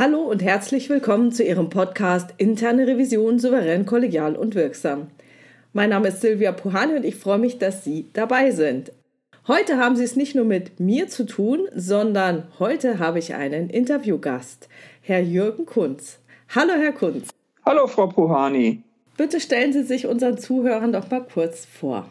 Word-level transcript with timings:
Hallo 0.00 0.22
und 0.22 0.42
herzlich 0.42 0.88
willkommen 0.88 1.30
zu 1.30 1.44
Ihrem 1.44 1.68
Podcast 1.68 2.32
Interne 2.38 2.86
Revision 2.86 3.38
souverän, 3.38 3.84
kollegial 3.84 4.34
und 4.34 4.54
wirksam. 4.54 5.08
Mein 5.74 5.90
Name 5.90 6.08
ist 6.08 6.22
Silvia 6.22 6.52
Puhani 6.52 6.94
und 6.94 7.04
ich 7.04 7.16
freue 7.16 7.36
mich, 7.36 7.58
dass 7.58 7.84
Sie 7.84 8.08
dabei 8.14 8.50
sind. 8.50 8.92
Heute 9.46 9.76
haben 9.76 9.96
Sie 9.96 10.04
es 10.04 10.16
nicht 10.16 10.34
nur 10.34 10.46
mit 10.46 10.80
mir 10.80 11.08
zu 11.08 11.26
tun, 11.26 11.68
sondern 11.74 12.44
heute 12.58 12.98
habe 12.98 13.18
ich 13.18 13.34
einen 13.34 13.68
Interviewgast, 13.68 14.70
Herr 15.02 15.20
Jürgen 15.20 15.66
Kunz. 15.66 16.18
Hallo, 16.54 16.72
Herr 16.80 16.92
Kunz. 16.92 17.28
Hallo, 17.66 17.86
Frau 17.86 18.06
Puhani. 18.06 18.82
Bitte 19.18 19.38
stellen 19.38 19.74
Sie 19.74 19.82
sich 19.82 20.06
unseren 20.06 20.38
Zuhörern 20.38 20.94
doch 20.94 21.10
mal 21.10 21.26
kurz 21.30 21.66
vor. 21.66 22.08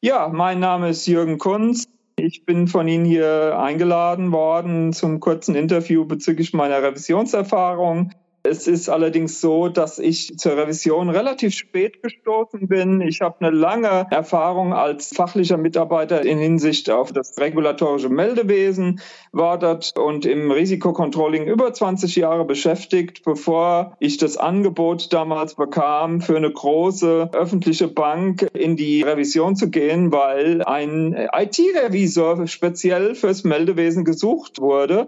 Ja, 0.00 0.26
mein 0.26 0.58
Name 0.58 0.90
ist 0.90 1.06
Jürgen 1.06 1.38
Kunz. 1.38 1.89
Ich 2.24 2.44
bin 2.44 2.68
von 2.68 2.86
Ihnen 2.86 3.04
hier 3.04 3.58
eingeladen 3.58 4.30
worden 4.30 4.92
zum 4.92 5.20
kurzen 5.20 5.54
Interview 5.54 6.04
bezüglich 6.04 6.52
meiner 6.52 6.82
Revisionserfahrung. 6.82 8.12
Es 8.50 8.66
ist 8.66 8.88
allerdings 8.88 9.40
so, 9.40 9.68
dass 9.68 10.00
ich 10.00 10.36
zur 10.36 10.56
Revision 10.56 11.08
relativ 11.08 11.54
spät 11.54 12.02
gestoßen 12.02 12.66
bin. 12.66 13.00
Ich 13.00 13.20
habe 13.20 13.36
eine 13.38 13.56
lange 13.56 14.08
Erfahrung 14.10 14.74
als 14.74 15.14
fachlicher 15.14 15.56
Mitarbeiter 15.56 16.22
in 16.26 16.36
Hinsicht 16.36 16.90
auf 16.90 17.12
das 17.12 17.38
regulatorische 17.38 18.08
Meldewesen, 18.08 19.00
war 19.30 19.56
dort 19.56 19.96
und 19.96 20.26
im 20.26 20.50
Risikocontrolling 20.50 21.46
über 21.46 21.72
20 21.72 22.16
Jahre 22.16 22.44
beschäftigt, 22.44 23.22
bevor 23.24 23.96
ich 24.00 24.16
das 24.16 24.36
Angebot 24.36 25.12
damals 25.12 25.54
bekam, 25.54 26.20
für 26.20 26.36
eine 26.36 26.50
große 26.50 27.30
öffentliche 27.32 27.86
Bank 27.86 28.48
in 28.52 28.74
die 28.74 29.02
Revision 29.02 29.54
zu 29.54 29.70
gehen, 29.70 30.10
weil 30.10 30.64
ein 30.64 31.12
IT-Revisor 31.14 32.48
speziell 32.48 33.14
fürs 33.14 33.44
Meldewesen 33.44 34.04
gesucht 34.04 34.60
wurde. 34.60 35.06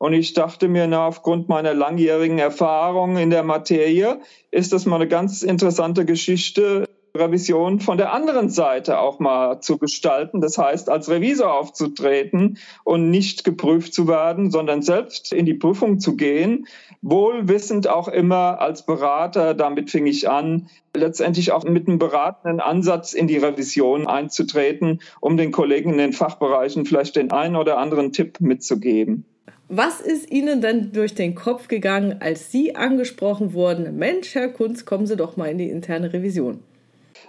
Und 0.00 0.14
ich 0.14 0.32
dachte 0.32 0.66
mir, 0.68 0.86
na, 0.86 1.06
aufgrund 1.06 1.50
meiner 1.50 1.74
langjährigen 1.74 2.38
Erfahrung 2.38 3.18
in 3.18 3.28
der 3.28 3.42
Materie 3.42 4.18
ist 4.50 4.72
das 4.72 4.86
mal 4.86 4.96
eine 4.96 5.08
ganz 5.08 5.42
interessante 5.42 6.06
Geschichte, 6.06 6.86
Revision 7.14 7.80
von 7.80 7.98
der 7.98 8.14
anderen 8.14 8.48
Seite 8.48 8.98
auch 8.98 9.18
mal 9.18 9.60
zu 9.60 9.76
gestalten. 9.76 10.40
Das 10.40 10.56
heißt, 10.56 10.88
als 10.88 11.10
Revisor 11.10 11.52
aufzutreten 11.52 12.56
und 12.82 13.10
nicht 13.10 13.44
geprüft 13.44 13.92
zu 13.92 14.08
werden, 14.08 14.50
sondern 14.50 14.80
selbst 14.80 15.34
in 15.34 15.44
die 15.44 15.52
Prüfung 15.52 15.98
zu 15.98 16.16
gehen. 16.16 16.66
Wohlwissend 17.02 17.86
auch 17.86 18.08
immer 18.08 18.58
als 18.58 18.86
Berater, 18.86 19.52
damit 19.52 19.90
fing 19.90 20.06
ich 20.06 20.30
an, 20.30 20.70
letztendlich 20.96 21.52
auch 21.52 21.64
mit 21.64 21.88
einem 21.88 21.98
beratenden 21.98 22.60
Ansatz 22.60 23.12
in 23.12 23.26
die 23.26 23.36
Revision 23.36 24.06
einzutreten, 24.06 25.02
um 25.20 25.36
den 25.36 25.52
Kollegen 25.52 25.90
in 25.90 25.98
den 25.98 26.12
Fachbereichen 26.14 26.86
vielleicht 26.86 27.16
den 27.16 27.32
einen 27.32 27.56
oder 27.56 27.76
anderen 27.76 28.12
Tipp 28.12 28.40
mitzugeben. 28.40 29.26
Was 29.72 30.00
ist 30.00 30.32
Ihnen 30.32 30.60
denn 30.60 30.90
durch 30.90 31.14
den 31.14 31.36
Kopf 31.36 31.68
gegangen, 31.68 32.16
als 32.18 32.50
Sie 32.50 32.74
angesprochen 32.74 33.52
wurden, 33.52 33.96
Mensch, 33.96 34.34
Herr 34.34 34.48
Kunz, 34.48 34.84
kommen 34.84 35.06
Sie 35.06 35.14
doch 35.14 35.36
mal 35.36 35.46
in 35.46 35.58
die 35.58 35.70
interne 35.70 36.12
Revision? 36.12 36.58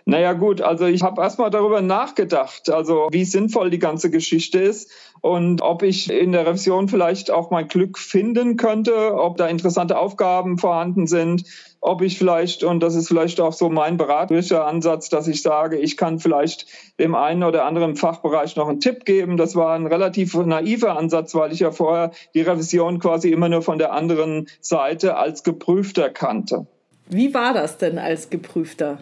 Naja 0.05 0.33
gut, 0.33 0.59
also 0.59 0.87
ich 0.87 1.03
habe 1.03 1.21
erstmal 1.21 1.51
darüber 1.51 1.83
nachgedacht, 1.83 2.71
also 2.71 3.09
wie 3.11 3.25
sinnvoll 3.25 3.69
die 3.69 3.77
ganze 3.77 4.09
Geschichte 4.09 4.59
ist 4.59 4.91
und 5.21 5.61
ob 5.61 5.83
ich 5.83 6.09
in 6.11 6.31
der 6.31 6.47
Revision 6.47 6.87
vielleicht 6.87 7.29
auch 7.29 7.51
mein 7.51 7.67
Glück 7.67 7.99
finden 7.99 8.57
könnte, 8.57 9.13
ob 9.13 9.37
da 9.37 9.47
interessante 9.47 9.99
Aufgaben 9.99 10.57
vorhanden 10.57 11.05
sind, 11.05 11.43
ob 11.81 12.03
ich 12.03 12.17
vielleicht, 12.17 12.63
und 12.63 12.79
das 12.81 12.93
ist 12.93 13.07
vielleicht 13.07 13.41
auch 13.41 13.53
so 13.53 13.69
mein 13.69 13.97
beraterischer 13.97 14.65
Ansatz, 14.67 15.09
dass 15.09 15.27
ich 15.27 15.41
sage, 15.41 15.77
ich 15.77 15.97
kann 15.97 16.19
vielleicht 16.19 16.67
dem 16.99 17.15
einen 17.15 17.43
oder 17.43 17.65
anderen 17.65 17.95
Fachbereich 17.95 18.55
noch 18.55 18.69
einen 18.69 18.79
Tipp 18.79 19.03
geben. 19.03 19.35
Das 19.35 19.55
war 19.55 19.73
ein 19.73 19.87
relativ 19.87 20.35
naiver 20.35 20.95
Ansatz, 20.95 21.33
weil 21.33 21.51
ich 21.51 21.59
ja 21.59 21.71
vorher 21.71 22.11
die 22.35 22.41
Revision 22.41 22.99
quasi 22.99 23.31
immer 23.31 23.49
nur 23.49 23.63
von 23.63 23.79
der 23.79 23.93
anderen 23.93 24.47
Seite 24.61 25.17
als 25.17 25.43
Geprüfter 25.43 26.09
kannte. 26.09 26.67
Wie 27.09 27.33
war 27.33 27.53
das 27.53 27.77
denn 27.79 27.97
als 27.97 28.29
Geprüfter? 28.29 28.99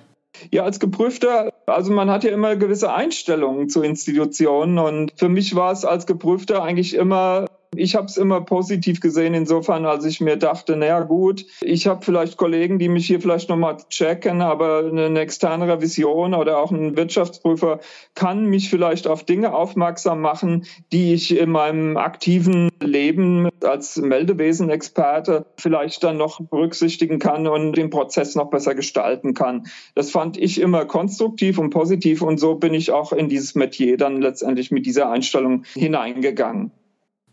Ja, 0.51 0.63
als 0.63 0.79
Geprüfter, 0.79 1.51
also 1.65 1.91
man 1.91 2.09
hat 2.09 2.23
ja 2.23 2.31
immer 2.31 2.55
gewisse 2.55 2.93
Einstellungen 2.93 3.67
zu 3.67 3.81
Institutionen 3.81 4.79
und 4.79 5.11
für 5.17 5.27
mich 5.27 5.53
war 5.55 5.73
es 5.73 5.83
als 5.83 6.05
Geprüfter 6.05 6.63
eigentlich 6.63 6.95
immer 6.95 7.47
ich 7.75 7.95
habe 7.95 8.07
es 8.07 8.17
immer 8.17 8.41
positiv 8.41 8.99
gesehen, 8.99 9.33
insofern, 9.33 9.85
als 9.85 10.03
ich 10.05 10.19
mir 10.21 10.37
dachte, 10.37 10.75
naja 10.75 11.01
gut, 11.01 11.45
ich 11.61 11.87
habe 11.87 12.03
vielleicht 12.03 12.35
Kollegen, 12.37 12.79
die 12.79 12.89
mich 12.89 13.07
hier 13.07 13.21
vielleicht 13.21 13.49
nochmal 13.49 13.77
checken, 13.89 14.41
aber 14.41 14.79
eine 14.79 15.19
externe 15.19 15.67
Revision 15.67 16.33
oder 16.33 16.59
auch 16.59 16.71
ein 16.71 16.97
Wirtschaftsprüfer 16.97 17.79
kann 18.15 18.45
mich 18.45 18.69
vielleicht 18.69 19.07
auf 19.07 19.23
Dinge 19.23 19.53
aufmerksam 19.53 20.19
machen, 20.19 20.65
die 20.91 21.13
ich 21.13 21.37
in 21.37 21.51
meinem 21.51 21.97
aktiven 21.97 22.69
Leben 22.81 23.49
als 23.63 23.97
Meldewesenexperte 23.97 25.45
vielleicht 25.57 26.03
dann 26.03 26.17
noch 26.17 26.41
berücksichtigen 26.41 27.19
kann 27.19 27.47
und 27.47 27.73
den 27.73 27.89
Prozess 27.89 28.35
noch 28.35 28.49
besser 28.49 28.75
gestalten 28.75 29.33
kann. 29.33 29.67
Das 29.95 30.11
fand 30.11 30.37
ich 30.37 30.59
immer 30.59 30.85
konstruktiv 30.85 31.59
und 31.59 31.69
positiv 31.69 32.21
und 32.21 32.39
so 32.39 32.55
bin 32.55 32.73
ich 32.73 32.91
auch 32.91 33.13
in 33.13 33.29
dieses 33.29 33.55
Metier 33.55 33.97
dann 33.97 34.21
letztendlich 34.21 34.71
mit 34.71 34.85
dieser 34.85 35.09
Einstellung 35.09 35.63
hineingegangen. 35.75 36.71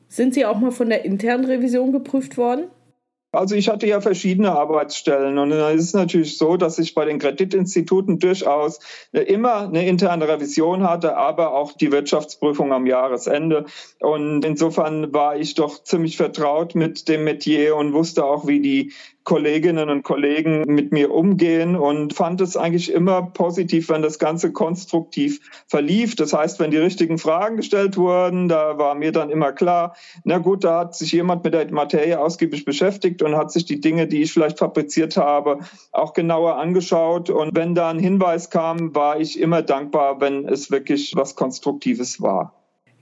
Sind 0.08 0.34
Sie 0.34 0.46
auch 0.46 0.58
mal 0.58 0.70
von 0.70 0.88
der 0.88 1.04
internen 1.04 1.44
Revision 1.44 1.92
geprüft 1.92 2.36
worden? 2.36 2.70
Also 3.32 3.54
ich 3.54 3.68
hatte 3.68 3.86
ja 3.86 4.00
verschiedene 4.00 4.52
Arbeitsstellen 4.52 5.36
und 5.38 5.52
es 5.52 5.82
ist 5.82 5.94
natürlich 5.94 6.38
so, 6.38 6.56
dass 6.56 6.78
ich 6.78 6.94
bei 6.94 7.04
den 7.04 7.18
Kreditinstituten 7.18 8.18
durchaus 8.18 8.80
immer 9.12 9.68
eine 9.68 9.86
interne 9.86 10.26
Revision 10.26 10.82
hatte, 10.84 11.16
aber 11.16 11.52
auch 11.52 11.72
die 11.72 11.92
Wirtschaftsprüfung 11.92 12.72
am 12.72 12.86
Jahresende. 12.86 13.66
Und 14.00 14.44
insofern 14.44 15.12
war 15.12 15.36
ich 15.36 15.54
doch 15.54 15.82
ziemlich 15.82 16.16
vertraut 16.16 16.74
mit 16.74 17.08
dem 17.08 17.24
Metier 17.24 17.76
und 17.76 17.92
wusste 17.92 18.24
auch, 18.24 18.46
wie 18.46 18.60
die 18.60 18.92
Kolleginnen 19.26 19.90
und 19.90 20.04
Kollegen 20.04 20.62
mit 20.66 20.92
mir 20.92 21.12
umgehen 21.12 21.74
und 21.74 22.14
fand 22.14 22.40
es 22.40 22.56
eigentlich 22.56 22.92
immer 22.92 23.22
positiv, 23.22 23.88
wenn 23.88 24.00
das 24.00 24.20
Ganze 24.20 24.52
konstruktiv 24.52 25.40
verlief. 25.66 26.14
Das 26.14 26.32
heißt, 26.32 26.60
wenn 26.60 26.70
die 26.70 26.76
richtigen 26.76 27.18
Fragen 27.18 27.56
gestellt 27.56 27.96
wurden, 27.96 28.48
da 28.48 28.78
war 28.78 28.94
mir 28.94 29.10
dann 29.10 29.30
immer 29.30 29.50
klar, 29.52 29.96
na 30.22 30.38
gut, 30.38 30.62
da 30.62 30.78
hat 30.78 30.94
sich 30.94 31.10
jemand 31.10 31.42
mit 31.42 31.54
der 31.54 31.68
Materie 31.72 32.20
ausgiebig 32.20 32.64
beschäftigt 32.64 33.20
und 33.20 33.36
hat 33.36 33.50
sich 33.50 33.64
die 33.64 33.80
Dinge, 33.80 34.06
die 34.06 34.22
ich 34.22 34.32
vielleicht 34.32 34.60
fabriziert 34.60 35.16
habe, 35.16 35.58
auch 35.90 36.12
genauer 36.12 36.56
angeschaut. 36.58 37.28
Und 37.28 37.56
wenn 37.56 37.74
da 37.74 37.90
ein 37.90 37.98
Hinweis 37.98 38.48
kam, 38.48 38.94
war 38.94 39.18
ich 39.18 39.40
immer 39.40 39.62
dankbar, 39.62 40.20
wenn 40.20 40.46
es 40.46 40.70
wirklich 40.70 41.14
was 41.16 41.34
Konstruktives 41.34 42.22
war. 42.22 42.54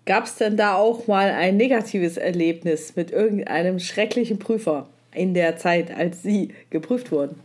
Gab 0.06 0.24
es 0.24 0.36
denn 0.36 0.56
da 0.56 0.76
auch 0.76 1.06
mal 1.06 1.30
ein 1.30 1.58
negatives 1.58 2.16
Erlebnis 2.16 2.96
mit 2.96 3.10
irgendeinem 3.10 3.78
schrecklichen 3.78 4.38
Prüfer? 4.38 4.88
In 5.14 5.34
der 5.34 5.56
Zeit, 5.56 5.94
als 5.94 6.22
Sie 6.22 6.54
geprüft 6.70 7.12
wurden? 7.12 7.40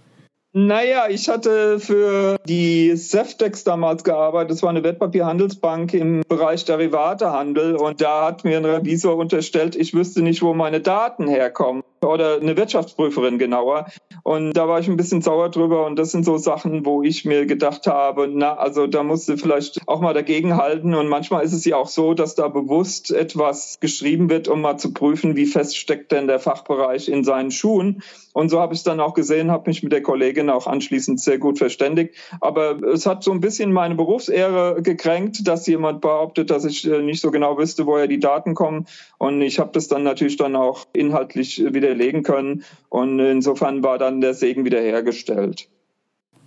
Naja, 0.52 1.08
ich 1.10 1.30
hatte 1.30 1.80
für 1.80 2.38
die 2.48 2.96
Seftex 2.96 3.64
damals 3.64 4.04
gearbeitet. 4.04 4.52
Das 4.52 4.64
war 4.64 4.72
eine 4.72 4.84
Wertpapierhandelsbank 4.84 5.94
im 5.94 6.24
Bereich 6.28 6.66
Derivatehandel. 6.66 7.76
Und 7.76 8.02
da 8.02 8.26
hat 8.26 8.44
mir 8.44 8.58
ein 8.58 8.66
Revisor 8.66 9.16
unterstellt, 9.16 9.76
ich 9.76 9.94
wüsste 9.94 10.24
nicht, 10.24 10.42
wo 10.42 10.56
meine 10.56 10.82
Daten 10.82 11.28
herkommen 11.28 11.84
oder 12.02 12.40
eine 12.40 12.56
Wirtschaftsprüferin 12.58 13.38
genauer. 13.38 13.88
Und 14.24 14.54
da 14.54 14.68
war 14.68 14.80
ich 14.80 14.88
ein 14.88 14.98
bisschen 14.98 15.22
sauer 15.22 15.50
drüber. 15.50 15.86
Und 15.86 15.98
das 15.98 16.12
sind 16.12 16.26
so 16.26 16.38
Sachen, 16.38 16.86
wo 16.86 17.04
ich 17.04 17.26
mir 17.26 17.46
gedacht 17.46 17.88
habe, 17.88 18.30
na, 18.32 18.56
also 18.56 18.88
da 18.88 19.04
musst 19.04 19.30
du 19.30 19.38
vielleicht 19.38 19.82
auch 19.88 20.02
mal 20.02 20.14
dagegen 20.14 20.58
halten. 20.58 20.94
Und 20.94 21.08
manchmal 21.08 21.44
ist 21.44 21.54
es 21.54 21.66
ja 21.66 21.78
auch 21.78 21.88
so, 21.88 22.14
dass 22.14 22.36
da 22.36 22.48
bewusst 22.48 23.12
etwas 23.12 23.78
geschrieben 23.80 24.30
wird, 24.30 24.48
um 24.48 24.62
mal 24.62 24.78
zu 24.78 24.94
prüfen, 24.94 25.36
wie 25.36 25.46
fest 25.46 25.78
steckt 25.78 26.12
denn 26.12 26.28
der 26.28 26.40
Fachbereich 26.40 27.10
in 27.10 27.24
seinen 27.24 27.52
Schuhen. 27.52 28.04
Und 28.34 28.50
so 28.50 28.60
habe 28.60 28.74
ich 28.74 28.80
es 28.80 28.84
dann 28.84 29.00
auch 29.00 29.14
gesehen, 29.14 29.52
habe 29.52 29.70
mich 29.70 29.84
mit 29.84 29.92
der 29.92 30.04
Kollegin 30.04 30.50
auch 30.50 30.68
anschließend 30.68 31.20
sehr 31.20 31.40
gut 31.40 31.58
verständigt. 31.58 32.16
Aber 32.42 32.82
es 32.84 33.06
hat 33.06 33.24
so 33.24 33.32
ein 33.32 33.42
bisschen 33.42 33.74
meine 33.74 33.96
Berufsehre 33.96 34.82
gekränkt, 34.82 35.48
dass 35.48 35.68
jemand 35.68 36.02
behauptet, 36.02 36.50
dass 36.50 36.64
ich 36.66 36.90
äh, 36.90 37.02
nicht 37.02 37.22
so 37.22 37.32
genau 37.32 37.58
wüsste, 37.58 37.86
woher 37.86 38.08
die 38.08 38.20
Daten 38.20 38.54
kommen. 38.54 38.86
Und 39.18 39.42
ich 39.42 39.60
habe 39.60 39.72
das 39.74 39.88
dann 39.88 40.04
natürlich 40.04 40.38
dann 40.38 40.56
auch 40.56 40.86
inhaltlich 40.94 41.62
wieder 41.74 41.89
widerlegen 41.90 42.24
können. 42.24 42.64
Und 42.90 43.20
insofern 43.20 43.84
war 43.84 43.98
dann 43.98 44.22
der 44.22 44.34
Segen 44.34 44.66
wiederhergestellt. 44.66 45.68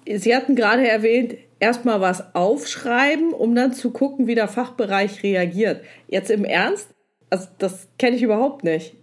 Sie 0.06 0.34
hatten 0.34 0.56
gerade 0.56 0.86
erwähnt, 0.88 1.36
erstmal 1.60 2.00
was 2.00 2.34
aufschreiben, 2.34 3.32
um 3.32 3.54
dann 3.54 3.72
zu 3.72 3.90
gucken, 3.90 4.26
wie 4.26 4.34
der 4.34 4.48
Fachbereich 4.48 5.22
reagiert. 5.22 5.82
Jetzt 6.08 6.30
im 6.30 6.44
Ernst? 6.44 6.88
Also 7.30 7.48
das 7.58 7.88
kenne 7.98 8.16
ich 8.16 8.22
überhaupt 8.22 8.64
nicht. 8.64 8.96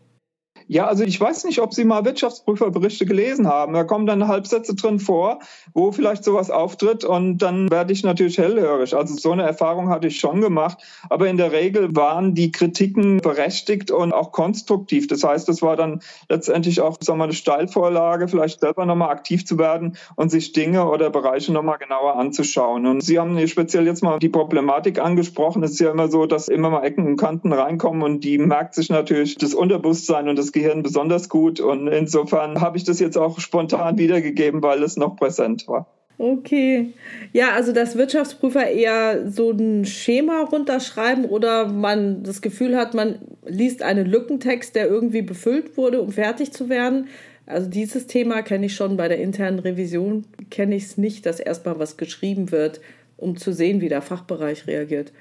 Ja, 0.72 0.86
also 0.86 1.04
ich 1.04 1.20
weiß 1.20 1.46
nicht, 1.46 1.62
ob 1.62 1.74
Sie 1.74 1.84
mal 1.84 2.06
Wirtschaftsprüferberichte 2.06 3.08
gelesen 3.08 3.48
haben. 3.48 3.74
Da 3.74 3.84
kommen 3.86 4.06
dann 4.06 4.28
Halbsätze 4.28 4.76
drin 4.76 5.00
vor, 5.00 5.40
wo 5.74 5.92
vielleicht 5.92 6.24
sowas 6.24 6.52
auftritt 6.52 7.04
und 7.04 7.40
dann 7.40 7.72
werde 7.72 7.92
ich 7.92 8.04
natürlich 8.04 8.38
hellhörig. 8.38 8.96
Also 8.96 9.16
so 9.16 9.32
eine 9.32 9.42
Erfahrung 9.42 9.90
hatte 9.90 10.06
ich 10.06 10.20
schon 10.20 10.42
gemacht. 10.42 10.78
Aber 11.10 11.28
in 11.28 11.38
der 11.38 11.54
Regel 11.54 11.96
waren 11.96 12.36
die 12.36 12.52
Kritiken 12.52 13.18
berechtigt 13.18 13.90
und 13.90 14.14
auch 14.14 14.32
konstruktiv. 14.32 15.08
Das 15.08 15.24
heißt, 15.24 15.50
es 15.50 15.64
war 15.64 15.76
dann 15.76 16.04
letztendlich 16.30 16.82
auch 16.82 16.98
sagen 17.02 17.18
wir, 17.18 17.24
eine 17.24 17.34
Steilvorlage, 17.34 18.28
vielleicht 18.28 18.60
selber 18.60 18.86
nochmal 18.86 19.10
aktiv 19.10 19.48
zu 19.48 19.58
werden 19.58 19.98
und 20.18 20.30
sich 20.30 20.52
Dinge 20.52 20.88
oder 20.88 21.10
Bereiche 21.10 21.52
nochmal 21.52 21.80
genauer 21.80 22.16
anzuschauen. 22.16 22.86
Und 22.86 23.02
Sie 23.02 23.18
haben 23.18 23.48
speziell 23.48 23.88
jetzt 23.88 24.04
mal 24.04 24.20
die 24.20 24.30
Problematik 24.30 25.00
angesprochen. 25.00 25.64
Es 25.64 25.72
ist 25.72 25.80
ja 25.80 25.90
immer 25.90 26.10
so, 26.10 26.28
dass 26.28 26.48
immer 26.48 26.70
mal 26.70 26.84
Ecken 26.84 27.08
und 27.08 27.18
Kanten 27.18 27.54
reinkommen 27.54 28.04
und 28.04 28.24
die 28.24 28.38
merkt 28.38 28.76
sich 28.76 28.92
natürlich 28.92 29.36
das 29.36 29.56
Unterbewusstsein 29.56 30.30
und 30.30 30.38
das 30.38 30.52
Gehirn 30.62 30.84
besonders 30.84 31.30
gut. 31.30 31.60
Und 31.60 31.88
insofern 31.88 32.62
habe 32.62 32.78
ich 32.78 32.84
das 32.84 33.00
jetzt 33.00 33.18
auch 33.18 33.40
spontan 33.40 33.98
wiedergegeben, 33.98 34.62
weil 34.62 34.84
es 34.84 34.98
noch 34.98 35.16
präsent 35.16 35.68
war. 35.68 35.88
Okay. 36.20 36.94
Ja, 37.32 37.54
also 37.54 37.72
dass 37.72 37.96
Wirtschaftsprüfer 37.96 38.68
eher 38.68 39.32
so 39.32 39.52
ein 39.52 39.86
Schema 39.86 40.42
runterschreiben 40.42 41.24
oder 41.24 41.70
man 41.70 42.24
das 42.24 42.42
Gefühl 42.42 42.76
hat, 42.76 42.94
man 42.94 43.20
liest 43.46 43.82
einen 43.82 44.06
Lückentext, 44.06 44.76
der 44.76 44.90
irgendwie 44.90 45.22
befüllt 45.22 45.78
wurde, 45.78 46.02
um 46.02 46.12
fertig 46.12 46.52
zu 46.52 46.68
werden. 46.68 47.08
Also 47.46 47.70
dieses 47.70 48.06
Thema 48.06 48.42
kenne 48.42 48.66
ich 48.66 48.76
schon 48.76 48.98
bei 48.98 49.08
der 49.08 49.20
internen 49.20 49.60
Revision, 49.60 50.26
kenne 50.52 50.76
ich 50.76 50.84
es 50.84 50.98
nicht, 50.98 51.26
dass 51.26 51.40
erstmal 51.40 51.80
was 51.80 51.96
geschrieben 51.96 52.52
wird, 52.52 52.82
um 53.16 53.38
zu 53.38 53.54
sehen, 53.54 53.80
wie 53.80 53.90
der 53.90 54.02
Fachbereich 54.02 54.68
reagiert. 54.68 55.14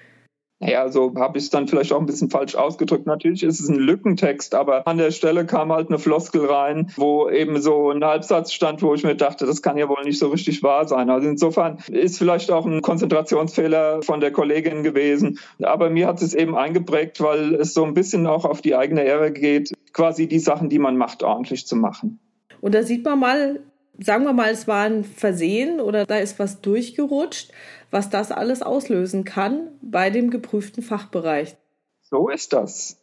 Naja, 0.61 0.89
so 0.89 1.15
habe 1.17 1.39
ich 1.39 1.45
es 1.45 1.51
dann 1.51 1.69
vielleicht 1.69 1.93
auch 1.93 2.01
ein 2.01 2.07
bisschen 2.07 2.31
falsch 2.31 2.57
ausgedrückt. 2.57 3.07
Natürlich 3.07 3.45
ist 3.45 3.61
es 3.61 3.69
ein 3.69 3.77
Lückentext, 3.77 4.57
aber 4.57 4.87
an 4.89 4.99
der 4.99 5.13
Stelle 5.13 5.47
kam 5.47 5.73
halt 5.73 5.89
eine 5.89 6.01
Floskel 6.01 6.47
rein, 6.47 6.91
wo 6.97 7.29
eben 7.31 7.61
so 7.63 7.91
ein 7.91 8.05
Halbsatz 8.05 8.53
stand, 8.53 8.83
wo 8.83 8.93
ich 8.93 9.05
mir 9.05 9.15
dachte, 9.15 9.47
das 9.47 9.63
kann 9.63 9.79
ja 9.79 9.89
wohl 9.89 10.03
nicht 10.03 10.19
so 10.19 10.29
richtig 10.29 10.65
wahr 10.65 10.89
sein. 10.89 11.11
Also 11.11 11.29
insofern 11.29 11.79
ist 11.89 12.19
vielleicht 12.19 12.51
auch 12.51 12.67
ein 12.67 12.83
Konzentrationsfehler 12.83 14.03
von 14.03 14.19
der 14.21 14.33
Kollegin 14.33 14.83
gewesen. 14.83 15.39
Aber 15.63 15.91
mir 15.91 16.09
hat 16.09 16.23
es 16.23 16.35
eben 16.35 16.57
eingeprägt, 16.57 17.21
weil 17.21 17.55
es 17.55 17.73
so 17.73 17.85
ein 17.85 17.95
bisschen 17.95 18.27
auch 18.27 18.45
auf 18.45 18.61
die 18.61 18.75
eigene 18.75 19.05
Ehre 19.05 19.31
geht, 19.31 19.73
quasi 19.93 20.27
die 20.27 20.41
Sachen, 20.41 20.69
die 20.69 20.81
man 20.81 20.97
macht, 20.97 21.23
ordentlich 21.23 21.69
zu 21.69 21.77
machen. 21.77 22.19
Und 22.61 22.75
da 22.75 22.83
sieht 22.83 23.05
man 23.05 23.21
mal, 23.21 23.61
sagen 24.01 24.25
wir 24.25 24.33
mal, 24.33 24.51
es 24.51 24.67
war 24.67 24.87
ein 24.87 25.05
Versehen 25.05 25.81
oder 25.81 26.05
da 26.05 26.19
ist 26.19 26.41
was 26.41 26.61
durchgerutscht 26.61 27.53
was 27.91 28.11
das 28.11 28.31
alles 28.33 28.63
auslösen 28.63 29.25
kann 29.25 29.69
bei 29.83 30.11
dem 30.11 30.31
geprüften 30.31 30.83
Fachbereich. 30.83 31.57
So 32.03 32.29
ist 32.29 32.53
das. 32.53 32.99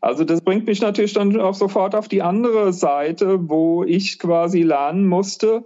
Also 0.00 0.24
das 0.24 0.40
bringt 0.40 0.66
mich 0.66 0.80
natürlich 0.80 1.14
dann 1.14 1.40
auch 1.40 1.54
sofort 1.54 1.94
auf 1.94 2.08
die 2.08 2.22
andere 2.22 2.72
Seite, 2.72 3.48
wo 3.48 3.84
ich 3.84 4.18
quasi 4.18 4.62
lernen 4.62 5.06
musste, 5.06 5.64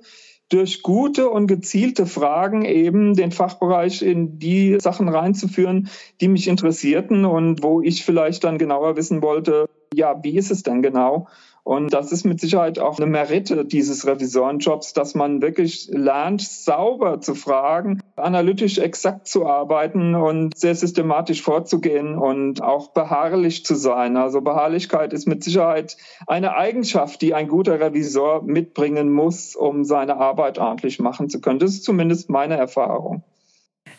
durch 0.48 0.82
gute 0.82 1.28
und 1.28 1.46
gezielte 1.46 2.06
Fragen 2.06 2.64
eben 2.64 3.14
den 3.14 3.32
Fachbereich 3.32 4.02
in 4.02 4.38
die 4.38 4.78
Sachen 4.80 5.08
reinzuführen, 5.08 5.90
die 6.20 6.28
mich 6.28 6.48
interessierten 6.48 7.26
und 7.26 7.62
wo 7.62 7.82
ich 7.82 8.04
vielleicht 8.04 8.44
dann 8.44 8.56
genauer 8.56 8.96
wissen 8.96 9.20
wollte, 9.20 9.68
ja, 9.94 10.22
wie 10.22 10.36
ist 10.36 10.50
es 10.50 10.62
denn 10.62 10.80
genau? 10.80 11.28
Und 11.64 11.92
das 11.92 12.12
ist 12.12 12.24
mit 12.24 12.40
Sicherheit 12.40 12.78
auch 12.78 12.98
eine 12.98 13.06
Merite 13.06 13.66
dieses 13.66 14.06
Revisorenjobs, 14.06 14.94
dass 14.94 15.14
man 15.14 15.42
wirklich 15.42 15.88
lernt, 15.90 16.40
sauber 16.40 17.20
zu 17.20 17.34
fragen, 17.34 18.00
analytisch 18.18 18.78
exakt 18.78 19.26
zu 19.28 19.46
arbeiten 19.46 20.14
und 20.14 20.56
sehr 20.56 20.74
systematisch 20.74 21.42
vorzugehen 21.42 22.16
und 22.16 22.62
auch 22.62 22.92
beharrlich 22.92 23.64
zu 23.64 23.74
sein. 23.74 24.16
Also 24.16 24.40
Beharrlichkeit 24.40 25.12
ist 25.12 25.26
mit 25.26 25.44
Sicherheit 25.44 25.96
eine 26.26 26.56
Eigenschaft, 26.56 27.22
die 27.22 27.34
ein 27.34 27.48
guter 27.48 27.80
Revisor 27.80 28.42
mitbringen 28.42 29.12
muss, 29.12 29.56
um 29.56 29.84
seine 29.84 30.16
Arbeit 30.16 30.58
ordentlich 30.58 30.98
machen 30.98 31.28
zu 31.28 31.40
können. 31.40 31.58
Das 31.58 31.70
ist 31.70 31.84
zumindest 31.84 32.30
meine 32.30 32.56
Erfahrung. 32.56 33.22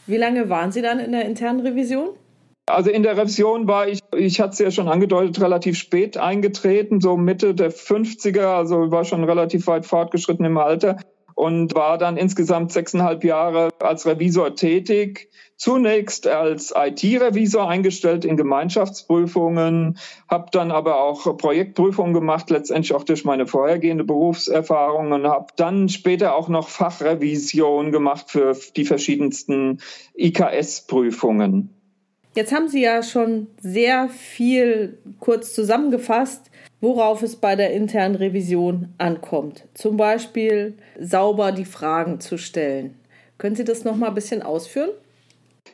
Wie 0.05 0.17
lange 0.17 0.49
waren 0.49 0.71
Sie 0.71 0.81
dann 0.81 0.99
in 0.99 1.11
der 1.11 1.25
internen 1.25 1.59
Revision? 1.59 2.09
Also 2.65 2.91
in 2.91 3.03
der 3.03 3.17
Revision 3.17 3.67
war 3.67 3.87
ich, 3.87 3.99
ich 4.15 4.39
hatte 4.39 4.51
es 4.51 4.59
ja 4.59 4.71
schon 4.71 4.87
angedeutet, 4.87 5.41
relativ 5.41 5.77
spät 5.77 6.17
eingetreten, 6.17 7.01
so 7.01 7.17
Mitte 7.17 7.55
der 7.55 7.71
50er, 7.71 8.45
also 8.45 8.91
war 8.91 9.05
schon 9.05 9.23
relativ 9.23 9.65
weit 9.67 9.85
fortgeschritten 9.85 10.45
im 10.45 10.57
Alter 10.57 10.97
und 11.39 11.73
war 11.73 11.97
dann 11.97 12.17
insgesamt 12.17 12.73
sechseinhalb 12.73 13.23
Jahre 13.23 13.69
als 13.79 14.05
Revisor 14.05 14.55
tätig. 14.55 15.29
Zunächst 15.55 16.27
als 16.27 16.73
IT-Revisor 16.75 17.69
eingestellt 17.69 18.25
in 18.25 18.35
Gemeinschaftsprüfungen, 18.35 19.97
habe 20.27 20.47
dann 20.51 20.71
aber 20.71 21.01
auch 21.01 21.37
Projektprüfungen 21.37 22.13
gemacht, 22.13 22.49
letztendlich 22.49 22.93
auch 22.93 23.05
durch 23.05 23.23
meine 23.23 23.47
vorhergehende 23.47 24.03
Berufserfahrung 24.03 25.13
und 25.13 25.27
habe 25.27 25.47
dann 25.55 25.87
später 25.87 26.35
auch 26.35 26.49
noch 26.49 26.67
Fachrevision 26.67 27.93
gemacht 27.93 28.25
für 28.29 28.53
die 28.75 28.83
verschiedensten 28.83 29.79
IKS-Prüfungen. 30.17 31.69
Jetzt 32.35 32.53
haben 32.53 32.67
Sie 32.67 32.81
ja 32.81 33.01
schon 33.01 33.47
sehr 33.61 34.09
viel 34.09 34.99
kurz 35.19 35.53
zusammengefasst, 35.53 36.51
worauf 36.81 37.23
es 37.23 37.35
bei 37.35 37.55
der 37.55 37.71
internen 37.71 38.15
Revision 38.15 38.93
ankommt. 38.97 39.65
Zum 39.73 39.97
Beispiel 39.97 40.75
sauber 40.99 41.51
die 41.51 41.65
Fragen 41.65 42.19
zu 42.19 42.37
stellen. 42.37 42.95
Können 43.37 43.55
Sie 43.55 43.63
das 43.63 43.83
noch 43.83 43.95
mal 43.95 44.09
ein 44.09 44.15
bisschen 44.15 44.41
ausführen? 44.41 44.89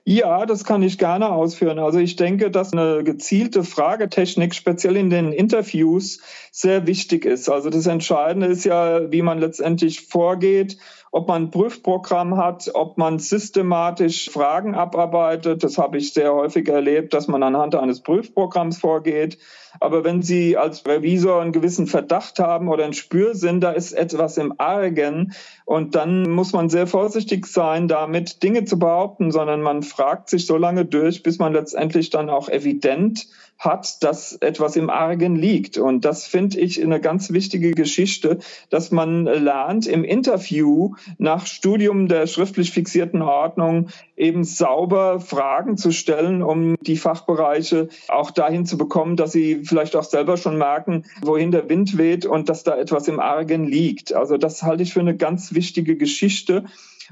Ja, 0.08 0.46
das 0.46 0.64
kann 0.64 0.84
ich 0.84 1.00
gerne 1.00 1.32
ausführen. 1.32 1.80
Also 1.80 1.98
ich 1.98 2.16
denke, 2.16 2.52
dass 2.52 2.74
eine 2.74 3.04
gezielte 3.04 3.64
Fragetechnik 3.64 4.54
speziell 4.54 4.98
in 4.98 5.10
den 5.10 5.32
Interviews 5.32 6.22
sehr 6.52 6.86
wichtig 6.86 7.26
ist. 7.26 7.50
Also 7.50 7.72
das 7.72 7.88
Entscheidende 7.88 8.48
ist 8.48 8.66
ja, 8.66 9.12
wie 9.12 9.24
man 9.24 9.40
letztendlich 9.40 10.02
vorgeht 10.02 10.78
ob 11.16 11.30
man 11.30 11.44
ein 11.44 11.50
Prüfprogramm 11.50 12.36
hat, 12.36 12.70
ob 12.74 12.98
man 12.98 13.20
systematisch 13.20 14.30
Fragen 14.30 14.76
abarbeitet. 14.76 15.64
Das 15.64 15.78
habe 15.78 15.98
ich 15.98 16.12
sehr 16.12 16.34
häufig 16.34 16.68
erlebt, 16.68 17.14
dass 17.14 17.30
man 17.30 17.42
anhand 17.42 17.74
eines 17.74 18.02
Prüfprogramms 18.02 18.80
vorgeht. 18.80 19.38
Aber 19.80 20.04
wenn 20.04 20.22
Sie 20.22 20.58
als 20.58 20.86
Revisor 20.86 21.42
einen 21.42 21.52
gewissen 21.52 21.88
Verdacht 21.88 22.40
haben 22.40 22.68
oder 22.70 22.86
ein 22.86 22.94
Spürsinn, 22.94 23.62
da 23.62 23.72
ist 23.72 23.94
etwas 23.94 24.38
im 24.38 24.54
Argen 24.58 25.34
und 25.66 25.96
dann 25.96 26.30
muss 26.30 26.54
man 26.54 26.70
sehr 26.70 26.88
vorsichtig 26.88 27.48
sein, 27.48 27.88
damit 27.88 28.44
Dinge 28.44 28.66
zu 28.66 28.78
behaupten, 28.78 29.32
sondern 29.32 29.62
man 29.62 29.84
fragt 29.84 30.30
sich 30.30 30.46
so 30.46 30.58
lange 30.58 30.86
durch, 30.86 31.24
bis 31.24 31.40
man 31.40 31.54
letztendlich 31.54 32.10
dann 32.10 32.30
auch 32.30 32.50
evident 32.50 33.28
hat, 33.58 34.04
dass 34.04 34.34
etwas 34.34 34.76
im 34.76 34.90
Argen 34.90 35.36
liegt. 35.36 35.78
Und 35.78 36.06
das 36.06 36.28
finde 36.28 36.60
ich 36.60 36.82
eine 36.84 37.00
ganz 37.00 37.32
wichtige 37.32 37.72
Geschichte, 37.72 38.40
dass 38.70 38.92
man 38.92 39.26
lernt, 39.26 39.88
im 39.88 40.04
Interview 40.04 40.96
nach 41.18 41.46
Studium 41.46 42.08
der 42.08 42.28
schriftlich 42.28 42.72
fixierten 42.72 43.22
Ordnung 43.22 43.88
eben 44.18 44.44
sauber 44.44 45.20
Fragen 45.20 45.78
zu 45.78 45.92
stellen, 45.92 46.42
um 46.42 46.76
die 46.82 46.98
Fachbereiche 46.98 47.90
auch 48.08 48.32
dahin 48.32 48.66
zu 48.66 48.78
bekommen, 48.78 49.18
dass 49.18 49.32
sie 49.32 49.64
vielleicht 49.64 49.96
auch 49.96 50.04
selber 50.04 50.38
schon 50.38 50.58
merken, 50.58 51.06
wohin 51.22 51.52
der 51.52 51.70
Wind 51.70 51.98
weht 51.98 52.26
und 52.26 52.50
dass 52.50 52.64
da 52.64 52.78
etwas 52.78 53.08
im 53.08 53.20
Argen 53.20 53.66
liegt. 53.66 54.14
Also 54.14 54.38
das 54.38 54.64
halte 54.64 54.84
ich 54.84 54.94
für 54.94 55.02
eine 55.02 55.18
ganz 55.18 55.54
wichtige 55.54 55.98
Geschichte. 55.98 56.66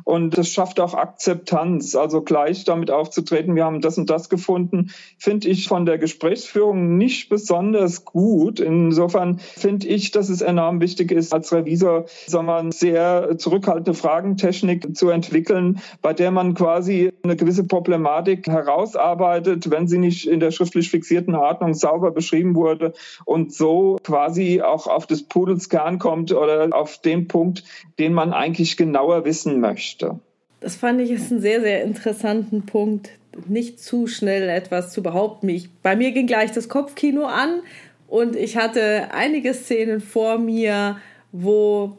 Und 0.04 0.38
das 0.38 0.50
schafft 0.50 0.80
auch 0.80 0.94
Akzeptanz, 0.94 1.96
also 1.96 2.22
gleich 2.22 2.66
damit 2.66 2.92
aufzutreten, 2.92 3.56
wir 3.56 3.66
haben 3.66 3.82
das 3.82 3.98
und 3.98 4.10
das 4.10 4.30
gefunden, 4.30 4.92
finde 5.18 5.48
ich 5.50 5.68
von 5.68 5.86
der 5.86 5.98
Gesprächsführung 5.98 6.98
nicht 6.98 7.30
besonders 7.30 8.06
gut. 8.06 8.60
Insofern 8.60 9.40
finde 9.40 9.88
ich, 9.88 10.12
dass 10.12 10.30
es 10.30 10.42
enorm 10.42 10.82
wichtig 10.82 11.12
ist, 11.12 11.34
als 11.34 11.54
Revisor 11.54 12.06
sagen 12.28 12.48
wir, 12.48 12.72
sehr 12.72 13.38
zurückhaltende 13.38 13.94
Fragentechnik 13.94 14.96
zu 14.96 15.10
entwickeln, 15.10 15.80
bei 16.02 16.14
der 16.14 16.32
man 16.32 16.54
quasi 16.54 17.13
eine 17.26 17.38
gewisse 17.38 17.64
Problematik 17.64 18.48
herausarbeitet, 18.48 19.72
wenn 19.72 19.88
sie 19.88 19.98
nicht 19.98 20.28
in 20.28 20.42
der 20.42 20.52
schriftlich 20.52 20.90
fixierten 20.90 21.36
Ordnung 21.36 21.74
sauber 21.74 22.12
beschrieben 22.12 22.54
wurde 22.54 22.92
und 23.24 23.54
so 23.54 23.96
quasi 24.04 24.62
auch 24.62 24.88
auf 24.88 25.08
des 25.08 25.24
Pudels 25.24 25.70
Kern 25.70 26.00
kommt 26.00 26.34
oder 26.34 26.68
auf 26.76 27.00
den 27.00 27.30
Punkt, 27.30 27.64
den 27.98 28.12
man 28.12 28.34
eigentlich 28.34 28.76
genauer 28.76 29.24
wissen 29.24 29.62
möchte. 29.62 30.20
Das 30.60 30.76
fand 30.76 31.00
ich 31.00 31.12
ist 31.12 31.32
einen 31.32 31.40
sehr, 31.40 31.62
sehr 31.62 31.84
interessanten 31.86 32.66
Punkt, 32.66 33.10
nicht 33.48 33.80
zu 33.80 34.08
schnell 34.08 34.50
etwas 34.50 34.92
zu 34.92 35.02
behaupten. 35.02 35.48
Ich, 35.48 35.70
bei 35.82 35.96
mir 35.96 36.12
ging 36.12 36.28
gleich 36.28 36.52
das 36.52 36.68
Kopfkino 36.68 37.24
an 37.24 37.62
und 38.10 38.36
ich 38.36 38.58
hatte 38.58 39.14
einige 39.14 39.54
Szenen 39.54 40.02
vor 40.02 40.40
mir, 40.40 40.98
wo 41.32 41.96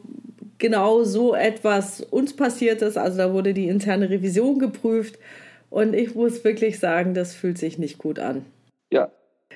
genau 0.57 1.03
so 1.03 1.35
etwas 1.35 2.01
uns 2.01 2.35
passiert 2.35 2.81
ist. 2.81 2.97
Also 2.97 3.17
da 3.17 3.33
wurde 3.33 3.53
die 3.53 3.67
interne 3.67 4.09
Revision 4.09 4.59
geprüft 4.59 5.19
und 5.69 5.93
ich 5.93 6.15
muss 6.15 6.43
wirklich 6.43 6.79
sagen, 6.79 7.13
das 7.13 7.33
fühlt 7.33 7.57
sich 7.57 7.77
nicht 7.77 7.97
gut 7.97 8.19
an. 8.19 8.45
Ja. 8.91 9.11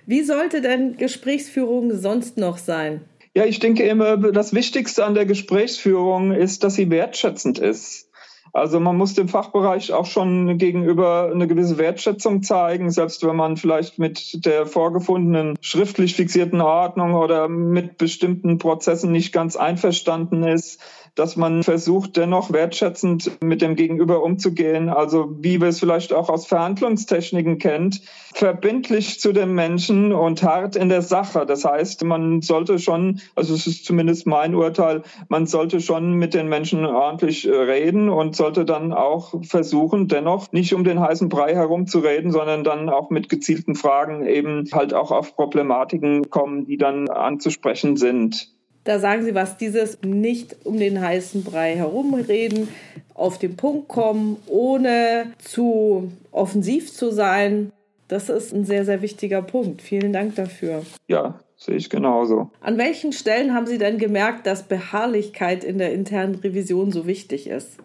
Wie 0.05 0.23
sollte 0.23 0.61
denn 0.61 0.97
Gesprächsführung 0.97 1.95
sonst 1.95 2.37
noch 2.37 2.57
sein? 2.57 3.01
Ja, 3.35 3.45
ich 3.45 3.59
denke 3.59 3.83
immer, 3.83 4.17
das 4.31 4.53
Wichtigste 4.53 5.05
an 5.05 5.13
der 5.13 5.25
Gesprächsführung 5.25 6.31
ist, 6.31 6.63
dass 6.63 6.75
sie 6.75 6.89
wertschätzend 6.89 7.59
ist. 7.59 8.08
Also 8.53 8.79
man 8.79 8.97
muss 8.97 9.13
dem 9.13 9.27
Fachbereich 9.27 9.93
auch 9.93 10.05
schon 10.05 10.57
gegenüber 10.57 11.29
eine 11.31 11.47
gewisse 11.47 11.77
Wertschätzung 11.77 12.41
zeigen, 12.41 12.89
selbst 12.89 13.25
wenn 13.25 13.35
man 13.35 13.57
vielleicht 13.57 13.99
mit 13.99 14.45
der 14.45 14.65
vorgefundenen 14.65 15.55
schriftlich 15.61 16.15
fixierten 16.15 16.61
Ordnung 16.61 17.13
oder 17.13 17.47
mit 17.47 17.97
bestimmten 17.97 18.57
Prozessen 18.57 19.11
nicht 19.11 19.31
ganz 19.31 19.55
einverstanden 19.55 20.43
ist 20.43 20.81
dass 21.19 21.35
man 21.35 21.63
versucht, 21.63 22.15
dennoch 22.15 22.53
wertschätzend 22.53 23.43
mit 23.43 23.61
dem 23.61 23.75
Gegenüber 23.75 24.23
umzugehen. 24.23 24.87
Also 24.87 25.35
wie 25.41 25.59
wir 25.59 25.67
es 25.67 25.79
vielleicht 25.79 26.13
auch 26.13 26.29
aus 26.29 26.47
Verhandlungstechniken 26.47 27.59
kennt, 27.59 28.01
verbindlich 28.33 29.19
zu 29.19 29.33
den 29.33 29.53
Menschen 29.53 30.13
und 30.13 30.41
hart 30.43 30.77
in 30.77 30.87
der 30.87 31.01
Sache. 31.01 31.45
Das 31.45 31.65
heißt, 31.65 32.05
man 32.05 32.41
sollte 32.41 32.79
schon, 32.79 33.19
also 33.35 33.53
es 33.53 33.67
ist 33.67 33.83
zumindest 33.85 34.27
mein 34.27 34.55
Urteil, 34.55 35.03
man 35.27 35.45
sollte 35.45 35.81
schon 35.81 36.13
mit 36.13 36.33
den 36.33 36.47
Menschen 36.47 36.85
ordentlich 36.85 37.45
äh, 37.45 37.51
reden 37.51 38.09
und 38.09 38.35
sollte 38.35 38.63
dann 38.63 38.93
auch 38.93 39.33
versuchen, 39.43 40.07
dennoch 40.07 40.51
nicht 40.53 40.73
um 40.73 40.85
den 40.85 41.01
heißen 41.01 41.27
Brei 41.27 41.53
herumzureden, 41.53 42.31
sondern 42.31 42.63
dann 42.63 42.89
auch 42.89 43.09
mit 43.09 43.27
gezielten 43.27 43.75
Fragen 43.75 44.25
eben 44.25 44.65
halt 44.71 44.93
auch 44.93 45.11
auf 45.11 45.35
Problematiken 45.35 46.29
kommen, 46.29 46.65
die 46.65 46.77
dann 46.77 47.09
anzusprechen 47.09 47.97
sind. 47.97 48.53
Da 48.83 48.99
sagen 48.99 49.23
Sie 49.23 49.35
was, 49.35 49.57
dieses 49.57 50.01
nicht 50.03 50.55
um 50.65 50.77
den 50.77 51.01
heißen 51.01 51.43
Brei 51.43 51.75
herumreden, 51.75 52.69
auf 53.13 53.37
den 53.37 53.55
Punkt 53.57 53.87
kommen, 53.89 54.37
ohne 54.47 55.33
zu 55.39 56.11
offensiv 56.31 56.93
zu 56.93 57.11
sein. 57.11 57.71
Das 58.07 58.29
ist 58.29 58.53
ein 58.53 58.65
sehr, 58.65 58.85
sehr 58.85 59.01
wichtiger 59.01 59.41
Punkt. 59.41 59.81
Vielen 59.81 60.13
Dank 60.13 60.35
dafür. 60.35 60.83
Ja, 61.07 61.39
sehe 61.57 61.75
ich 61.75 61.89
genauso. 61.89 62.49
An 62.61 62.77
welchen 62.77 63.11
Stellen 63.11 63.53
haben 63.53 63.67
Sie 63.67 63.77
denn 63.77 63.97
gemerkt, 63.97 64.47
dass 64.47 64.63
Beharrlichkeit 64.63 65.63
in 65.63 65.77
der 65.77 65.93
internen 65.93 66.35
Revision 66.35 66.91
so 66.91 67.05
wichtig 67.05 67.47
ist? 67.47 67.77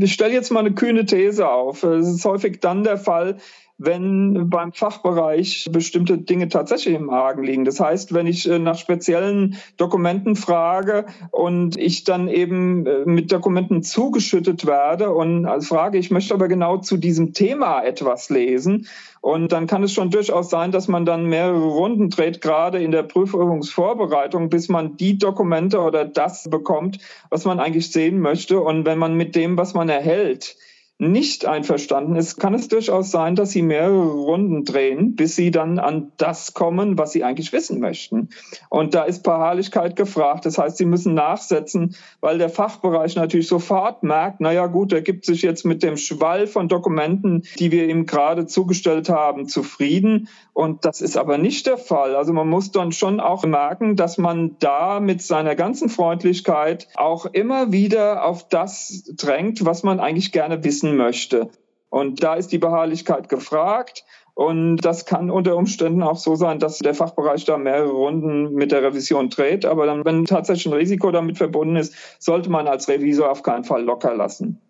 Ich 0.00 0.12
stelle 0.12 0.32
jetzt 0.32 0.52
mal 0.52 0.60
eine 0.60 0.74
kühne 0.74 1.04
These 1.04 1.48
auf. 1.48 1.82
Es 1.82 2.06
ist 2.06 2.24
häufig 2.24 2.60
dann 2.60 2.84
der 2.84 2.98
Fall, 2.98 3.38
wenn 3.78 4.50
beim 4.50 4.72
Fachbereich 4.72 5.68
bestimmte 5.70 6.18
Dinge 6.18 6.48
tatsächlich 6.48 6.96
im 6.96 7.10
Argen 7.10 7.44
liegen. 7.44 7.64
Das 7.64 7.78
heißt, 7.78 8.12
wenn 8.12 8.26
ich 8.26 8.48
äh, 8.50 8.58
nach 8.58 8.76
speziellen 8.76 9.56
Dokumenten 9.76 10.34
frage 10.34 11.06
und 11.30 11.78
ich 11.78 12.02
dann 12.02 12.28
eben 12.28 12.86
äh, 12.86 13.04
mit 13.04 13.30
Dokumenten 13.30 13.84
zugeschüttet 13.84 14.66
werde 14.66 15.10
und 15.10 15.46
als 15.46 15.68
Frage, 15.68 15.98
ich 15.98 16.10
möchte 16.10 16.34
aber 16.34 16.48
genau 16.48 16.78
zu 16.78 16.96
diesem 16.96 17.32
Thema 17.32 17.82
etwas 17.82 18.30
lesen. 18.30 18.88
Und 19.20 19.52
dann 19.52 19.66
kann 19.66 19.82
es 19.82 19.92
schon 19.92 20.10
durchaus 20.10 20.50
sein, 20.50 20.72
dass 20.72 20.88
man 20.88 21.04
dann 21.04 21.26
mehrere 21.26 21.66
Runden 21.66 22.10
dreht, 22.10 22.40
gerade 22.40 22.82
in 22.82 22.92
der 22.92 23.02
Prüfungsvorbereitung, 23.02 24.48
bis 24.48 24.68
man 24.68 24.96
die 24.96 25.18
Dokumente 25.18 25.80
oder 25.80 26.04
das 26.04 26.48
bekommt, 26.50 26.98
was 27.30 27.44
man 27.44 27.60
eigentlich 27.60 27.90
sehen 27.90 28.20
möchte. 28.20 28.60
Und 28.60 28.86
wenn 28.86 28.98
man 28.98 29.14
mit 29.14 29.34
dem, 29.34 29.56
was 29.56 29.74
man 29.74 29.88
erhält, 29.88 30.56
nicht 30.98 31.46
einverstanden 31.46 32.16
ist, 32.16 32.38
kann 32.38 32.54
es 32.54 32.66
durchaus 32.66 33.12
sein, 33.12 33.36
dass 33.36 33.52
sie 33.52 33.62
mehrere 33.62 34.10
Runden 34.10 34.64
drehen, 34.64 35.14
bis 35.14 35.36
sie 35.36 35.52
dann 35.52 35.78
an 35.78 36.10
das 36.16 36.54
kommen, 36.54 36.98
was 36.98 37.12
sie 37.12 37.22
eigentlich 37.22 37.52
wissen 37.52 37.78
möchten. 37.78 38.30
Und 38.68 38.94
da 38.94 39.04
ist 39.04 39.22
Beharrlichkeit 39.22 39.94
gefragt. 39.94 40.44
Das 40.44 40.58
heißt, 40.58 40.76
sie 40.76 40.86
müssen 40.86 41.14
nachsetzen, 41.14 41.94
weil 42.20 42.38
der 42.38 42.48
Fachbereich 42.48 43.14
natürlich 43.14 43.46
sofort 43.46 44.02
merkt, 44.02 44.40
naja 44.40 44.66
gut, 44.66 44.92
er 44.92 45.02
gibt 45.02 45.24
sich 45.24 45.42
jetzt 45.42 45.64
mit 45.64 45.84
dem 45.84 45.96
Schwall 45.96 46.48
von 46.48 46.66
Dokumenten, 46.66 47.44
die 47.60 47.70
wir 47.70 47.88
ihm 47.88 48.04
gerade 48.04 48.46
zugestellt 48.46 49.08
haben, 49.08 49.46
zufrieden. 49.46 50.28
Und 50.52 50.84
das 50.84 51.00
ist 51.00 51.16
aber 51.16 51.38
nicht 51.38 51.66
der 51.66 51.78
Fall. 51.78 52.16
Also 52.16 52.32
man 52.32 52.48
muss 52.48 52.72
dann 52.72 52.90
schon 52.90 53.20
auch 53.20 53.44
merken, 53.44 53.94
dass 53.94 54.18
man 54.18 54.56
da 54.58 54.98
mit 54.98 55.22
seiner 55.22 55.54
ganzen 55.54 55.88
Freundlichkeit 55.88 56.88
auch 56.96 57.26
immer 57.26 57.70
wieder 57.70 58.24
auf 58.24 58.48
das 58.48 59.12
drängt, 59.16 59.64
was 59.64 59.84
man 59.84 60.00
eigentlich 60.00 60.32
gerne 60.32 60.64
wissen 60.64 60.87
wissen 60.88 60.96
möchte. 60.96 61.50
Und 61.90 62.22
da 62.22 62.34
ist 62.34 62.52
die 62.52 62.58
Beharrlichkeit 62.58 63.28
gefragt. 63.28 64.04
Und 64.34 64.76
das 64.76 65.04
kann 65.04 65.30
unter 65.30 65.56
Umständen 65.56 66.02
auch 66.02 66.16
so 66.16 66.36
sein, 66.36 66.60
dass 66.60 66.78
der 66.78 66.94
Fachbereich 66.94 67.44
da 67.44 67.58
mehrere 67.58 67.90
Runden 67.90 68.54
mit 68.54 68.70
der 68.70 68.82
Revision 68.84 69.30
dreht. 69.30 69.64
Aber 69.64 69.86
dann, 69.86 70.04
wenn 70.04 70.26
tatsächlich 70.26 70.66
ein 70.66 70.78
Risiko 70.78 71.10
damit 71.10 71.38
verbunden 71.38 71.76
ist, 71.76 71.94
sollte 72.20 72.48
man 72.48 72.68
als 72.68 72.88
Revisor 72.88 73.30
auf 73.30 73.42
keinen 73.42 73.64
Fall 73.64 73.82
locker 73.82 74.14
lassen. 74.14 74.60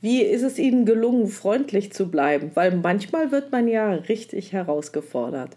Wie 0.00 0.22
ist 0.22 0.42
es 0.42 0.60
Ihnen 0.60 0.84
gelungen, 0.84 1.26
freundlich 1.26 1.92
zu 1.92 2.08
bleiben? 2.08 2.52
Weil 2.54 2.76
manchmal 2.76 3.32
wird 3.32 3.50
man 3.50 3.66
ja 3.66 3.90
richtig 3.90 4.52
herausgefordert. 4.52 5.56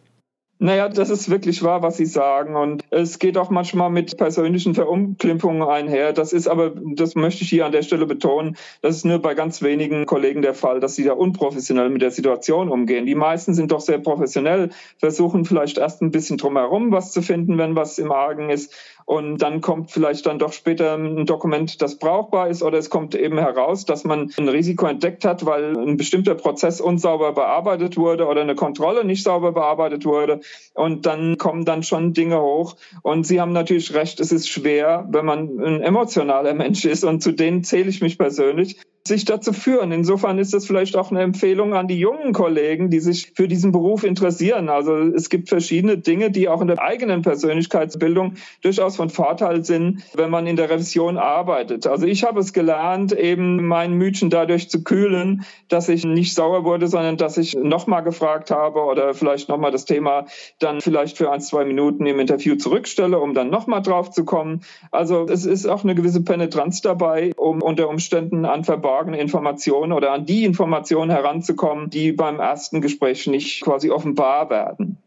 Naja, 0.64 0.90
das 0.90 1.10
ist 1.10 1.28
wirklich 1.32 1.64
wahr, 1.64 1.82
was 1.82 1.98
Sie 1.98 2.06
sagen. 2.06 2.56
Und 2.56 2.84
es 2.92 3.18
geht 3.18 3.36
auch 3.36 3.50
manchmal 3.50 3.90
mit 3.90 4.16
persönlichen 4.16 4.76
Verunglimpfungen 4.76 5.68
einher. 5.68 6.14
Das 6.14 6.34
ist 6.34 6.48
aber, 6.48 6.74
das 6.76 7.16
möchte 7.16 7.44
ich 7.44 7.50
hier 7.50 7.66
an 7.66 7.72
der 7.72 7.82
Stelle 7.82 8.06
betonen, 8.06 8.56
das 8.84 8.98
ist 8.98 9.06
nur 9.06 9.18
bei 9.18 9.34
ganz 9.34 9.64
wenigen 9.64 10.06
Kollegen 10.06 10.44
der 10.44 10.54
Fall, 10.54 10.80
dass 10.80 10.94
sie 10.94 11.04
da 11.04 11.14
unprofessionell 11.14 11.90
mit 11.90 12.04
der 12.04 12.12
Situation 12.12 12.70
umgehen. 12.70 13.08
Die 13.08 13.16
meisten 13.16 13.56
sind 13.56 13.72
doch 13.72 13.80
sehr 13.80 13.98
professionell, 13.98 14.70
versuchen 15.00 15.46
vielleicht 15.46 15.80
erst 15.80 16.04
ein 16.04 16.12
bisschen 16.12 16.38
drumherum 16.38 16.92
was 16.92 17.12
zu 17.12 17.24
finden, 17.24 17.58
wenn 17.58 17.76
was 17.76 17.98
im 17.98 18.12
Argen 18.12 18.52
ist. 18.52 18.72
Und 19.06 19.40
dann 19.40 19.62
kommt 19.62 19.92
vielleicht 19.92 20.26
dann 20.26 20.40
doch 20.40 20.54
später 20.54 20.96
ein 20.96 21.26
Dokument, 21.26 21.82
das 21.82 21.98
brauchbar 21.98 22.50
ist, 22.50 22.64
oder 22.64 22.78
es 22.78 22.90
kommt 22.90 23.16
eben 23.16 23.38
heraus, 23.38 23.86
dass 23.86 24.04
man 24.04 24.32
ein 24.38 24.50
Risiko 24.50 24.86
entdeckt 24.86 25.26
hat, 25.26 25.46
weil 25.46 25.78
ein 25.78 25.98
bestimmter 25.98 26.36
Prozess 26.36 26.82
unsauber 26.82 27.34
bearbeitet 27.34 27.98
wurde 27.98 28.28
oder 28.28 28.42
eine 28.42 28.56
Kontrolle 28.56 29.04
nicht 29.04 29.24
sauber 29.24 29.52
bearbeitet 29.52 30.06
wurde. 30.06 30.42
Und 30.74 31.06
dann 31.06 31.38
kommen 31.38 31.66
dann 31.66 31.84
schon 31.84 32.14
Dinge 32.14 32.42
hoch. 32.42 32.76
Und 33.02 33.26
Sie 33.26 33.42
haben 33.42 33.54
natürlich 33.54 33.94
recht, 33.94 34.20
es 34.20 34.32
ist 34.32 34.50
schwer, 34.50 35.08
wenn 35.10 35.26
man 35.26 35.60
ein 35.60 35.82
emotionaler 35.82 36.54
Mensch 36.62 36.86
ist. 36.86 37.04
Und 37.04 37.22
zu 37.22 37.32
denen 37.32 37.64
zähle 37.64 37.90
ich 37.90 38.02
mich 38.02 38.18
persönlich 38.18 38.78
sich 39.08 39.26
dazu 39.26 39.52
führen. 39.52 39.92
Insofern 39.92 40.38
ist 40.38 40.54
das 40.54 40.68
vielleicht 40.68 40.96
auch 40.96 41.10
eine 41.10 41.22
Empfehlung 41.22 41.74
an 41.74 41.88
die 41.88 41.98
jungen 41.98 42.34
Kollegen, 42.34 42.92
die 42.92 43.00
sich 43.00 43.32
für 43.36 43.48
diesen 43.48 43.72
Beruf 43.72 44.04
interessieren. 44.04 44.70
Also 44.70 44.96
es 44.96 45.30
gibt 45.30 45.50
verschiedene 45.50 45.98
Dinge, 45.98 46.30
die 46.30 46.48
auch 46.48 46.62
in 46.62 46.68
der 46.68 46.82
eigenen 46.82 47.24
Persönlichkeitsbildung 47.24 48.36
durchaus 48.62 48.96
von 48.96 49.10
Vorteil 49.10 49.66
sind, 49.66 50.04
wenn 50.14 50.30
man 50.30 50.46
in 50.46 50.56
der 50.56 50.70
Revision 50.70 51.18
arbeitet. 51.18 51.88
Also 51.88 52.06
ich 52.06 52.24
habe 52.24 52.40
es 52.40 52.54
gelernt, 52.54 53.12
eben 53.12 53.66
mein 53.66 53.94
Mütchen 53.94 54.30
dadurch 54.30 54.70
zu 54.70 54.84
kühlen, 54.84 55.46
dass 55.68 55.90
ich 55.90 56.06
nicht 56.06 56.36
sauer 56.36 56.64
wurde, 56.64 56.88
sondern 56.88 57.18
dass 57.18 57.38
ich 57.38 57.56
nochmal 57.56 58.04
gefragt 58.04 58.52
habe 58.52 58.82
oder 58.82 59.16
vielleicht 59.16 59.50
nochmal 59.50 59.72
das 59.72 59.86
Thema 59.86 60.26
dann 60.60 60.80
vielleicht 60.80 61.18
für 61.18 61.32
ein, 61.32 61.42
zwei 61.42 61.66
Minuten 61.66 62.06
im 62.06 62.20
Interview 62.20 62.56
zurückstelle, 62.56 63.20
um 63.20 63.34
dann 63.34 63.50
nochmal 63.50 63.82
drauf 63.82 64.12
zu 64.12 64.26
kommen. 64.26 64.62
Also 64.92 65.26
es 65.28 65.46
ist 65.46 65.66
auch 65.66 65.84
eine 65.84 65.96
gewisse 65.96 66.24
Penetranz 66.24 66.82
dabei, 66.82 67.32
um 67.36 67.64
unter 67.64 67.90
Umständen 67.90 68.46
an 68.46 68.64
Verband 68.64 68.91
verborgene 68.92 69.20
Informationen 69.20 69.94
oder 69.94 70.12
an 70.12 70.26
die 70.26 70.44
Informationen 70.44 71.12
heranzukommen, 71.12 71.90
die 71.90 72.12
beim 72.12 72.40
ersten 72.40 72.82
Gespräch 72.82 73.26
nicht 73.28 73.62
quasi 73.62 73.90
offenbar 73.90 74.50
werden. 74.50 74.98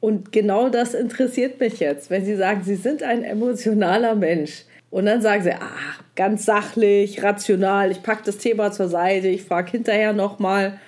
Und 0.00 0.30
genau 0.32 0.68
das 0.68 0.92
interessiert 0.92 1.58
mich 1.58 1.80
jetzt, 1.80 2.10
wenn 2.10 2.24
Sie 2.24 2.36
sagen, 2.36 2.62
Sie 2.64 2.74
sind 2.74 3.02
ein 3.02 3.24
emotionaler 3.24 4.14
Mensch. 4.14 4.64
Und 4.90 5.06
dann 5.06 5.22
sagen 5.22 5.42
sie, 5.42 5.52
ah, 5.52 5.96
ganz 6.14 6.44
sachlich, 6.44 7.20
rational, 7.22 7.90
ich 7.90 8.02
packe 8.02 8.22
das 8.26 8.36
Thema 8.36 8.70
zur 8.70 8.88
Seite, 8.88 9.26
ich 9.26 9.42
frage 9.42 9.72
hinterher 9.72 10.12
nochmal. 10.12 10.78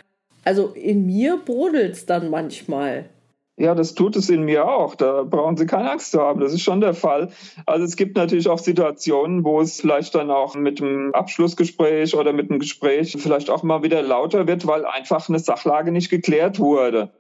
Also 0.45 0.69
in 0.69 1.07
mir 1.07 1.39
brodelt 1.45 1.95
es 1.95 2.07
dann 2.07 2.31
manchmal. 2.31 3.07
Ja, 3.59 3.75
das 3.75 3.95
tut 3.95 4.17
es 4.17 4.29
in 4.29 4.43
mir 4.43 4.69
auch. 4.69 4.95
Da 4.97 5.23
brauchen 5.23 5.57
Sie 5.57 5.65
keine 5.65 5.91
Angst 5.91 6.11
zu 6.11 6.21
haben. 6.21 6.41
Das 6.41 6.53
ist 6.53 6.61
schon 6.61 6.83
der 6.83 6.93
Fall. 6.93 7.31
Also 7.65 7.85
es 7.85 7.97
gibt 7.97 8.17
natürlich 8.17 8.49
auch 8.49 8.59
Situationen, 8.59 9.45
wo 9.45 9.63
es 9.63 9.81
vielleicht 9.81 10.15
dann 10.15 10.31
auch 10.31 10.55
mit 10.55 10.83
einem 10.83 11.15
Abschlussgespräch 11.15 12.15
oder 12.15 12.35
mit 12.35 12.51
einem 12.51 12.61
Gespräch 12.61 13.17
vielleicht 13.19 13.49
auch 13.49 13.63
mal 13.63 13.83
wieder 13.83 14.03
lauter 14.03 14.47
wird, 14.47 14.67
weil 14.67 14.85
einfach 14.85 15.27
eine 15.31 15.39
Sachlage 15.39 15.91
nicht 15.91 16.11
geklärt 16.11 16.59
wurde. 16.59 17.11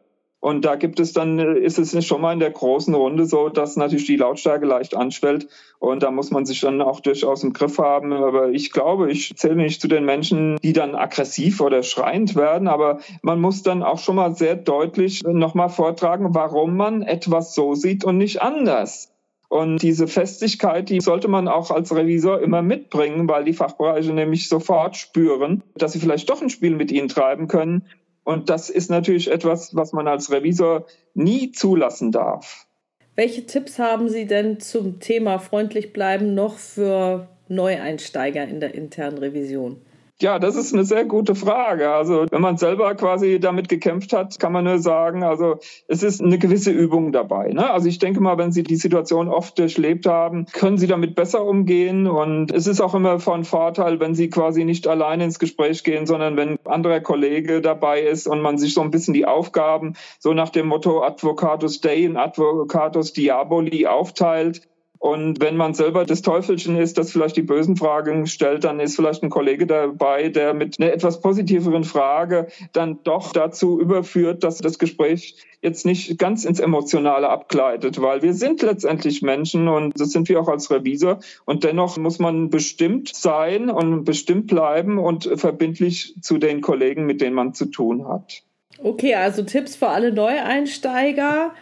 Und 0.47 0.65
da 0.65 0.77
gibt 0.77 1.01
es 1.01 1.13
dann, 1.13 1.41
ist 1.41 1.77
es 1.77 2.07
schon 2.07 2.21
mal 2.21 2.33
in 2.33 2.39
der 2.39 2.53
großen 2.53 2.95
Runde 2.95 3.27
so, 3.27 3.49
dass 3.49 3.75
natürlich 3.75 4.07
die 4.07 4.15
Lautstärke 4.15 4.65
leicht 4.65 4.97
anschwellt. 4.97 5.49
Und 5.81 6.05
da 6.05 6.13
muss 6.13 6.31
man 6.31 6.47
sich 6.47 6.61
dann 6.61 6.81
auch 6.81 7.01
durchaus 7.01 7.43
im 7.43 7.53
Griff 7.53 7.79
haben. 7.79 8.13
Aber 8.13 8.51
ich 8.51 8.71
glaube, 8.71 9.11
ich 9.11 9.37
zähle 9.37 9.57
nicht 9.57 9.81
zu 9.81 9.89
den 9.89 10.05
Menschen, 10.05 10.57
die 10.63 10.73
dann 10.73 10.95
aggressiv 10.95 11.61
oder 11.61 11.83
schreiend 11.83 12.37
werden. 12.37 12.69
Aber 12.69 13.01
man 13.23 13.41
muss 13.41 13.65
dann 13.65 13.83
auch 13.83 13.99
schon 13.99 14.15
mal 14.15 14.37
sehr 14.37 14.55
deutlich 14.55 15.25
nochmal 15.25 15.69
vortragen, 15.69 16.33
warum 16.33 16.77
man 16.77 17.03
etwas 17.03 17.53
so 17.53 17.75
sieht 17.75 18.05
und 18.05 18.17
nicht 18.17 18.41
anders. 18.41 19.13
Und 19.49 19.83
diese 19.83 20.07
Festigkeit, 20.07 20.91
die 20.91 21.01
sollte 21.01 21.27
man 21.27 21.49
auch 21.49 21.73
als 21.73 21.93
Revisor 21.93 22.41
immer 22.41 22.63
mitbringen, 22.63 23.29
weil 23.29 23.43
die 23.43 23.53
Fachbereiche 23.53 24.13
nämlich 24.13 24.49
sofort 24.49 24.97
spüren, 24.97 25.65
dass 25.75 25.95
sie 25.95 25.99
vielleicht 25.99 26.31
doch 26.31 26.41
ein 26.41 26.51
Spiel 26.51 26.77
mit 26.77 26.93
ihnen 26.93 27.09
treiben 27.09 27.49
können 27.49 27.83
und 28.27 28.51
das 28.51 28.71
ist 28.71 28.91
natürlich 28.91 29.31
etwas, 29.31 29.77
was 29.77 29.93
man 29.93 30.09
als 30.09 30.33
Revisor 30.33 30.87
nie 31.15 31.53
zulassen 31.53 32.11
darf. 32.11 32.67
Welche 33.15 33.47
Tipps 33.47 33.79
haben 33.79 34.09
Sie 34.09 34.27
denn 34.27 34.59
zum 34.59 34.99
Thema 34.99 35.39
freundlich 35.39 35.93
bleiben 35.93 36.35
noch 36.35 36.59
für 36.59 37.29
Neueinsteiger 37.49 38.43
in 38.43 38.59
der 38.59 38.75
internen 38.75 39.19
Revision? 39.19 39.81
Ja, 40.19 40.39
das 40.39 40.57
ist 40.57 40.73
eine 40.73 40.87
sehr 40.87 41.05
gute 41.05 41.35
Frage. 41.35 41.91
Also 41.91 42.25
wenn 42.31 42.41
man 42.41 42.57
selber 42.57 42.95
quasi 42.95 43.39
damit 43.39 43.69
gekämpft 43.69 44.15
hat, 44.15 44.39
kann 44.39 44.51
man 44.51 44.65
nur 44.65 44.79
sagen, 44.79 45.23
also 45.23 45.59
es 45.89 46.03
ist 46.03 46.23
eine 46.23 46.39
gewisse 46.39 46.71
Übung 46.71 47.13
dabei. 47.13 47.49
Ne? 47.49 47.71
Also 47.71 47.89
ich 47.89 47.99
denke 47.99 48.21
mal, 48.21 48.39
wenn 48.39 48.51
Sie 48.51 48.63
die 48.63 48.77
Situation 48.77 49.29
oft 49.29 49.59
durchlebt 49.59 50.07
haben, 50.07 50.47
können 50.47 50.79
Sie 50.79 50.87
damit 50.87 51.17
besser 51.17 51.45
umgehen. 51.45 52.07
Und 52.07 52.51
es 52.51 52.67
ist 52.67 52.81
auch 52.81 52.95
immer 52.95 53.21
von 53.21 53.45
Vorteil, 53.45 54.01
wenn 54.01 54.15
Sie 54.15 54.31
quasi 54.31 54.65
nicht 54.65 54.89
alleine 54.89 55.25
ins 55.25 55.39
Gespräch 55.39 55.85
gehen, 55.85 56.07
sondern 56.07 56.39
wenn 56.39 56.53
ein 56.53 56.59
anderer 56.65 57.01
Kollege 57.01 57.61
dabei 57.61 58.01
ist 58.01 58.27
und 58.27 58.41
man 58.41 58.57
sich 58.57 58.73
so 58.73 58.81
ein 58.81 58.91
bisschen 58.91 59.13
die 59.13 59.27
Aufgaben 59.27 59.97
so 60.19 60.33
nach 60.33 60.49
dem 60.49 60.69
Motto 60.69 61.03
Advocatus 61.03 61.83
Dei 61.83 62.09
und 62.09 62.17
Advocatus 62.17 63.13
Diaboli 63.13 63.87
aufteilt 63.87 64.63
Und 65.07 65.41
wenn 65.41 65.57
man 65.57 65.73
selber 65.73 66.05
das 66.05 66.21
Teufelchen 66.21 66.77
ist, 66.77 66.99
das 66.99 67.13
vielleicht 67.13 67.37
die 67.37 67.43
bösen 67.43 67.77
Fragen 67.77 68.27
stellt, 68.27 68.65
dann 68.65 68.81
ist 68.81 68.97
vielleicht 68.97 69.23
ein 69.23 69.31
Kollege 69.31 69.65
dabei, 69.65 70.31
der 70.31 70.53
mit 70.53 70.81
einer 70.81 70.93
etwas 70.93 71.21
positiveren 71.21 71.85
Frage 71.85 72.49
dann 72.73 72.99
doch 73.05 73.33
dazu 73.33 73.81
überführt, 73.81 74.43
dass 74.43 74.59
das 74.59 74.81
Gespräch 74.81 75.37
jetzt 75.63 75.87
nicht 75.87 76.19
ganz 76.19 76.45
ins 76.45 76.59
Emotionale 76.59 77.29
abgleitet, 77.29 78.03
weil 78.03 78.23
wir 78.23 78.35
sind 78.35 78.63
letztendlich 78.63 79.23
Menschen 79.23 79.69
und 79.69 79.93
das 79.97 80.11
sind 80.11 80.29
wir 80.29 80.41
auch 80.41 80.49
als 80.49 80.73
Revisor. 80.73 81.21
Und 81.45 81.63
dennoch 81.63 81.97
muss 81.99 82.19
man 82.19 82.51
bestimmt 82.51 83.15
sein 83.15 83.71
und 83.71 84.03
bestimmt 84.03 84.49
bleiben 84.49 84.99
und 84.99 85.31
verbindlich 85.37 86.17
zu 86.21 86.39
den 86.39 86.63
Kollegen, 86.63 87.07
mit 87.07 87.21
denen 87.21 87.37
man 87.37 87.55
zu 87.55 87.67
tun 87.67 88.09
hat. 88.09 88.43
Okay, 88.83 89.15
also 89.15 89.45
Tipps 89.45 89.77
für 89.77 89.87
alle 89.87 90.13
Neueinsteiger 90.13 91.53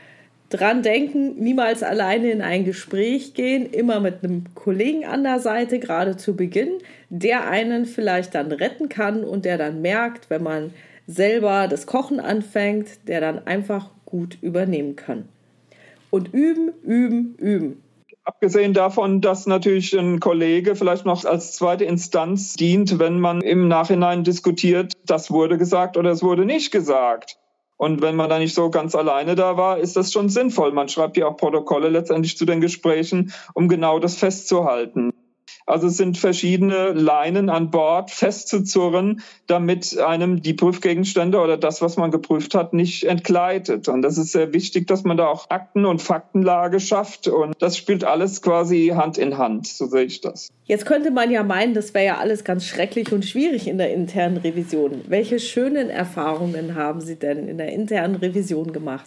dran 0.54 0.82
denken, 0.82 1.34
niemals 1.37 1.82
alleine 1.82 2.30
in 2.30 2.40
ein 2.40 2.64
Gespräch 2.64 3.34
gehen, 3.34 3.66
immer 3.66 3.99
mit 3.99 4.23
einem 4.23 4.44
Kollegen 4.54 5.04
an 5.04 5.25
der 5.25 5.40
Seite, 5.40 5.80
gerade 5.80 6.16
zu 6.16 6.37
Beginn, 6.37 6.78
der 7.08 7.49
einen 7.49 7.87
vielleicht 7.87 8.34
dann 8.34 8.52
retten 8.52 8.88
kann 8.88 9.25
und 9.25 9.44
der 9.44 9.58
dann 9.58 9.82
merkt, 9.82 10.30
wenn 10.30 10.44
man 10.44 10.73
selber 11.06 11.66
das 11.68 11.87
Kochen 11.87 12.20
anfängt, 12.20 13.08
der 13.08 13.20
dann 13.20 13.46
einfach 13.46 13.90
gut 14.04 14.38
übernehmen 14.40 14.94
kann. 14.94 15.28
Und 16.11 16.32
üben, 16.32 16.73
üben, 16.84 17.34
üben. 17.38 17.82
Abgesehen 18.23 18.73
davon, 18.73 19.20
dass 19.20 19.46
natürlich 19.46 19.92
ein 19.99 20.20
Kollege 20.20 20.76
vielleicht 20.76 21.04
noch 21.04 21.25
als 21.25 21.52
zweite 21.52 21.84
Instanz 21.84 22.54
dient, 22.54 22.99
wenn 22.99 23.18
man 23.18 23.42
im 23.42 23.68
Nachhinein 23.68 24.25
diskutiert, 24.25 24.92
das 25.04 25.30
wurde 25.30 25.58
gesagt 25.58 25.96
oder 25.96 26.11
es 26.12 26.23
wurde 26.23 26.46
nicht 26.46 26.70
gesagt. 26.70 27.38
Und 27.76 28.02
wenn 28.02 28.16
man 28.16 28.30
da 28.30 28.38
nicht 28.38 28.54
so 28.54 28.70
ganz 28.70 28.94
alleine 28.94 29.34
da 29.34 29.56
war, 29.56 29.78
ist 29.78 29.96
das 29.96 30.12
schon 30.12 30.28
sinnvoll. 30.28 30.72
Man 30.72 30.88
schreibt 30.88 31.16
ja 31.16 31.26
auch 31.26 31.36
Protokolle 31.36 31.88
letztendlich 31.88 32.36
zu 32.36 32.44
den 32.44 32.60
Gesprächen, 32.60 33.32
um 33.52 33.68
genau 33.68 33.98
das 33.98 34.16
festzuhalten. 34.16 35.12
Also 35.66 35.87
es 35.87 35.97
sind 35.97 36.18
verschiedene 36.18 36.92
Leinen 36.92 37.49
an 37.49 37.71
Bord 37.71 38.11
festzuzurren, 38.11 39.23
damit 39.47 39.99
einem 39.99 40.42
die 40.42 40.52
Prüfgegenstände 40.52 41.40
oder 41.40 41.56
das, 41.56 41.80
was 41.80 41.97
man 41.97 42.11
geprüft 42.11 42.54
hat, 42.54 42.75
nicht 42.75 43.04
entgleitet. 43.04 43.88
Und 43.88 44.02
das 44.02 44.18
ist 44.18 44.33
sehr 44.33 44.52
wichtig, 44.52 44.87
dass 44.87 45.04
man 45.04 45.16
da 45.16 45.26
auch 45.26 45.49
Akten- 45.49 45.87
und 45.87 46.02
Faktenlage 46.02 46.80
schafft. 46.80 47.28
Und 47.28 47.54
das 47.61 47.78
spielt 47.78 48.04
alles 48.04 48.42
quasi 48.42 48.92
Hand 48.94 49.16
in 49.16 49.38
Hand, 49.38 49.66
so 49.66 49.87
sehe 49.87 50.04
ich 50.04 50.21
das. 50.21 50.49
Jetzt 50.66 50.85
könnte 50.85 51.11
man 51.11 51.30
ja 51.30 51.42
meinen, 51.42 51.73
das 51.73 51.94
wäre 51.94 52.04
ja 52.04 52.18
alles 52.18 52.44
ganz 52.44 52.66
schrecklich 52.66 53.12
und 53.12 53.25
schwierig 53.25 53.66
in 53.66 53.78
der 53.78 53.92
internen 53.92 54.37
Revision. 54.37 55.02
Welche 55.09 55.38
schönen 55.38 55.88
Erfahrungen 55.88 56.75
haben 56.75 57.00
Sie 57.00 57.16
denn 57.16 57.49
in 57.49 57.56
der 57.56 57.73
internen 57.73 58.16
Revision 58.16 58.73
gemacht? 58.73 59.06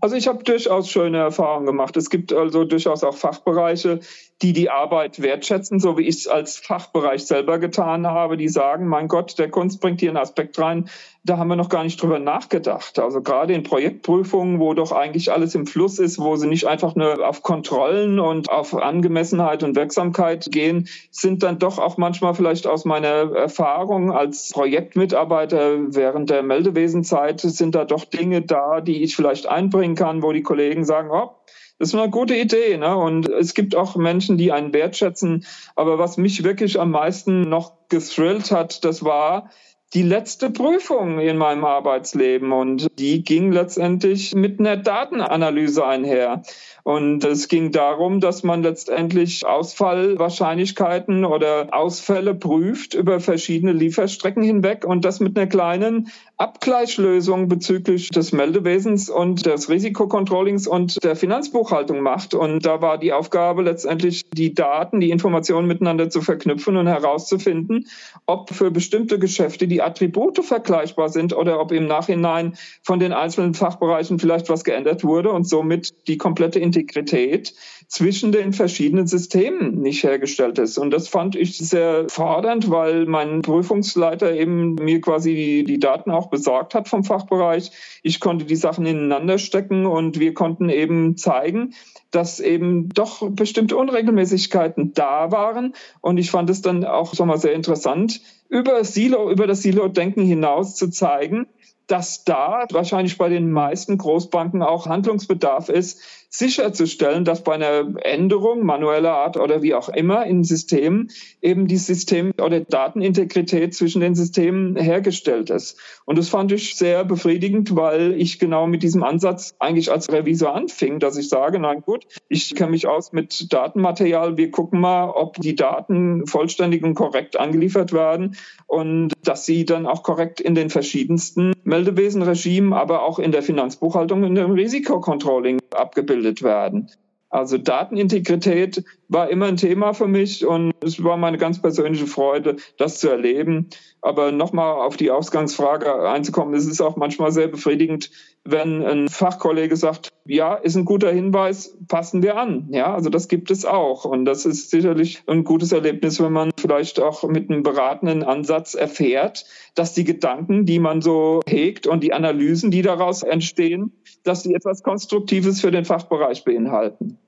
Also 0.00 0.16
ich 0.16 0.28
habe 0.28 0.42
durchaus 0.44 0.88
schöne 0.88 1.18
Erfahrungen 1.18 1.66
gemacht. 1.66 1.96
Es 1.96 2.10
gibt 2.10 2.32
also 2.32 2.64
durchaus 2.64 3.04
auch 3.04 3.16
Fachbereiche, 3.16 4.00
die 4.42 4.52
die 4.52 4.70
Arbeit 4.70 5.22
wertschätzen, 5.22 5.78
so 5.78 5.96
wie 5.96 6.02
ich 6.02 6.16
es 6.16 6.28
als 6.28 6.56
Fachbereich 6.56 7.24
selber 7.24 7.58
getan 7.58 8.06
habe, 8.06 8.36
die 8.36 8.48
sagen, 8.48 8.86
mein 8.88 9.08
Gott, 9.08 9.38
der 9.38 9.50
Kunst 9.50 9.80
bringt 9.80 10.00
hier 10.00 10.10
einen 10.10 10.18
Aspekt 10.18 10.58
rein, 10.58 10.88
da 11.24 11.38
haben 11.38 11.48
wir 11.48 11.56
noch 11.56 11.68
gar 11.68 11.84
nicht 11.84 12.02
drüber 12.02 12.18
nachgedacht. 12.18 12.98
Also 12.98 13.22
gerade 13.22 13.54
in 13.54 13.62
Projektprüfungen, 13.62 14.58
wo 14.58 14.74
doch 14.74 14.90
eigentlich 14.90 15.30
alles 15.30 15.54
im 15.54 15.66
Fluss 15.66 16.00
ist, 16.00 16.18
wo 16.18 16.34
sie 16.34 16.48
nicht 16.48 16.66
einfach 16.66 16.96
nur 16.96 17.26
auf 17.26 17.42
Kontrollen 17.42 18.18
und 18.18 18.50
auf 18.50 18.74
Angemessenheit 18.74 19.62
und 19.62 19.76
Wirksamkeit 19.76 20.50
gehen, 20.50 20.88
sind 21.12 21.44
dann 21.44 21.60
doch 21.60 21.78
auch 21.78 21.96
manchmal 21.96 22.34
vielleicht 22.34 22.66
aus 22.66 22.84
meiner 22.84 23.36
Erfahrung 23.36 24.10
als 24.10 24.50
Projektmitarbeiter 24.50 25.94
während 25.94 26.28
der 26.28 26.42
Meldewesenzeit 26.42 27.40
sind 27.40 27.76
da 27.76 27.84
doch 27.84 28.04
Dinge 28.04 28.42
da, 28.42 28.80
die 28.80 29.04
ich 29.04 29.14
vielleicht 29.14 29.46
einbringen 29.46 29.94
kann, 29.94 30.22
wo 30.22 30.32
die 30.32 30.42
Kollegen 30.42 30.84
sagen, 30.84 31.10
oh, 31.12 31.30
das 31.78 31.88
ist 31.88 31.94
eine 31.94 32.10
gute 32.10 32.36
Idee. 32.36 32.76
Ne? 32.76 32.96
Und 32.96 33.28
es 33.28 33.54
gibt 33.54 33.74
auch 33.74 33.96
Menschen, 33.96 34.38
die 34.38 34.52
einen 34.52 34.72
wertschätzen. 34.72 35.46
Aber 35.74 35.98
was 35.98 36.16
mich 36.16 36.44
wirklich 36.44 36.80
am 36.80 36.90
meisten 36.90 37.48
noch 37.48 37.72
gethrillt 37.88 38.50
hat, 38.50 38.84
das 38.84 39.04
war, 39.04 39.50
die 39.94 40.02
letzte 40.02 40.50
Prüfung 40.50 41.18
in 41.18 41.36
meinem 41.36 41.64
Arbeitsleben 41.64 42.52
und 42.52 42.86
die 42.98 43.22
ging 43.22 43.52
letztendlich 43.52 44.34
mit 44.34 44.58
einer 44.58 44.76
Datenanalyse 44.76 45.84
einher. 45.84 46.42
Und 46.82 47.24
es 47.24 47.48
ging 47.48 47.70
darum, 47.70 48.20
dass 48.20 48.42
man 48.42 48.62
letztendlich 48.62 49.46
Ausfallwahrscheinlichkeiten 49.46 51.24
oder 51.24 51.68
Ausfälle 51.72 52.34
prüft 52.34 52.94
über 52.94 53.20
verschiedene 53.20 53.72
Lieferstrecken 53.72 54.42
hinweg 54.42 54.84
und 54.84 55.04
das 55.04 55.20
mit 55.20 55.36
einer 55.36 55.46
kleinen 55.46 56.08
Abgleichslösung 56.38 57.48
bezüglich 57.48 58.08
des 58.08 58.32
Meldewesens 58.32 59.08
und 59.08 59.46
des 59.46 59.68
Risikokontrollings 59.68 60.66
und 60.66 61.02
der 61.04 61.14
Finanzbuchhaltung 61.14 62.00
macht. 62.00 62.34
Und 62.34 62.66
da 62.66 62.82
war 62.82 62.98
die 62.98 63.12
Aufgabe 63.12 63.62
letztendlich, 63.62 64.22
die 64.32 64.52
Daten, 64.52 64.98
die 65.00 65.10
Informationen 65.10 65.68
miteinander 65.68 66.10
zu 66.10 66.20
verknüpfen 66.20 66.76
und 66.76 66.88
herauszufinden, 66.88 67.86
ob 68.26 68.50
für 68.50 68.70
bestimmte 68.70 69.18
Geschäfte 69.18 69.68
die 69.68 69.82
Attribute 69.82 70.44
vergleichbar 70.44 71.10
sind 71.10 71.32
oder 71.32 71.60
ob 71.60 71.70
im 71.70 71.86
Nachhinein 71.86 72.56
von 72.82 72.98
den 72.98 73.12
einzelnen 73.12 73.54
Fachbereichen 73.54 74.18
vielleicht 74.18 74.48
was 74.48 74.64
geändert 74.64 75.04
wurde 75.04 75.30
und 75.30 75.48
somit 75.48 76.08
die 76.08 76.16
komplette 76.16 76.58
Integrität 76.58 77.54
zwischen 77.86 78.32
den 78.32 78.52
verschiedenen 78.52 79.06
Systemen 79.06 79.80
nicht 79.80 80.02
hergestellt 80.02 80.58
ist. 80.58 80.78
Und 80.78 80.90
das 80.90 81.08
fand 81.08 81.36
ich 81.36 81.58
sehr 81.58 82.08
fordernd, 82.08 82.70
weil 82.70 83.06
mein 83.06 83.42
Prüfungsleiter 83.42 84.32
eben 84.32 84.76
mir 84.76 85.00
quasi 85.00 85.34
die, 85.34 85.64
die 85.64 85.78
Daten 85.78 86.10
auch 86.10 86.21
besorgt 86.26 86.74
hat 86.74 86.88
vom 86.88 87.04
Fachbereich. 87.04 87.70
Ich 88.02 88.20
konnte 88.20 88.44
die 88.44 88.56
Sachen 88.56 88.86
ineinander 88.86 89.38
stecken 89.38 89.86
und 89.86 90.18
wir 90.18 90.34
konnten 90.34 90.68
eben 90.68 91.16
zeigen, 91.16 91.74
dass 92.10 92.40
eben 92.40 92.88
doch 92.90 93.28
bestimmte 93.30 93.76
Unregelmäßigkeiten 93.76 94.92
da 94.92 95.30
waren. 95.32 95.74
Und 96.00 96.18
ich 96.18 96.30
fand 96.30 96.50
es 96.50 96.62
dann 96.62 96.84
auch 96.84 97.14
so 97.14 97.24
mal 97.24 97.38
sehr 97.38 97.54
interessant, 97.54 98.20
über 98.48 98.84
Silo, 98.84 99.30
über 99.30 99.46
das 99.46 99.62
Silo-Denken 99.62 100.24
hinaus 100.24 100.76
zu 100.76 100.88
zeigen, 100.88 101.46
dass 101.86 102.24
da 102.24 102.66
wahrscheinlich 102.70 103.18
bei 103.18 103.28
den 103.28 103.50
meisten 103.50 103.98
Großbanken 103.98 104.62
auch 104.62 104.86
Handlungsbedarf 104.86 105.68
ist, 105.68 106.21
sicherzustellen, 106.34 107.26
dass 107.26 107.44
bei 107.44 107.52
einer 107.52 107.94
Änderung 108.02 108.64
manueller 108.64 109.12
Art 109.12 109.36
oder 109.36 109.60
wie 109.60 109.74
auch 109.74 109.90
immer 109.90 110.24
in 110.24 110.44
Systemen 110.44 111.10
eben 111.42 111.66
die 111.66 111.76
System- 111.76 112.32
oder 112.42 112.60
Datenintegrität 112.60 113.74
zwischen 113.74 114.00
den 114.00 114.14
Systemen 114.14 114.74
hergestellt 114.76 115.50
ist. 115.50 115.78
Und 116.06 116.16
das 116.16 116.30
fand 116.30 116.50
ich 116.50 116.74
sehr 116.74 117.04
befriedigend, 117.04 117.76
weil 117.76 118.14
ich 118.18 118.38
genau 118.38 118.66
mit 118.66 118.82
diesem 118.82 119.02
Ansatz 119.02 119.54
eigentlich 119.58 119.92
als 119.92 120.10
Revisor 120.10 120.54
anfing, 120.54 121.00
dass 121.00 121.18
ich 121.18 121.28
sage, 121.28 121.58
nein 121.58 121.82
gut, 121.82 122.06
ich 122.28 122.54
kenne 122.54 122.70
mich 122.70 122.86
aus 122.86 123.12
mit 123.12 123.52
Datenmaterial, 123.52 124.38
wir 124.38 124.50
gucken 124.50 124.80
mal, 124.80 125.10
ob 125.10 125.36
die 125.38 125.54
Daten 125.54 126.26
vollständig 126.26 126.82
und 126.82 126.94
korrekt 126.94 127.38
angeliefert 127.38 127.92
werden 127.92 128.36
und 128.66 129.12
dass 129.22 129.44
sie 129.44 129.66
dann 129.66 129.84
auch 129.84 130.02
korrekt 130.02 130.40
in 130.40 130.54
den 130.54 130.70
verschiedensten 130.70 131.52
Meldewesenregimen, 131.64 132.72
aber 132.72 133.02
auch 133.02 133.18
in 133.18 133.32
der 133.32 133.42
Finanzbuchhaltung 133.42 134.24
und 134.24 134.36
im 134.38 134.52
Risikocontrolling 134.52 135.60
abgebildet 135.70 136.21
werden. 136.42 136.90
Also 137.30 137.58
Datenintegrität 137.58 138.84
war 139.12 139.28
immer 139.28 139.46
ein 139.46 139.56
Thema 139.56 139.92
für 139.92 140.08
mich 140.08 140.46
und 140.46 140.72
es 140.82 141.02
war 141.04 141.16
meine 141.16 141.38
ganz 141.38 141.60
persönliche 141.60 142.06
Freude, 142.06 142.56
das 142.78 142.98
zu 142.98 143.08
erleben. 143.08 143.68
Aber 144.00 144.32
nochmal 144.32 144.72
auf 144.72 144.96
die 144.96 145.10
Ausgangsfrage 145.10 146.08
einzukommen, 146.08 146.54
es 146.54 146.66
ist 146.66 146.80
auch 146.80 146.96
manchmal 146.96 147.30
sehr 147.30 147.48
befriedigend, 147.48 148.10
wenn 148.44 148.82
ein 148.82 149.08
Fachkollege 149.08 149.76
sagt, 149.76 150.08
ja, 150.24 150.54
ist 150.54 150.76
ein 150.76 150.84
guter 150.84 151.12
Hinweis, 151.12 151.76
passen 151.88 152.22
wir 152.22 152.36
an. 152.36 152.68
Ja, 152.70 152.94
also 152.94 153.10
das 153.10 153.28
gibt 153.28 153.50
es 153.50 153.64
auch. 153.64 154.04
Und 154.04 154.24
das 154.24 154.46
ist 154.46 154.70
sicherlich 154.70 155.22
ein 155.26 155.44
gutes 155.44 155.72
Erlebnis, 155.72 156.20
wenn 156.20 156.32
man 156.32 156.50
vielleicht 156.58 156.98
auch 156.98 157.22
mit 157.24 157.50
einem 157.50 157.62
beratenden 157.62 158.22
Ansatz 158.22 158.74
erfährt, 158.74 159.44
dass 159.74 159.94
die 159.94 160.04
Gedanken, 160.04 160.64
die 160.64 160.78
man 160.78 161.02
so 161.02 161.40
hegt 161.46 161.86
und 161.86 162.02
die 162.02 162.12
Analysen, 162.12 162.70
die 162.70 162.82
daraus 162.82 163.22
entstehen, 163.22 163.92
dass 164.24 164.42
sie 164.42 164.54
etwas 164.54 164.82
Konstruktives 164.82 165.60
für 165.60 165.70
den 165.70 165.84
Fachbereich 165.84 166.44
beinhalten. 166.44 167.18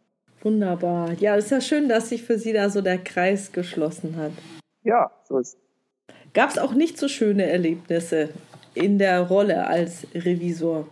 Wunderbar. 0.44 1.14
Ja, 1.18 1.37
es 1.37 1.46
ist 1.46 1.50
ja 1.50 1.61
schön, 1.61 1.88
dass 1.88 2.11
sich 2.11 2.22
für 2.22 2.38
Sie 2.38 2.52
da 2.52 2.70
so 2.70 2.83
der 2.83 2.98
Kreis 2.98 3.50
geschlossen 3.50 4.16
hat. 4.16 4.33
Ja, 4.85 5.11
so 5.26 5.38
ist 5.38 5.57
Gab 6.35 6.50
es 6.50 6.59
auch 6.59 6.74
nicht 6.74 6.98
so 6.98 7.09
schöne 7.09 7.46
Erlebnisse 7.46 8.28
in 8.74 8.98
der 8.98 9.20
Rolle 9.20 9.66
als 9.66 10.07
Revisor? 10.14 10.87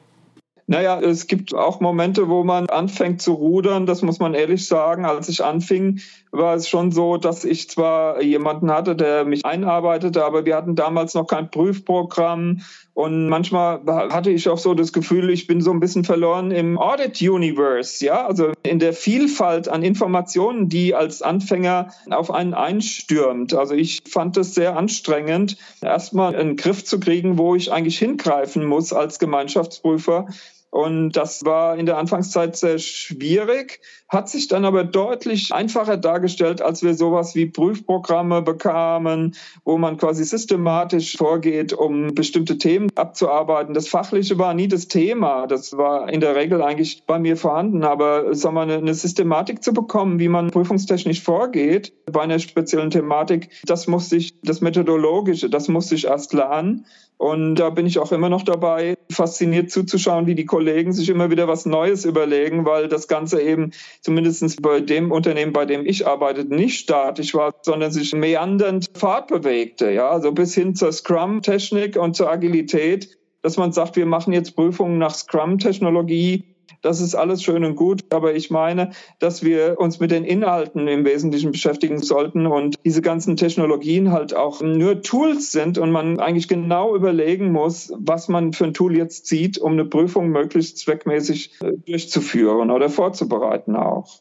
Naja, 0.67 1.01
es 1.01 1.27
gibt 1.27 1.55
auch 1.55 1.81
Momente, 1.81 2.29
wo 2.29 2.45
man 2.45 2.67
anfängt 2.69 3.21
zu 3.21 3.33
rudern, 3.33 3.87
das 3.87 4.03
muss 4.03 4.21
man 4.21 4.35
ehrlich 4.35 4.67
sagen. 4.67 5.05
Als 5.05 5.29
ich 5.29 5.45
anfing, 5.45 6.01
war 6.31 6.55
es 6.55 6.69
schon 6.69 6.93
so, 6.93 7.17
dass 7.17 7.45
ich 7.45 7.69
zwar 7.69 8.23
jemanden 8.23 8.71
hatte, 8.71 8.97
der 8.97 9.25
mich 9.25 9.45
einarbeitete, 9.45 10.25
aber 10.25 10.47
wir 10.47 10.57
hatten 10.57 10.77
damals 10.77 11.15
noch 11.15 11.27
kein 11.27 11.51
Prüfprogramm. 11.51 12.63
Und 12.95 13.29
manchmal 13.29 13.81
hatte 13.87 14.31
ich 14.31 14.49
auch 14.49 14.59
so 14.59 14.75
das 14.75 14.93
Gefühl, 14.93 15.31
ich 15.31 15.47
bin 15.47 15.63
so 15.63 15.71
ein 15.71 15.81
bisschen 15.81 16.05
verloren 16.05 16.51
im 16.51 16.79
Audit-Universe, 16.79 18.05
ja, 18.05 18.27
also 18.27 18.53
in 18.63 18.79
der 18.79 18.93
Vielfalt 18.93 19.69
an 19.69 19.83
Informationen, 19.83 20.69
die 20.69 20.95
als 20.95 21.23
Anfänger 21.23 21.89
auf 22.11 22.31
einen 22.31 22.55
einstürmt. 22.55 23.55
Also 23.55 23.75
ich 23.75 24.03
fand 24.09 24.37
es 24.37 24.55
sehr 24.55 24.77
anstrengend, 24.77 25.57
erstmal 25.81 26.37
einen 26.37 26.57
Griff 26.57 26.85
zu 26.85 27.01
kriegen, 27.01 27.39
wo 27.39 27.55
ich 27.55 27.73
eigentlich 27.73 27.99
hingreifen 27.99 28.67
muss 28.67 28.93
als 28.93 29.19
Gemeinschaftsprüfer 29.19 30.27
Und 30.73 31.13
das 31.13 31.45
war 31.45 31.77
in 31.77 31.85
der 31.85 31.99
Anfangszeit 31.99 32.57
sehr 32.57 32.79
schwierig, 32.79 33.81
hat 34.09 34.31
sich 34.31 34.49
dann 34.49 34.65
aber 34.65 34.85
deutlich 34.85 35.53
einfacher 35.53 35.99
dargestellt, 35.99 36.63
als 36.63 36.83
wir 36.83 36.95
sowas 36.95 37.35
wie 37.35 37.45
Prüfprogramme 37.45 38.41
bekamen, 38.41 39.37
wo 39.67 39.77
man 39.77 39.99
quasi 39.99 40.25
systematisch 40.25 41.19
vorgeht, 41.19 41.75
um 41.75 42.15
bestimmte 42.15 42.57
Themen 42.57 42.89
abzuarbeiten. 42.95 43.75
Das 43.75 43.87
Fachliche 43.87 44.39
war 44.39 44.55
nie 44.55 44.67
das 44.67 44.89
Thema. 44.89 45.47
Das 45.47 45.77
war 45.77 46.11
in 46.11 46.21
der 46.21 46.37
Regel 46.37 46.63
eigentlich 46.63 47.05
bei 47.07 47.19
mir 47.19 47.37
vorhanden. 47.37 47.85
Aber 47.85 48.35
sagen 48.35 48.55
wir, 48.55 48.63
eine 48.63 48.95
Systematik 48.95 49.63
zu 49.63 49.75
bekommen, 49.75 50.21
wie 50.21 50.29
man 50.29 50.51
prüfungstechnisch 50.51 51.23
vorgeht 51.23 51.93
bei 52.11 52.23
einer 52.23 52.39
speziellen 52.39 52.89
Thematik, 52.89 53.51
das 53.65 53.89
muss 53.89 54.09
sich, 54.09 54.41
das 54.41 54.63
Methodologische, 54.63 55.51
das 55.51 55.69
muss 55.69 55.91
sich 55.91 56.07
erst 56.07 56.33
lernen. 56.33 56.87
Und 57.23 57.55
da 57.55 57.71
bin 57.71 57.87
ich 57.87 58.01
auch 58.01 58.11
immer 58.11 58.29
noch 58.29 58.43
dabei, 58.43 58.97
fasziniert 59.09 59.71
zuzuschauen, 59.71 60.27
wie 60.27 60.35
die 60.35 60.45
Kollegen 60.45 60.93
sich 60.93 61.09
immer 61.09 61.31
wieder 61.31 61.47
was 61.47 61.67
Neues 61.67 62.05
überlegen, 62.05 62.67
weil 62.67 62.89
das 62.89 63.07
Ganze 63.07 63.41
eben 63.41 63.71
zumindest 64.01 64.61
bei 64.61 64.81
dem 64.81 65.13
Unternehmen, 65.13 65.53
bei 65.53 65.65
dem 65.65 65.87
ich 65.87 66.05
arbeite, 66.05 66.45
nicht 66.45 66.81
statisch 66.81 67.33
war, 67.33 67.55
sondern 67.63 67.93
sich 67.93 68.13
meandernd 68.13 68.91
fortbewegte. 68.97 69.93
Ja, 69.93 70.11
also 70.11 70.33
bis 70.33 70.57
hin 70.57 70.75
zur 70.75 70.91
Scrum-Technik 70.91 71.97
und 71.97 72.17
zur 72.17 72.29
Agilität, 72.29 73.17
dass 73.43 73.57
man 73.57 73.71
sagt, 73.71 73.95
wir 73.95 74.07
machen 74.07 74.33
jetzt 74.33 74.57
Prüfungen 74.57 74.99
nach 74.99 75.15
Scrum-Technologie 75.15 76.43
das 76.83 77.01
ist 77.01 77.15
alles 77.15 77.43
schön 77.43 77.65
und 77.65 77.77
gut, 77.77 78.03
aber 78.11 78.35
ich 78.35 78.51
meine, 78.51 78.91
dass 79.19 79.43
wir 79.43 79.77
uns 79.79 80.01
mit 80.01 80.11
den 80.11 80.25
Inhalten 80.25 80.89
im 80.89 81.05
Wesentlichen 81.05 81.53
beschäftigen 81.53 81.99
sollten 81.99 82.47
und 82.47 82.77
diese 82.85 83.03
ganzen 83.03 83.37
Technologien 83.37 84.13
halt 84.13 84.35
auch 84.35 84.61
nur 84.61 85.03
Tools 85.03 85.53
sind 85.53 85.79
und 85.79 85.91
man 85.91 86.21
eigentlich 86.21 86.49
genau 86.49 86.95
überlegen 86.95 87.53
muss, 87.53 87.93
was 87.97 88.29
man 88.29 88.53
für 88.53 88.65
ein 88.65 88.75
Tool 88.75 88.97
jetzt 88.97 89.27
zieht, 89.27 89.59
um 89.59 89.73
eine 89.73 89.85
Prüfung 89.85 90.29
möglichst 90.29 90.79
zweckmäßig 90.79 91.53
äh, 91.63 91.73
durchzuführen 91.87 92.71
oder 92.71 92.89
vorzubereiten 92.89 93.77
auch. 93.77 94.21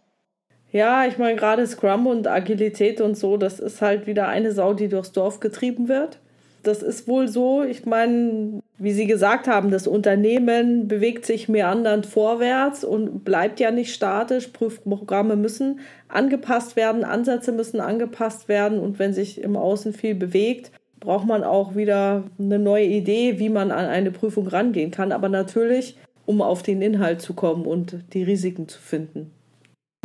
Ja, 0.71 1.05
ich 1.05 1.17
meine, 1.17 1.35
gerade 1.35 1.67
Scrum 1.67 2.07
und 2.07 2.27
Agilität 2.27 3.01
und 3.01 3.17
so, 3.17 3.35
das 3.35 3.59
ist 3.59 3.81
halt 3.81 4.07
wieder 4.07 4.27
eine 4.27 4.53
Sau, 4.53 4.73
die 4.73 4.87
durchs 4.87 5.11
Dorf 5.11 5.41
getrieben 5.41 5.89
wird. 5.89 6.21
Das 6.63 6.83
ist 6.83 7.07
wohl 7.07 7.27
so. 7.27 7.63
Ich 7.63 7.85
meine, 7.85 8.61
wie 8.77 8.91
Sie 8.91 9.07
gesagt 9.07 9.47
haben, 9.47 9.71
das 9.71 9.87
Unternehmen 9.87 10.87
bewegt 10.87 11.25
sich 11.25 11.49
meandernd 11.49 12.05
vorwärts 12.05 12.83
und 12.83 13.23
bleibt 13.23 13.59
ja 13.59 13.71
nicht 13.71 13.93
statisch. 13.93 14.47
Prüfprogramme 14.47 15.35
müssen 15.35 15.79
angepasst 16.07 16.75
werden, 16.75 17.03
Ansätze 17.03 17.51
müssen 17.51 17.79
angepasst 17.79 18.47
werden 18.47 18.79
und 18.79 18.99
wenn 18.99 19.13
sich 19.13 19.41
im 19.41 19.57
Außen 19.57 19.93
viel 19.93 20.13
bewegt, 20.13 20.71
braucht 20.99 21.25
man 21.25 21.43
auch 21.43 21.75
wieder 21.75 22.23
eine 22.39 22.59
neue 22.59 22.85
Idee, 22.85 23.39
wie 23.39 23.49
man 23.49 23.71
an 23.71 23.85
eine 23.85 24.11
Prüfung 24.11 24.47
rangehen 24.47 24.91
kann. 24.91 25.11
Aber 25.11 25.29
natürlich, 25.29 25.97
um 26.27 26.41
auf 26.41 26.61
den 26.61 26.81
Inhalt 26.81 27.21
zu 27.21 27.33
kommen 27.33 27.65
und 27.65 27.97
die 28.13 28.23
Risiken 28.23 28.67
zu 28.67 28.79
finden. 28.79 29.31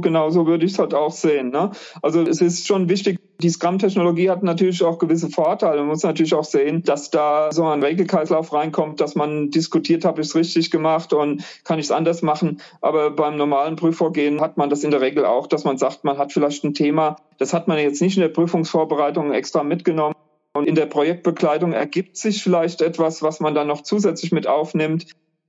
Genau 0.02 0.28
so 0.28 0.46
würde 0.46 0.66
ich 0.66 0.72
es 0.72 0.78
halt 0.78 0.92
auch 0.92 1.12
sehen. 1.12 1.48
Ne? 1.48 1.70
Also 2.02 2.20
es 2.20 2.42
ist 2.42 2.66
schon 2.66 2.90
wichtig, 2.90 3.18
die 3.40 3.48
Scrum-Technologie 3.48 4.28
hat 4.28 4.42
natürlich 4.42 4.84
auch 4.84 4.98
gewisse 4.98 5.30
Vorteile. 5.30 5.78
Man 5.78 5.88
muss 5.88 6.02
natürlich 6.02 6.34
auch 6.34 6.44
sehen, 6.44 6.82
dass 6.82 7.10
da 7.10 7.50
so 7.50 7.64
ein 7.66 7.82
Regelkreislauf 7.82 8.52
reinkommt, 8.52 9.00
dass 9.00 9.14
man 9.14 9.50
diskutiert, 9.50 10.04
habe 10.04 10.20
ich 10.20 10.28
es 10.28 10.34
richtig 10.34 10.70
gemacht 10.70 11.14
und 11.14 11.42
kann 11.64 11.78
ich 11.78 11.86
es 11.86 11.90
anders 11.90 12.20
machen. 12.20 12.60
Aber 12.82 13.10
beim 13.10 13.38
normalen 13.38 13.76
Prüfvorgehen 13.76 14.42
hat 14.42 14.58
man 14.58 14.68
das 14.68 14.84
in 14.84 14.90
der 14.90 15.00
Regel 15.00 15.24
auch, 15.24 15.46
dass 15.46 15.64
man 15.64 15.78
sagt, 15.78 16.04
man 16.04 16.18
hat 16.18 16.30
vielleicht 16.30 16.62
ein 16.64 16.74
Thema, 16.74 17.16
das 17.38 17.54
hat 17.54 17.66
man 17.66 17.78
jetzt 17.78 18.02
nicht 18.02 18.18
in 18.18 18.22
der 18.22 18.28
Prüfungsvorbereitung 18.28 19.32
extra 19.32 19.62
mitgenommen. 19.62 20.14
Und 20.52 20.66
in 20.66 20.74
der 20.74 20.86
Projektbekleidung 20.86 21.72
ergibt 21.72 22.16
sich 22.18 22.42
vielleicht 22.42 22.82
etwas, 22.82 23.22
was 23.22 23.40
man 23.40 23.54
dann 23.54 23.66
noch 23.66 23.82
zusätzlich 23.82 24.32
mit 24.32 24.46
aufnimmt. 24.46 25.06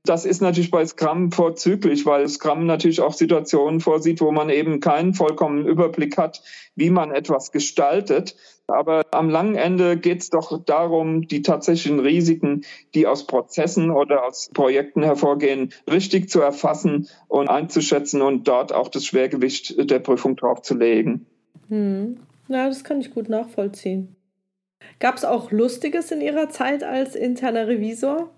Das 0.07 0.23
ist 0.23 0.41
natürlich 0.41 0.71
bei 0.71 0.85
Scrum 0.85 1.33
vorzüglich, 1.33 2.05
weil 2.05 2.29
Scrum 2.29 2.65
natürlich 2.65 3.01
auch 3.01 3.13
Situationen 3.13 3.81
vorsieht, 3.81 4.21
wo 4.21 4.31
man 4.31 4.49
eben 4.49 4.79
keinen 4.79 5.13
vollkommenen 5.13 5.67
Überblick 5.67 6.17
hat, 6.17 6.41
wie 6.75 6.89
man 6.89 7.11
etwas 7.11 7.51
gestaltet. 7.51 8.35
Aber 8.67 9.03
am 9.11 9.29
langen 9.29 9.55
Ende 9.55 9.97
geht 9.97 10.21
es 10.21 10.29
doch 10.29 10.63
darum, 10.63 11.27
die 11.27 11.41
tatsächlichen 11.41 11.99
Risiken, 11.99 12.63
die 12.93 13.05
aus 13.05 13.27
Prozessen 13.27 13.91
oder 13.91 14.25
aus 14.25 14.49
Projekten 14.53 15.03
hervorgehen, 15.03 15.73
richtig 15.89 16.29
zu 16.29 16.39
erfassen 16.39 17.09
und 17.27 17.49
einzuschätzen 17.49 18.21
und 18.21 18.47
dort 18.47 18.73
auch 18.73 18.87
das 18.87 19.05
Schwergewicht 19.05 19.89
der 19.89 19.99
Prüfung 19.99 20.37
drauf 20.37 20.61
zu 20.61 20.75
legen. 20.77 21.25
Hm. 21.67 22.17
Ja, 22.47 22.67
das 22.67 22.85
kann 22.85 23.01
ich 23.01 23.13
gut 23.13 23.27
nachvollziehen. 23.27 24.15
Gab 24.99 25.15
es 25.15 25.25
auch 25.25 25.51
Lustiges 25.51 26.11
in 26.11 26.21
Ihrer 26.21 26.49
Zeit 26.49 26.83
als 26.83 27.15
interner 27.15 27.67
Revisor? 27.67 28.29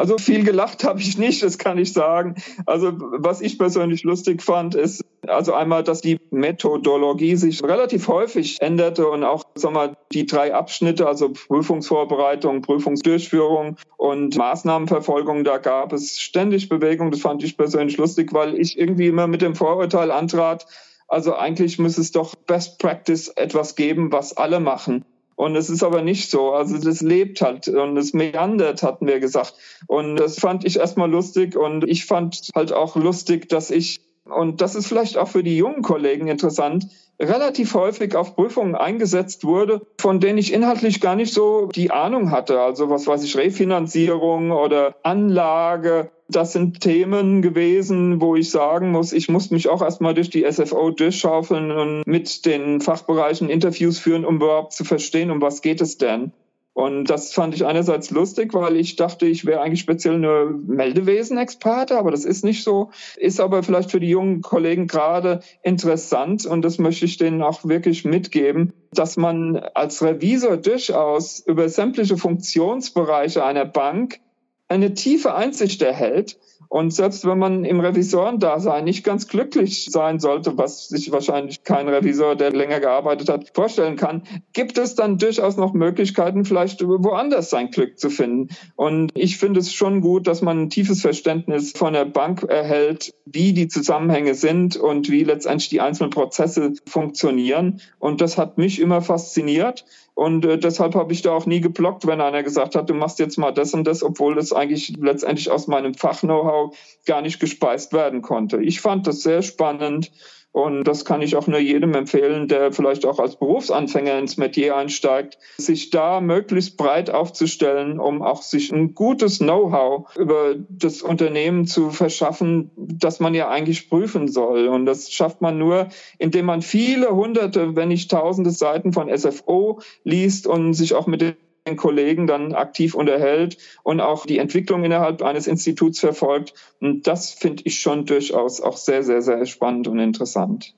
Also 0.00 0.16
viel 0.16 0.44
gelacht 0.44 0.82
habe 0.84 0.98
ich 0.98 1.18
nicht, 1.18 1.42
das 1.42 1.58
kann 1.58 1.76
ich 1.76 1.92
sagen. 1.92 2.36
Also 2.64 2.92
was 2.96 3.42
ich 3.42 3.58
persönlich 3.58 4.02
lustig 4.02 4.40
fand, 4.40 4.74
ist 4.74 5.04
also 5.26 5.52
einmal, 5.52 5.84
dass 5.84 6.00
die 6.00 6.18
Methodologie 6.30 7.36
sich 7.36 7.62
relativ 7.62 8.08
häufig 8.08 8.56
änderte 8.62 9.06
und 9.06 9.24
auch 9.24 9.44
sag 9.56 9.74
mal, 9.74 9.98
die 10.10 10.24
drei 10.24 10.54
Abschnitte, 10.54 11.06
also 11.06 11.28
Prüfungsvorbereitung, 11.34 12.62
Prüfungsdurchführung 12.62 13.76
und 13.98 14.38
Maßnahmenverfolgung, 14.38 15.44
da 15.44 15.58
gab 15.58 15.92
es 15.92 16.18
ständig 16.18 16.70
Bewegung. 16.70 17.10
Das 17.10 17.20
fand 17.20 17.44
ich 17.44 17.58
persönlich 17.58 17.98
lustig, 17.98 18.32
weil 18.32 18.58
ich 18.58 18.78
irgendwie 18.78 19.08
immer 19.08 19.26
mit 19.26 19.42
dem 19.42 19.54
Vorurteil 19.54 20.10
antrat, 20.10 20.64
also 21.08 21.36
eigentlich 21.36 21.78
müsste 21.78 22.00
es 22.00 22.12
doch 22.12 22.34
Best 22.34 22.78
Practice 22.78 23.28
etwas 23.36 23.76
geben, 23.76 24.12
was 24.12 24.34
alle 24.34 24.60
machen. 24.60 25.04
Und 25.40 25.56
es 25.56 25.70
ist 25.70 25.82
aber 25.82 26.02
nicht 26.02 26.30
so. 26.30 26.50
Also 26.50 26.76
das 26.76 27.00
lebt 27.00 27.40
halt 27.40 27.66
und 27.66 27.96
es 27.96 28.12
meandert, 28.12 28.82
hatten 28.82 29.06
wir 29.06 29.20
gesagt. 29.20 29.54
Und 29.86 30.16
das 30.16 30.38
fand 30.38 30.66
ich 30.66 30.76
erstmal 30.76 31.10
lustig 31.10 31.56
und 31.56 31.82
ich 31.88 32.04
fand 32.04 32.50
halt 32.54 32.74
auch 32.74 32.94
lustig, 32.94 33.48
dass 33.48 33.70
ich, 33.70 34.02
und 34.26 34.60
das 34.60 34.74
ist 34.74 34.86
vielleicht 34.86 35.16
auch 35.16 35.28
für 35.28 35.42
die 35.42 35.56
jungen 35.56 35.80
Kollegen 35.80 36.28
interessant, 36.28 36.88
relativ 37.20 37.74
häufig 37.74 38.16
auf 38.16 38.34
Prüfungen 38.34 38.74
eingesetzt 38.74 39.44
wurde, 39.44 39.82
von 40.00 40.20
denen 40.20 40.38
ich 40.38 40.52
inhaltlich 40.52 41.00
gar 41.00 41.16
nicht 41.16 41.32
so 41.32 41.66
die 41.66 41.90
Ahnung 41.90 42.30
hatte. 42.30 42.60
Also 42.60 42.88
was 42.88 43.06
weiß 43.06 43.22
ich, 43.22 43.36
Refinanzierung 43.36 44.50
oder 44.50 44.96
Anlage. 45.02 46.10
Das 46.28 46.52
sind 46.52 46.80
Themen 46.80 47.42
gewesen, 47.42 48.20
wo 48.20 48.36
ich 48.36 48.50
sagen 48.50 48.92
muss, 48.92 49.12
ich 49.12 49.28
muss 49.28 49.50
mich 49.50 49.68
auch 49.68 49.82
erstmal 49.82 50.14
durch 50.14 50.30
die 50.30 50.50
SFO 50.50 50.90
durchschaufeln 50.90 51.72
und 51.72 52.06
mit 52.06 52.46
den 52.46 52.80
Fachbereichen 52.80 53.50
Interviews 53.50 53.98
führen, 53.98 54.24
um 54.24 54.36
überhaupt 54.36 54.72
zu 54.72 54.84
verstehen, 54.84 55.30
um 55.30 55.42
was 55.42 55.60
geht 55.60 55.80
es 55.80 55.98
denn. 55.98 56.32
Und 56.80 57.10
das 57.10 57.34
fand 57.34 57.54
ich 57.54 57.66
einerseits 57.66 58.10
lustig, 58.10 58.54
weil 58.54 58.74
ich 58.76 58.96
dachte, 58.96 59.26
ich 59.26 59.44
wäre 59.44 59.60
eigentlich 59.60 59.80
speziell 59.80 60.18
nur 60.18 60.50
Meldewesen-Experte, 60.66 61.98
aber 61.98 62.10
das 62.10 62.24
ist 62.24 62.42
nicht 62.42 62.64
so. 62.64 62.90
Ist 63.18 63.38
aber 63.38 63.62
vielleicht 63.62 63.90
für 63.90 64.00
die 64.00 64.08
jungen 64.08 64.40
Kollegen 64.40 64.86
gerade 64.86 65.40
interessant 65.62 66.46
und 66.46 66.62
das 66.62 66.78
möchte 66.78 67.04
ich 67.04 67.18
denen 67.18 67.42
auch 67.42 67.66
wirklich 67.66 68.06
mitgeben, 68.06 68.72
dass 68.92 69.18
man 69.18 69.56
als 69.56 70.02
Revisor 70.02 70.56
durchaus 70.56 71.40
über 71.40 71.68
sämtliche 71.68 72.16
Funktionsbereiche 72.16 73.44
einer 73.44 73.66
Bank 73.66 74.20
eine 74.70 74.94
tiefe 74.94 75.34
Einsicht 75.34 75.82
erhält 75.82 76.38
und 76.68 76.94
selbst 76.94 77.26
wenn 77.26 77.38
man 77.38 77.64
im 77.64 77.80
Revisorendasein 77.80 78.84
nicht 78.84 79.02
ganz 79.02 79.26
glücklich 79.26 79.86
sein 79.90 80.20
sollte, 80.20 80.56
was 80.56 80.88
sich 80.88 81.10
wahrscheinlich 81.10 81.64
kein 81.64 81.88
Revisor, 81.88 82.36
der 82.36 82.52
länger 82.52 82.78
gearbeitet 82.78 83.28
hat, 83.28 83.50
vorstellen 83.52 83.96
kann, 83.96 84.22
gibt 84.52 84.78
es 84.78 84.94
dann 84.94 85.18
durchaus 85.18 85.56
noch 85.56 85.72
Möglichkeiten, 85.72 86.44
vielleicht 86.44 86.80
woanders 86.86 87.50
sein 87.50 87.72
Glück 87.72 87.98
zu 87.98 88.08
finden. 88.08 88.54
Und 88.76 89.10
ich 89.16 89.36
finde 89.38 89.58
es 89.58 89.74
schon 89.74 90.00
gut, 90.00 90.28
dass 90.28 90.42
man 90.42 90.62
ein 90.62 90.70
tiefes 90.70 91.00
Verständnis 91.00 91.72
von 91.72 91.92
der 91.92 92.04
Bank 92.04 92.44
erhält, 92.44 93.14
wie 93.24 93.52
die 93.52 93.66
Zusammenhänge 93.66 94.36
sind 94.36 94.76
und 94.76 95.10
wie 95.10 95.24
letztendlich 95.24 95.70
die 95.70 95.80
einzelnen 95.80 96.10
Prozesse 96.10 96.74
funktionieren. 96.86 97.80
Und 97.98 98.20
das 98.20 98.38
hat 98.38 98.58
mich 98.58 98.80
immer 98.80 99.02
fasziniert. 99.02 99.84
Und 100.14 100.44
äh, 100.44 100.58
deshalb 100.58 100.94
habe 100.94 101.12
ich 101.12 101.22
da 101.22 101.32
auch 101.32 101.46
nie 101.46 101.60
geblockt, 101.60 102.06
wenn 102.06 102.20
einer 102.20 102.42
gesagt 102.42 102.74
hat, 102.74 102.90
du 102.90 102.94
machst 102.94 103.18
jetzt 103.18 103.38
mal 103.38 103.52
das 103.52 103.74
und 103.74 103.84
das, 103.84 104.02
obwohl 104.02 104.34
das 104.34 104.52
eigentlich 104.52 104.96
letztendlich 104.98 105.50
aus 105.50 105.66
meinem 105.66 105.94
Fach-Know-how 105.94 106.76
gar 107.06 107.22
nicht 107.22 107.40
gespeist 107.40 107.92
werden 107.92 108.22
konnte. 108.22 108.62
Ich 108.62 108.80
fand 108.80 109.06
das 109.06 109.22
sehr 109.22 109.42
spannend 109.42 110.10
und 110.52 110.82
das 110.84 111.04
kann 111.04 111.22
ich 111.22 111.36
auch 111.36 111.46
nur 111.46 111.60
jedem 111.60 111.94
empfehlen, 111.94 112.48
der 112.48 112.72
vielleicht 112.72 113.06
auch 113.06 113.20
als 113.20 113.36
Berufsanfänger 113.36 114.18
ins 114.18 114.36
Metier 114.36 114.76
einsteigt, 114.76 115.38
sich 115.58 115.90
da 115.90 116.20
möglichst 116.20 116.76
breit 116.76 117.08
aufzustellen, 117.08 118.00
um 118.00 118.20
auch 118.20 118.42
sich 118.42 118.72
ein 118.72 118.94
gutes 118.94 119.38
Know-how 119.38 120.14
über 120.16 120.56
das 120.68 121.02
Unternehmen 121.02 121.66
zu 121.66 121.90
verschaffen, 121.90 122.72
das 122.76 123.20
man 123.20 123.34
ja 123.34 123.48
eigentlich 123.48 123.88
prüfen 123.88 124.26
soll. 124.26 124.66
Und 124.66 124.86
das 124.86 125.12
schafft 125.12 125.40
man 125.40 125.56
nur, 125.56 125.88
indem 126.18 126.46
man 126.46 126.62
viele 126.62 127.14
hunderte, 127.14 127.76
wenn 127.76 127.88
nicht 127.88 128.10
tausende 128.10 128.50
Seiten 128.50 128.92
von 128.92 129.08
SFO 129.16 129.80
liest 130.02 130.48
und 130.48 130.74
sich 130.74 130.94
auch 130.94 131.06
mit 131.06 131.20
den 131.20 131.36
den 131.66 131.76
Kollegen 131.76 132.26
dann 132.26 132.54
aktiv 132.54 132.94
unterhält 132.94 133.58
und 133.82 134.00
auch 134.00 134.26
die 134.26 134.38
Entwicklung 134.38 134.84
innerhalb 134.84 135.22
eines 135.22 135.46
Instituts 135.46 136.00
verfolgt. 136.00 136.54
Und 136.80 137.06
das 137.06 137.30
finde 137.32 137.62
ich 137.66 137.80
schon 137.80 138.06
durchaus 138.06 138.60
auch 138.60 138.76
sehr, 138.76 139.02
sehr, 139.02 139.22
sehr 139.22 139.44
spannend 139.46 139.88
und 139.88 139.98
interessant. 139.98 140.74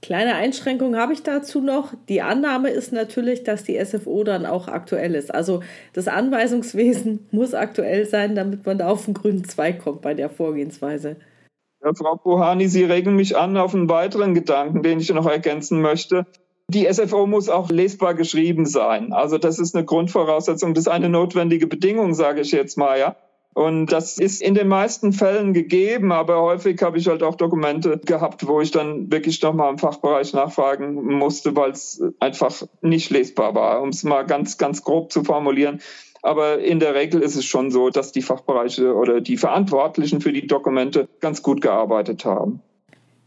Kleine 0.00 0.36
Einschränkung 0.36 0.96
habe 0.96 1.12
ich 1.12 1.24
dazu 1.24 1.60
noch. 1.60 1.92
Die 2.08 2.22
Annahme 2.22 2.70
ist 2.70 2.92
natürlich, 2.92 3.42
dass 3.42 3.64
die 3.64 3.84
SFO 3.84 4.22
dann 4.22 4.46
auch 4.46 4.68
aktuell 4.68 5.16
ist. 5.16 5.34
Also 5.34 5.62
das 5.92 6.06
Anweisungswesen 6.06 7.26
muss 7.32 7.52
aktuell 7.52 8.06
sein, 8.06 8.36
damit 8.36 8.64
man 8.64 8.78
da 8.78 8.88
auf 8.88 9.06
den 9.06 9.14
grünen 9.14 9.44
Zweig 9.44 9.80
kommt 9.80 10.02
bei 10.02 10.14
der 10.14 10.30
Vorgehensweise. 10.30 11.16
Ja, 11.82 11.92
Frau 11.94 12.16
Pohani, 12.16 12.68
Sie 12.68 12.84
regen 12.84 13.16
mich 13.16 13.36
an 13.36 13.56
auf 13.56 13.74
einen 13.74 13.88
weiteren 13.88 14.34
Gedanken, 14.34 14.82
den 14.82 15.00
ich 15.00 15.12
noch 15.12 15.26
ergänzen 15.26 15.80
möchte. 15.80 16.26
Die 16.70 16.86
SFO 16.92 17.26
muss 17.26 17.48
auch 17.48 17.70
lesbar 17.70 18.14
geschrieben 18.14 18.66
sein. 18.66 19.14
Also 19.14 19.38
das 19.38 19.58
ist 19.58 19.74
eine 19.74 19.86
Grundvoraussetzung, 19.86 20.74
das 20.74 20.82
ist 20.82 20.88
eine 20.88 21.08
notwendige 21.08 21.66
Bedingung, 21.66 22.12
sage 22.12 22.42
ich 22.42 22.52
jetzt 22.52 22.76
mal, 22.76 22.98
ja. 22.98 23.16
Und 23.54 23.86
das 23.86 24.18
ist 24.18 24.42
in 24.42 24.54
den 24.54 24.68
meisten 24.68 25.14
Fällen 25.14 25.54
gegeben, 25.54 26.12
aber 26.12 26.42
häufig 26.42 26.80
habe 26.82 26.98
ich 26.98 27.08
halt 27.08 27.22
auch 27.22 27.36
Dokumente 27.36 27.98
gehabt, 27.98 28.46
wo 28.46 28.60
ich 28.60 28.70
dann 28.70 29.10
wirklich 29.10 29.40
nochmal 29.42 29.72
im 29.72 29.78
Fachbereich 29.78 30.34
nachfragen 30.34 30.94
musste, 31.16 31.56
weil 31.56 31.70
es 31.70 32.02
einfach 32.20 32.54
nicht 32.82 33.10
lesbar 33.10 33.54
war, 33.54 33.80
um 33.80 33.88
es 33.88 34.04
mal 34.04 34.24
ganz, 34.26 34.58
ganz 34.58 34.84
grob 34.84 35.10
zu 35.10 35.24
formulieren. 35.24 35.80
Aber 36.22 36.58
in 36.58 36.80
der 36.80 36.94
Regel 36.94 37.22
ist 37.22 37.34
es 37.34 37.46
schon 37.46 37.70
so, 37.70 37.88
dass 37.88 38.12
die 38.12 38.22
Fachbereiche 38.22 38.94
oder 38.94 39.22
die 39.22 39.38
Verantwortlichen 39.38 40.20
für 40.20 40.32
die 40.32 40.46
Dokumente 40.46 41.08
ganz 41.20 41.42
gut 41.42 41.62
gearbeitet 41.62 42.26
haben. 42.26 42.60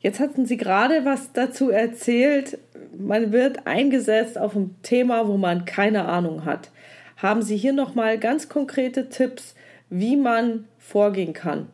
Jetzt 0.02 0.20
hatten 0.20 0.48
Sie 0.48 0.58
gerade 0.58 1.06
was 1.06 1.32
dazu 1.32 1.70
erzählt. 1.70 2.58
Man 2.98 3.32
wird 3.32 3.68
eingesetzt 3.68 4.38
auf 4.38 4.56
ein 4.56 4.76
Thema, 4.84 5.28
wo 5.28 5.38
man 5.38 5.66
keine 5.66 6.06
Ahnung 6.06 6.46
hat. 6.46 6.72
Haben 7.18 7.42
Sie 7.42 7.56
hier 7.56 7.74
noch 7.74 7.96
mal 7.96 8.18
ganz 8.18 8.50
konkrete 8.50 9.10
Tipps, 9.10 9.56
wie 9.90 10.18
man 10.18 10.66
vorgehen 10.78 11.34
kann? 11.34 11.68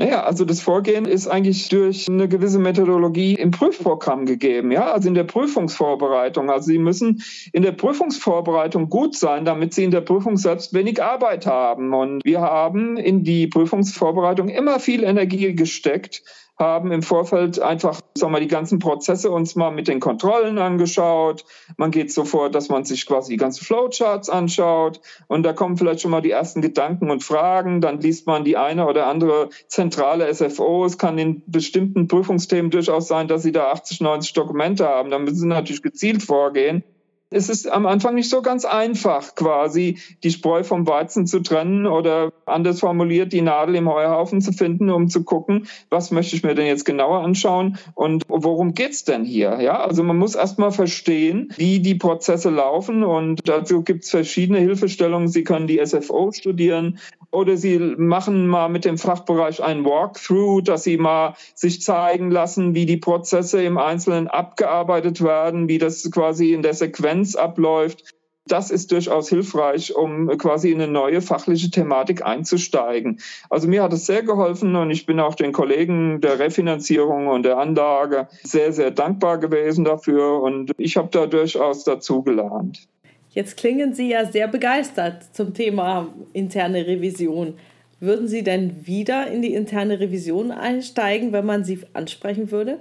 Naja, 0.00 0.22
also 0.22 0.46
das 0.46 0.62
Vorgehen 0.62 1.04
ist 1.04 1.26
eigentlich 1.26 1.68
durch 1.68 2.08
eine 2.08 2.26
gewisse 2.26 2.58
Methodologie 2.58 3.34
im 3.34 3.50
Prüfprogramm 3.50 4.24
gegeben, 4.24 4.72
ja, 4.72 4.90
also 4.92 5.08
in 5.08 5.14
der 5.14 5.24
Prüfungsvorbereitung. 5.24 6.48
Also 6.48 6.68
Sie 6.68 6.78
müssen 6.78 7.22
in 7.52 7.62
der 7.62 7.72
Prüfungsvorbereitung 7.72 8.88
gut 8.88 9.14
sein, 9.14 9.44
damit 9.44 9.74
Sie 9.74 9.84
in 9.84 9.90
der 9.90 10.00
Prüfung 10.00 10.38
selbst 10.38 10.72
wenig 10.72 11.02
Arbeit 11.02 11.44
haben. 11.44 11.92
Und 11.92 12.24
wir 12.24 12.40
haben 12.40 12.96
in 12.96 13.24
die 13.24 13.46
Prüfungsvorbereitung 13.46 14.48
immer 14.48 14.80
viel 14.80 15.04
Energie 15.04 15.54
gesteckt, 15.54 16.22
haben 16.60 16.92
im 16.92 17.02
Vorfeld 17.02 17.58
einfach, 17.60 18.00
sagen 18.14 18.32
wir, 18.32 18.40
die 18.40 18.46
ganzen 18.46 18.78
Prozesse 18.78 19.30
uns 19.30 19.56
mal 19.56 19.70
mit 19.70 19.88
den 19.88 19.98
Kontrollen 19.98 20.58
angeschaut. 20.58 21.44
Man 21.76 21.90
geht 21.90 22.12
so 22.12 22.24
vor, 22.24 22.50
dass 22.50 22.68
man 22.68 22.84
sich 22.84 23.06
quasi 23.06 23.32
die 23.32 23.38
ganzen 23.38 23.64
Flowcharts 23.64 24.28
anschaut 24.28 25.00
und 25.26 25.42
da 25.42 25.52
kommen 25.52 25.76
vielleicht 25.76 26.02
schon 26.02 26.10
mal 26.10 26.20
die 26.20 26.30
ersten 26.30 26.60
Gedanken 26.60 27.10
und 27.10 27.24
Fragen. 27.24 27.80
Dann 27.80 28.00
liest 28.00 28.26
man 28.26 28.44
die 28.44 28.56
eine 28.56 28.86
oder 28.86 29.06
andere 29.06 29.48
zentrale 29.66 30.32
SFO. 30.32 30.84
Es 30.84 30.98
kann 30.98 31.18
in 31.18 31.42
bestimmten 31.46 32.06
Prüfungsthemen 32.06 32.70
durchaus 32.70 33.08
sein, 33.08 33.26
dass 33.26 33.42
Sie 33.42 33.52
da 33.52 33.72
80, 33.72 34.00
90 34.02 34.34
Dokumente 34.34 34.86
haben. 34.86 35.10
Da 35.10 35.18
müssen 35.18 35.36
Sie 35.36 35.46
natürlich 35.46 35.82
gezielt 35.82 36.22
vorgehen 36.22 36.84
es 37.30 37.48
ist 37.48 37.70
am 37.70 37.86
Anfang 37.86 38.16
nicht 38.16 38.28
so 38.28 38.42
ganz 38.42 38.64
einfach, 38.64 39.36
quasi 39.36 39.98
die 40.24 40.30
Spreu 40.30 40.64
vom 40.64 40.86
Weizen 40.86 41.26
zu 41.26 41.40
trennen 41.40 41.86
oder 41.86 42.32
anders 42.44 42.80
formuliert, 42.80 43.32
die 43.32 43.40
Nadel 43.40 43.76
im 43.76 43.88
Heuhaufen 43.88 44.40
zu 44.40 44.52
finden, 44.52 44.90
um 44.90 45.08
zu 45.08 45.22
gucken, 45.22 45.68
was 45.90 46.10
möchte 46.10 46.34
ich 46.34 46.42
mir 46.42 46.56
denn 46.56 46.66
jetzt 46.66 46.84
genauer 46.84 47.20
anschauen 47.20 47.78
und 47.94 48.24
worum 48.28 48.74
geht's 48.74 49.04
denn 49.04 49.24
hier? 49.24 49.60
Ja, 49.60 49.80
also 49.80 50.02
man 50.02 50.16
muss 50.16 50.34
erstmal 50.34 50.72
verstehen, 50.72 51.52
wie 51.56 51.78
die 51.78 51.94
Prozesse 51.94 52.50
laufen 52.50 53.04
und 53.04 53.48
dazu 53.48 53.82
gibt's 53.82 54.10
verschiedene 54.10 54.58
Hilfestellungen. 54.58 55.28
Sie 55.28 55.44
können 55.44 55.68
die 55.68 55.80
SFO 55.84 56.32
studieren, 56.32 56.98
oder 57.32 57.56
Sie 57.56 57.78
machen 57.78 58.46
mal 58.46 58.68
mit 58.68 58.84
dem 58.84 58.98
Fachbereich 58.98 59.62
ein 59.62 59.84
Walkthrough, 59.84 60.62
dass 60.62 60.84
Sie 60.84 60.96
mal 60.96 61.34
sich 61.54 61.82
zeigen 61.82 62.30
lassen, 62.30 62.74
wie 62.74 62.86
die 62.86 62.96
Prozesse 62.96 63.62
im 63.62 63.78
Einzelnen 63.78 64.28
abgearbeitet 64.28 65.22
werden, 65.22 65.68
wie 65.68 65.78
das 65.78 66.10
quasi 66.10 66.52
in 66.52 66.62
der 66.62 66.74
Sequenz 66.74 67.36
abläuft. 67.36 68.04
Das 68.46 68.72
ist 68.72 68.90
durchaus 68.90 69.28
hilfreich, 69.28 69.94
um 69.94 70.26
quasi 70.38 70.72
in 70.72 70.80
eine 70.80 70.90
neue 70.90 71.20
fachliche 71.20 71.70
Thematik 71.70 72.24
einzusteigen. 72.24 73.20
Also 73.48 73.68
mir 73.68 73.82
hat 73.82 73.92
es 73.92 74.06
sehr 74.06 74.24
geholfen 74.24 74.74
und 74.74 74.90
ich 74.90 75.06
bin 75.06 75.20
auch 75.20 75.36
den 75.36 75.52
Kollegen 75.52 76.20
der 76.20 76.40
Refinanzierung 76.40 77.28
und 77.28 77.44
der 77.44 77.58
Anlage 77.58 78.26
sehr, 78.42 78.72
sehr 78.72 78.90
dankbar 78.90 79.38
gewesen 79.38 79.84
dafür 79.84 80.42
und 80.42 80.72
ich 80.78 80.96
habe 80.96 81.08
da 81.12 81.26
durchaus 81.26 81.84
dazugelernt. 81.84 82.88
Jetzt 83.32 83.56
klingen 83.56 83.94
Sie 83.94 84.08
ja 84.08 84.24
sehr 84.24 84.48
begeistert 84.48 85.34
zum 85.34 85.54
Thema 85.54 86.12
interne 86.32 86.86
Revision. 86.86 87.54
Würden 88.00 88.26
Sie 88.26 88.42
denn 88.42 88.86
wieder 88.86 89.30
in 89.30 89.40
die 89.40 89.54
interne 89.54 90.00
Revision 90.00 90.50
einsteigen, 90.50 91.32
wenn 91.32 91.46
man 91.46 91.64
Sie 91.64 91.80
ansprechen 91.92 92.50
würde? 92.50 92.80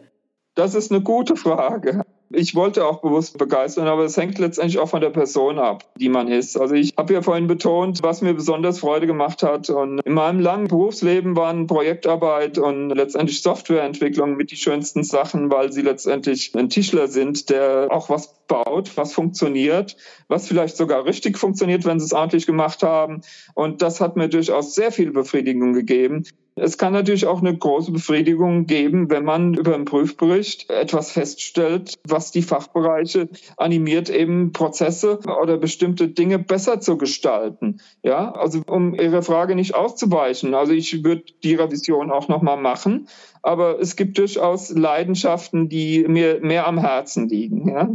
Das 0.56 0.74
ist 0.74 0.92
eine 0.92 1.02
gute 1.02 1.36
Frage. 1.36 2.02
Ich 2.32 2.54
wollte 2.54 2.86
auch 2.86 3.02
bewusst 3.02 3.40
begeistern, 3.40 3.88
aber 3.88 4.04
es 4.04 4.16
hängt 4.16 4.38
letztendlich 4.38 4.78
auch 4.78 4.90
von 4.90 5.02
der 5.02 5.10
Person 5.10 5.58
ab, 5.58 5.84
die 5.96 6.10
man 6.10 6.28
ist. 6.28 6.58
Also 6.58 6.76
ich 6.76 6.94
habe 6.96 7.14
ja 7.14 7.24
vorhin 7.24 7.48
betont, 7.48 8.04
was 8.04 8.22
mir 8.22 8.36
besonders 8.36 8.80
Freude 8.80 9.08
gemacht 9.08 9.42
hat. 9.42 9.70
Und 9.72 10.00
in 10.02 10.14
meinem 10.14 10.40
langen 10.40 10.68
Berufsleben 10.68 11.36
waren 11.36 11.66
Projektarbeit 11.66 12.60
und 12.60 12.90
letztendlich 12.92 13.42
Softwareentwicklung 13.42 14.38
mit 14.38 14.52
die 14.52 14.58
schönsten 14.58 15.04
Sachen, 15.04 15.52
weil 15.52 15.72
sie 15.72 15.82
letztendlich 15.82 16.54
ein 16.56 16.70
Tischler 16.70 17.08
sind, 17.08 17.50
der 17.50 17.88
auch 17.90 18.10
was 18.10 18.36
baut, 18.48 18.96
was 18.96 19.14
funktioniert, 19.14 19.98
was 20.28 20.48
vielleicht 20.48 20.78
sogar 20.78 21.06
richtig 21.06 21.38
funktioniert, 21.38 21.86
wenn 21.86 22.00
sie 22.00 22.06
es 22.06 22.14
ordentlich 22.14 22.46
gemacht 22.46 22.84
haben. 22.84 23.22
Und 23.56 23.82
das 23.82 24.02
hat 24.02 24.18
mir 24.18 24.30
durchaus 24.30 24.76
sehr 24.76 24.92
viel 24.92 25.12
Befriedigung 25.12 25.74
gegeben. 25.74 26.26
Es 26.56 26.78
kann 26.78 26.94
natürlich 26.94 27.26
auch 27.26 27.40
eine 27.40 27.56
große 27.56 27.92
Befriedigung 27.92 28.66
geben, 28.66 29.10
wenn 29.10 29.24
man 29.24 29.54
über 29.54 29.76
einen 29.76 29.86
Prüfbericht 29.86 30.70
etwas 30.70 31.12
feststellt, 31.12 31.96
was 32.08 32.32
die 32.32 32.42
Fachbereiche 32.42 33.30
animiert, 33.58 34.10
eben 34.10 34.52
Prozesse 34.52 35.20
oder 35.42 35.58
bestimmte 35.58 36.10
Dinge 36.10 36.40
besser 36.40 36.82
zu 36.82 36.98
gestalten. 36.98 37.80
Ja, 38.04 38.32
also 38.32 38.62
um 38.68 38.94
Ihre 38.94 39.22
Frage 39.22 39.56
nicht 39.56 39.76
auszuweichen. 39.76 40.54
Also 40.54 40.74
ich 40.74 41.04
würde 41.04 41.24
die 41.44 41.56
Revision 41.56 42.12
auch 42.12 42.28
nochmal 42.28 42.58
machen, 42.58 43.08
aber 43.42 43.80
es 43.80 43.96
gibt 43.96 44.18
durchaus 44.18 44.70
Leidenschaften, 44.70 45.70
die 45.70 46.06
mir 46.08 46.40
mehr 46.42 46.68
am 46.68 46.78
Herzen 46.78 47.30
liegen. 47.30 47.70
Ja. 47.70 47.90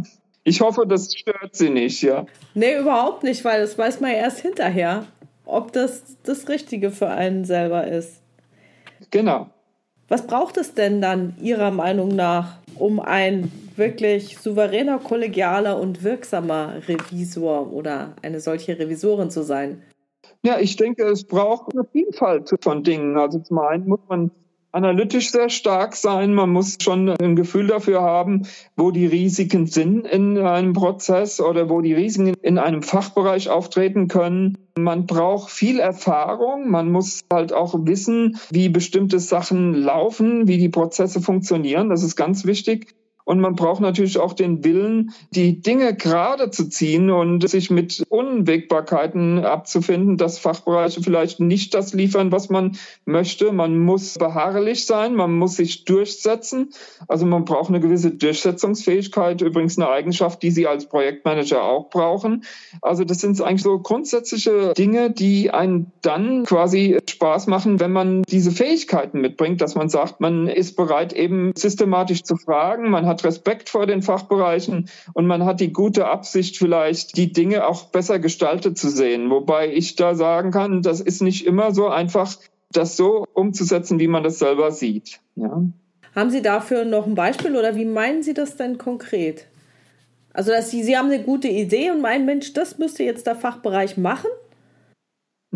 Ich 0.44 0.60
hoffe, 0.60 0.86
das 0.86 1.12
stört 1.14 1.54
Sie 1.54 1.70
nicht, 1.70 2.02
ja. 2.02 2.26
Nee, 2.54 2.78
überhaupt 2.78 3.24
nicht, 3.24 3.44
weil 3.44 3.60
das 3.60 3.76
weiß 3.76 4.00
man 4.00 4.10
erst 4.10 4.40
hinterher, 4.40 5.06
ob 5.46 5.72
das 5.72 6.02
das 6.22 6.48
Richtige 6.48 6.90
für 6.90 7.08
einen 7.08 7.44
selber 7.44 7.86
ist. 7.86 8.23
Genau. 9.10 9.48
Was 10.08 10.26
braucht 10.26 10.56
es 10.58 10.74
denn 10.74 11.00
dann 11.00 11.34
Ihrer 11.40 11.70
Meinung 11.70 12.08
nach, 12.08 12.58
um 12.76 13.00
ein 13.00 13.50
wirklich 13.76 14.38
souveräner, 14.38 14.98
kollegialer 14.98 15.80
und 15.80 16.02
wirksamer 16.02 16.74
Revisor 16.86 17.72
oder 17.72 18.14
eine 18.22 18.40
solche 18.40 18.78
Revisorin 18.78 19.30
zu 19.30 19.42
sein? 19.42 19.82
Ja, 20.42 20.58
ich 20.58 20.76
denke, 20.76 21.04
es 21.04 21.24
braucht 21.24 21.72
eine 21.72 21.84
Vielfalt 21.84 22.50
von 22.60 22.82
Dingen. 22.82 23.16
Also 23.16 23.38
zum 23.38 23.58
einen 23.58 23.88
muss 23.88 24.00
man 24.08 24.30
analytisch 24.72 25.30
sehr 25.30 25.48
stark 25.48 25.96
sein. 25.96 26.34
Man 26.34 26.50
muss 26.50 26.76
schon 26.82 27.08
ein 27.08 27.36
Gefühl 27.36 27.68
dafür 27.68 28.02
haben, 28.02 28.42
wo 28.76 28.90
die 28.90 29.06
Risiken 29.06 29.66
sind 29.66 30.06
in 30.06 30.36
einem 30.38 30.72
Prozess 30.74 31.40
oder 31.40 31.70
wo 31.70 31.80
die 31.80 31.94
Risiken 31.94 32.34
in 32.42 32.58
einem 32.58 32.82
Fachbereich 32.82 33.48
auftreten 33.48 34.08
können. 34.08 34.58
Man 34.76 35.06
braucht 35.06 35.50
viel 35.50 35.78
Erfahrung. 35.78 36.68
Man 36.68 36.90
muss 36.90 37.20
halt 37.32 37.52
auch 37.52 37.74
wissen, 37.86 38.38
wie 38.50 38.68
bestimmte 38.68 39.20
Sachen 39.20 39.72
laufen, 39.72 40.48
wie 40.48 40.58
die 40.58 40.68
Prozesse 40.68 41.20
funktionieren. 41.20 41.90
Das 41.90 42.02
ist 42.02 42.16
ganz 42.16 42.44
wichtig. 42.44 42.94
Und 43.24 43.40
man 43.40 43.54
braucht 43.54 43.80
natürlich 43.80 44.18
auch 44.18 44.34
den 44.34 44.64
Willen, 44.64 45.12
die 45.30 45.62
Dinge 45.62 45.94
gerade 45.94 46.50
zu 46.50 46.68
ziehen 46.68 47.10
und 47.10 47.48
sich 47.48 47.70
mit 47.70 48.04
Unwägbarkeiten 48.08 49.44
abzufinden, 49.44 50.18
dass 50.18 50.38
Fachbereiche 50.38 51.02
vielleicht 51.02 51.40
nicht 51.40 51.72
das 51.72 51.94
liefern, 51.94 52.32
was 52.32 52.50
man 52.50 52.76
möchte. 53.06 53.52
Man 53.52 53.78
muss 53.78 54.18
beharrlich 54.18 54.84
sein, 54.84 55.14
man 55.14 55.36
muss 55.38 55.56
sich 55.56 55.86
durchsetzen. 55.86 56.70
Also 57.08 57.24
man 57.24 57.46
braucht 57.46 57.70
eine 57.70 57.80
gewisse 57.80 58.10
Durchsetzungsfähigkeit, 58.10 59.40
übrigens 59.40 59.78
eine 59.78 59.88
Eigenschaft, 59.88 60.42
die 60.42 60.50
Sie 60.50 60.66
als 60.66 60.86
Projektmanager 60.86 61.62
auch 61.62 61.88
brauchen. 61.88 62.44
Also 62.82 63.04
das 63.04 63.20
sind 63.20 63.40
eigentlich 63.40 63.62
so 63.62 63.78
grundsätzliche 63.78 64.74
Dinge, 64.74 65.10
die 65.10 65.50
einen 65.50 65.92
dann 66.02 66.44
quasi 66.44 66.98
Spaß 67.08 67.46
machen, 67.46 67.80
wenn 67.80 67.92
man 67.92 68.22
diese 68.24 68.50
Fähigkeiten 68.50 69.20
mitbringt, 69.20 69.62
dass 69.62 69.74
man 69.74 69.88
sagt, 69.88 70.20
man 70.20 70.46
ist 70.46 70.76
bereit, 70.76 71.14
eben 71.14 71.52
systematisch 71.56 72.22
zu 72.22 72.36
fragen, 72.36 72.90
man 72.90 73.06
hat 73.06 73.13
hat 73.14 73.24
Respekt 73.24 73.68
vor 73.68 73.86
den 73.86 74.02
Fachbereichen 74.02 74.88
und 75.12 75.26
man 75.26 75.44
hat 75.44 75.60
die 75.60 75.72
gute 75.72 76.06
Absicht, 76.06 76.58
vielleicht 76.58 77.16
die 77.16 77.32
Dinge 77.32 77.66
auch 77.66 77.84
besser 77.84 78.18
gestaltet 78.18 78.76
zu 78.76 78.88
sehen. 78.88 79.30
Wobei 79.30 79.72
ich 79.72 79.96
da 79.96 80.14
sagen 80.14 80.50
kann, 80.50 80.82
das 80.82 81.00
ist 81.00 81.22
nicht 81.22 81.46
immer 81.46 81.72
so 81.72 81.88
einfach, 81.88 82.36
das 82.72 82.96
so 82.96 83.24
umzusetzen, 83.32 84.00
wie 84.00 84.08
man 84.08 84.24
das 84.24 84.38
selber 84.40 84.72
sieht. 84.72 85.20
Ja. 85.36 85.62
Haben 86.14 86.30
Sie 86.30 86.42
dafür 86.42 86.84
noch 86.84 87.06
ein 87.06 87.14
Beispiel 87.14 87.56
oder 87.56 87.76
wie 87.76 87.84
meinen 87.84 88.22
Sie 88.22 88.34
das 88.34 88.56
denn 88.56 88.78
konkret? 88.78 89.46
Also, 90.32 90.50
dass 90.50 90.70
Sie, 90.70 90.82
Sie 90.82 90.96
haben 90.96 91.10
eine 91.10 91.22
gute 91.22 91.48
Idee 91.48 91.92
und 91.92 92.00
meinen, 92.00 92.26
Mensch, 92.26 92.52
das 92.52 92.78
müsste 92.78 93.04
jetzt 93.04 93.26
der 93.26 93.36
Fachbereich 93.36 93.96
machen? 93.96 94.30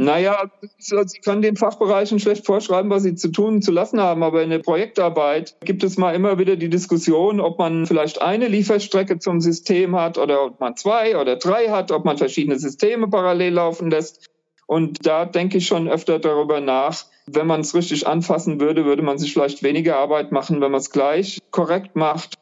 Naja, 0.00 0.48
Sie 0.78 1.18
können 1.18 1.42
den 1.42 1.56
Fachbereichen 1.56 2.20
schlecht 2.20 2.46
vorschreiben, 2.46 2.88
was 2.88 3.02
sie 3.02 3.16
zu 3.16 3.32
tun 3.32 3.54
und 3.54 3.62
zu 3.62 3.72
lassen 3.72 4.00
haben, 4.00 4.22
aber 4.22 4.44
in 4.44 4.50
der 4.50 4.60
Projektarbeit 4.60 5.56
gibt 5.64 5.82
es 5.82 5.98
mal 5.98 6.14
immer 6.14 6.38
wieder 6.38 6.54
die 6.54 6.68
Diskussion, 6.68 7.40
ob 7.40 7.58
man 7.58 7.84
vielleicht 7.84 8.22
eine 8.22 8.46
Lieferstrecke 8.46 9.18
zum 9.18 9.40
System 9.40 9.96
hat 9.96 10.16
oder 10.16 10.44
ob 10.44 10.60
man 10.60 10.76
zwei 10.76 11.20
oder 11.20 11.34
drei 11.34 11.70
hat, 11.70 11.90
ob 11.90 12.04
man 12.04 12.16
verschiedene 12.16 12.60
Systeme 12.60 13.08
parallel 13.08 13.54
laufen 13.54 13.90
lässt. 13.90 14.30
Und 14.68 15.04
da 15.04 15.24
denke 15.24 15.58
ich 15.58 15.66
schon 15.66 15.88
öfter 15.88 16.20
darüber 16.20 16.60
nach. 16.60 17.06
Wenn 17.26 17.48
man 17.48 17.62
es 17.62 17.74
richtig 17.74 18.06
anfassen 18.06 18.60
würde, 18.60 18.84
würde 18.84 19.02
man 19.02 19.18
sich 19.18 19.32
vielleicht 19.32 19.64
weniger 19.64 19.96
Arbeit 19.96 20.30
machen, 20.30 20.60
wenn 20.60 20.70
man 20.70 20.80
es 20.80 20.90
gleich 20.90 21.40
korrekt 21.50 21.96
macht. 21.96 22.34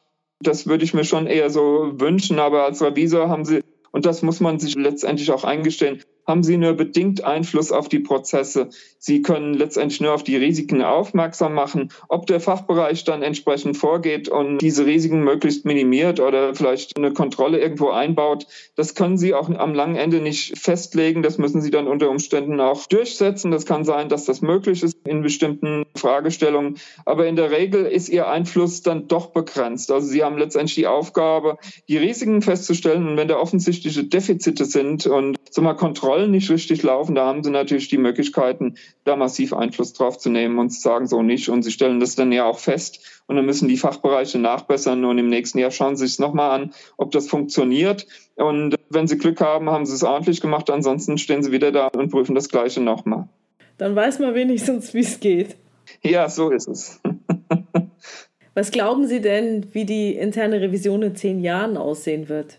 Das 0.42 0.66
würde 0.66 0.85
ich 0.85 0.92
mir 0.92 1.05
schon 1.05 1.27
eher 1.27 1.49
so 1.49 1.92
wünschen, 1.95 2.38
aber 2.38 2.64
als 2.64 2.83
Revisor 2.83 3.31
haben 3.31 3.47
Sie, 3.47 3.62
und 3.92 4.05
das 4.05 4.21
muss 4.21 4.40
man 4.40 4.59
sich 4.59 4.75
letztendlich 4.75 5.33
auch 5.33 5.45
eingestehen, 5.45 6.03
haben 6.27 6.43
sie 6.43 6.57
nur 6.57 6.75
bedingt 6.75 7.25
Einfluss 7.25 7.73
auf 7.73 7.89
die 7.89 8.01
Prozesse. 8.01 8.69
Sie 8.99 9.23
können 9.23 9.55
letztendlich 9.55 10.01
nur 10.01 10.12
auf 10.12 10.25
die 10.25 10.37
Risiken 10.37 10.83
aufmerksam 10.83 11.55
machen. 11.55 11.93
Ob 12.09 12.27
der 12.27 12.41
Fachbereich 12.41 13.05
dann 13.05 13.23
entsprechend 13.23 13.77
vorgeht 13.77 14.29
und 14.29 14.59
diese 14.59 14.87
Risiken 14.87 15.23
möglichst 15.23 15.65
minimiert 15.65 16.19
oder 16.19 16.55
vielleicht 16.55 16.97
eine 16.97 17.12
Kontrolle 17.12 17.61
irgendwo 17.61 17.91
einbaut, 17.91 18.47
das 18.75 18.95
können 18.95 19.17
sie 19.17 19.35
auch 19.35 19.49
am 19.49 19.75
langen 19.75 19.97
Ende 19.97 20.21
nicht 20.21 20.59
festlegen. 20.59 21.23
Das 21.23 21.39
müssen 21.39 21.61
sie 21.61 21.71
dann 21.71 21.87
unter 21.87 22.11
Umständen 22.11 22.61
auch 22.61 22.87
durchsetzen. 22.87 23.51
Das 23.53 23.65
kann 23.65 23.85
sein, 23.85 24.09
dass 24.09 24.25
das 24.25 24.43
möglich 24.43 24.83
ist 24.83 24.97
in 25.05 25.23
bestimmten 25.23 25.85
Fragestellungen. 25.95 26.79
Aber 27.05 27.27
in 27.27 27.37
der 27.37 27.53
Regel 27.53 27.87
ist 27.87 28.09
ihr 28.09 28.29
Einfluss 28.29 28.83
dann 28.83 29.07
doch 29.07 29.29
begrenzt. 29.29 29.93
Also 29.93 30.09
sie 30.09 30.25
haben 30.25 30.39
letztendlich 30.39 30.75
die 30.75 30.87
Aufgabe, 30.89 31.59
die 31.89 31.97
Risiken 31.97 32.43
festzustellen. 32.43 33.07
Und 33.07 33.17
wenn 33.17 33.29
da 33.29 33.39
offensichtliche 33.39 34.03
Defizite 34.05 34.65
sind 34.65 35.07
und 35.07 35.37
so 35.51 35.62
mal 35.62 35.75
Kontrolle 35.75 36.15
Kontrollen 36.16 36.31
nicht 36.31 36.50
richtig 36.50 36.83
laufen, 36.83 37.14
da 37.14 37.26
haben 37.26 37.44
sie 37.44 37.50
natürlich 37.50 37.88
die 37.88 37.98
Möglichkeiten, 37.98 38.76
da 39.05 39.16
massiv 39.16 39.52
Einfluss 39.52 39.92
drauf 39.92 40.16
zu 40.16 40.31
nehmen 40.31 40.59
und 40.59 40.70
zu 40.70 40.81
sagen, 40.81 41.07
so 41.07 41.22
nicht. 41.22 41.50
Und 41.50 41.62
sie 41.62 41.70
stellen 41.70 42.00
das 42.00 42.14
dann 42.14 42.33
ja 42.33 42.46
auch 42.46 42.59
fest. 42.59 43.22
Und 43.26 43.37
dann 43.37 43.44
müssen 43.44 43.68
die 43.68 43.76
Fachbereiche 43.76 44.38
nachbessern 44.38 45.05
und 45.05 45.18
im 45.18 45.29
nächsten 45.29 45.59
Jahr 45.59 45.70
schauen 45.70 45.94
sie 45.94 46.07
sich 46.07 46.18
nochmal 46.18 46.59
an, 46.59 46.72
ob 46.96 47.11
das 47.11 47.29
funktioniert. 47.29 48.07
Und 48.37 48.76
wenn 48.88 49.07
sie 49.07 49.18
Glück 49.18 49.42
haben, 49.42 49.68
haben 49.68 49.85
sie 49.85 49.94
es 49.94 50.05
ordentlich 50.05 50.40
gemacht. 50.40 50.70
Ansonsten 50.70 51.18
stehen 51.18 51.42
sie 51.42 51.52
wieder 51.52 51.70
da 51.70 51.88
und 51.88 52.11
prüfen 52.11 52.35
das 52.35 52.48
Gleiche 52.48 52.81
nochmal. 52.81 53.29
Dann 53.76 53.94
weiß 53.94 54.18
man 54.20 54.35
wenigstens, 54.35 54.94
wie 54.94 55.00
es 55.00 55.20
geht. 55.20 55.57
Ja, 56.02 56.31
so 56.31 56.48
ist 56.48 56.66
es. 56.66 57.00
Was 58.55 58.70
glauben 58.70 59.07
Sie 59.07 59.20
denn, 59.20 59.66
wie 59.74 59.85
die 59.85 60.14
interne 60.14 60.62
Revision 60.62 61.02
in 61.02 61.14
zehn 61.14 61.40
Jahren 61.40 61.76
aussehen 61.76 62.31
wird? 62.31 62.59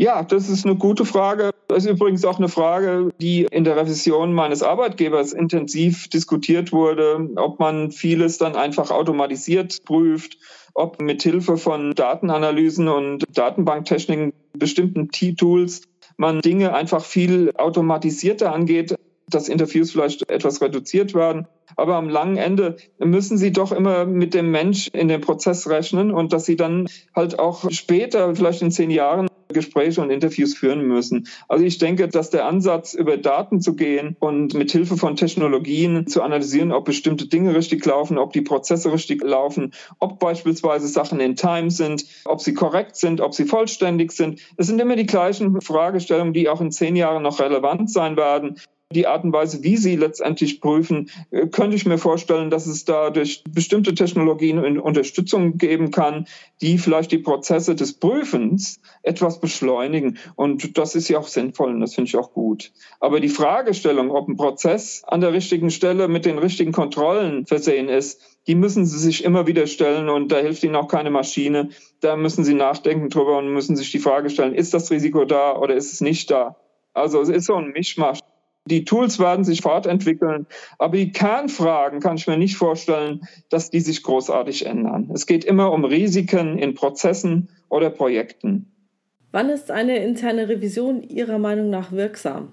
Ja, 0.00 0.22
das 0.22 0.48
ist 0.48 0.64
eine 0.64 0.76
gute 0.76 1.04
Frage. 1.04 1.50
Das 1.66 1.84
ist 1.84 1.90
übrigens 1.90 2.24
auch 2.24 2.38
eine 2.38 2.48
Frage, 2.48 3.10
die 3.20 3.48
in 3.50 3.64
der 3.64 3.76
Revision 3.76 4.32
meines 4.32 4.62
Arbeitgebers 4.62 5.32
intensiv 5.32 6.08
diskutiert 6.08 6.72
wurde, 6.72 7.28
ob 7.34 7.58
man 7.58 7.90
vieles 7.90 8.38
dann 8.38 8.54
einfach 8.54 8.92
automatisiert 8.92 9.84
prüft, 9.84 10.38
ob 10.72 11.02
mit 11.02 11.24
Hilfe 11.24 11.56
von 11.56 11.96
Datenanalysen 11.96 12.86
und 12.86 13.24
Datenbanktechniken, 13.36 14.32
bestimmten 14.52 15.10
T-Tools 15.10 15.82
man 16.16 16.42
Dinge 16.42 16.74
einfach 16.74 17.04
viel 17.04 17.52
automatisierter 17.56 18.52
angeht, 18.52 18.94
dass 19.28 19.48
Interviews 19.48 19.90
vielleicht 19.90 20.30
etwas 20.30 20.62
reduziert 20.62 21.12
werden. 21.14 21.48
Aber 21.76 21.96
am 21.96 22.08
langen 22.08 22.36
Ende 22.36 22.76
müssen 22.98 23.36
Sie 23.36 23.52
doch 23.52 23.72
immer 23.72 24.04
mit 24.04 24.32
dem 24.34 24.52
Mensch 24.52 24.88
in 24.92 25.08
den 25.08 25.20
Prozess 25.20 25.68
rechnen 25.68 26.12
und 26.12 26.32
dass 26.32 26.44
Sie 26.44 26.56
dann 26.56 26.88
halt 27.14 27.38
auch 27.40 27.68
später, 27.70 28.34
vielleicht 28.36 28.62
in 28.62 28.70
zehn 28.70 28.90
Jahren, 28.90 29.28
Gespräche 29.48 30.02
und 30.02 30.10
Interviews 30.10 30.54
führen 30.54 30.86
müssen. 30.86 31.26
Also 31.48 31.64
ich 31.64 31.78
denke, 31.78 32.08
dass 32.08 32.30
der 32.30 32.46
Ansatz, 32.46 32.94
über 32.94 33.16
Daten 33.16 33.60
zu 33.60 33.74
gehen 33.74 34.16
und 34.20 34.54
mit 34.54 34.70
Hilfe 34.70 34.96
von 34.96 35.16
Technologien 35.16 36.06
zu 36.06 36.22
analysieren, 36.22 36.72
ob 36.72 36.84
bestimmte 36.84 37.28
Dinge 37.28 37.54
richtig 37.54 37.84
laufen, 37.86 38.18
ob 38.18 38.32
die 38.32 38.42
Prozesse 38.42 38.92
richtig 38.92 39.22
laufen, 39.22 39.72
ob 39.98 40.18
beispielsweise 40.18 40.86
Sachen 40.86 41.20
in 41.20 41.36
Time 41.36 41.70
sind, 41.70 42.04
ob 42.24 42.40
sie 42.40 42.54
korrekt 42.54 42.96
sind, 42.96 43.20
ob 43.20 43.34
sie 43.34 43.44
vollständig 43.44 44.12
sind. 44.12 44.40
Es 44.56 44.66
sind 44.66 44.80
immer 44.80 44.96
die 44.96 45.06
gleichen 45.06 45.60
Fragestellungen, 45.60 46.34
die 46.34 46.48
auch 46.48 46.60
in 46.60 46.70
zehn 46.70 46.96
Jahren 46.96 47.22
noch 47.22 47.40
relevant 47.40 47.90
sein 47.90 48.16
werden 48.16 48.56
die 48.90 49.06
Art 49.06 49.22
und 49.22 49.34
Weise, 49.34 49.62
wie 49.62 49.76
sie 49.76 49.96
letztendlich 49.96 50.62
prüfen, 50.62 51.10
äh, 51.30 51.46
könnte 51.46 51.76
ich 51.76 51.84
mir 51.84 51.98
vorstellen, 51.98 52.48
dass 52.48 52.66
es 52.66 52.86
da 52.86 53.10
durch 53.10 53.44
bestimmte 53.46 53.94
Technologien 53.94 54.78
Unterstützung 54.78 55.58
geben 55.58 55.90
kann, 55.90 56.26
die 56.62 56.78
vielleicht 56.78 57.12
die 57.12 57.18
Prozesse 57.18 57.74
des 57.74 57.92
Prüfens 57.92 58.80
etwas 59.02 59.40
beschleunigen. 59.40 60.16
Und 60.36 60.78
das 60.78 60.94
ist 60.94 61.08
ja 61.08 61.18
auch 61.18 61.26
sinnvoll 61.26 61.74
und 61.74 61.80
das 61.80 61.94
finde 61.94 62.08
ich 62.08 62.16
auch 62.16 62.32
gut. 62.32 62.72
Aber 62.98 63.20
die 63.20 63.28
Fragestellung, 63.28 64.10
ob 64.10 64.26
ein 64.26 64.36
Prozess 64.36 65.04
an 65.06 65.20
der 65.20 65.34
richtigen 65.34 65.70
Stelle 65.70 66.08
mit 66.08 66.24
den 66.24 66.38
richtigen 66.38 66.72
Kontrollen 66.72 67.44
versehen 67.44 67.90
ist, 67.90 68.22
die 68.46 68.54
müssen 68.54 68.86
Sie 68.86 68.98
sich 68.98 69.22
immer 69.22 69.46
wieder 69.46 69.66
stellen 69.66 70.08
und 70.08 70.32
da 70.32 70.38
hilft 70.38 70.64
Ihnen 70.64 70.76
auch 70.76 70.88
keine 70.88 71.10
Maschine. 71.10 71.68
Da 72.00 72.16
müssen 72.16 72.42
Sie 72.42 72.54
nachdenken 72.54 73.10
drüber 73.10 73.36
und 73.36 73.52
müssen 73.52 73.76
sich 73.76 73.90
die 73.92 73.98
Frage 73.98 74.30
stellen, 74.30 74.54
ist 74.54 74.72
das 74.72 74.90
Risiko 74.90 75.26
da 75.26 75.58
oder 75.58 75.74
ist 75.74 75.92
es 75.92 76.00
nicht 76.00 76.30
da? 76.30 76.56
Also 76.94 77.20
es 77.20 77.28
ist 77.28 77.44
so 77.44 77.54
ein 77.56 77.72
Mischmasch. 77.72 78.20
Die 78.68 78.84
Tools 78.84 79.18
werden 79.18 79.44
sich 79.44 79.62
fortentwickeln, 79.62 80.46
aber 80.78 80.96
die 80.96 81.10
Kernfragen 81.10 82.00
kann 82.00 82.16
ich 82.16 82.26
mir 82.26 82.36
nicht 82.36 82.56
vorstellen, 82.56 83.22
dass 83.48 83.70
die 83.70 83.80
sich 83.80 84.02
großartig 84.02 84.66
ändern. 84.66 85.10
Es 85.14 85.26
geht 85.26 85.44
immer 85.44 85.72
um 85.72 85.84
Risiken 85.84 86.58
in 86.58 86.74
Prozessen 86.74 87.48
oder 87.70 87.88
Projekten. 87.90 88.70
Wann 89.32 89.48
ist 89.48 89.70
eine 89.70 90.04
interne 90.04 90.48
Revision 90.48 91.02
Ihrer 91.02 91.38
Meinung 91.38 91.70
nach 91.70 91.92
wirksam? 91.92 92.52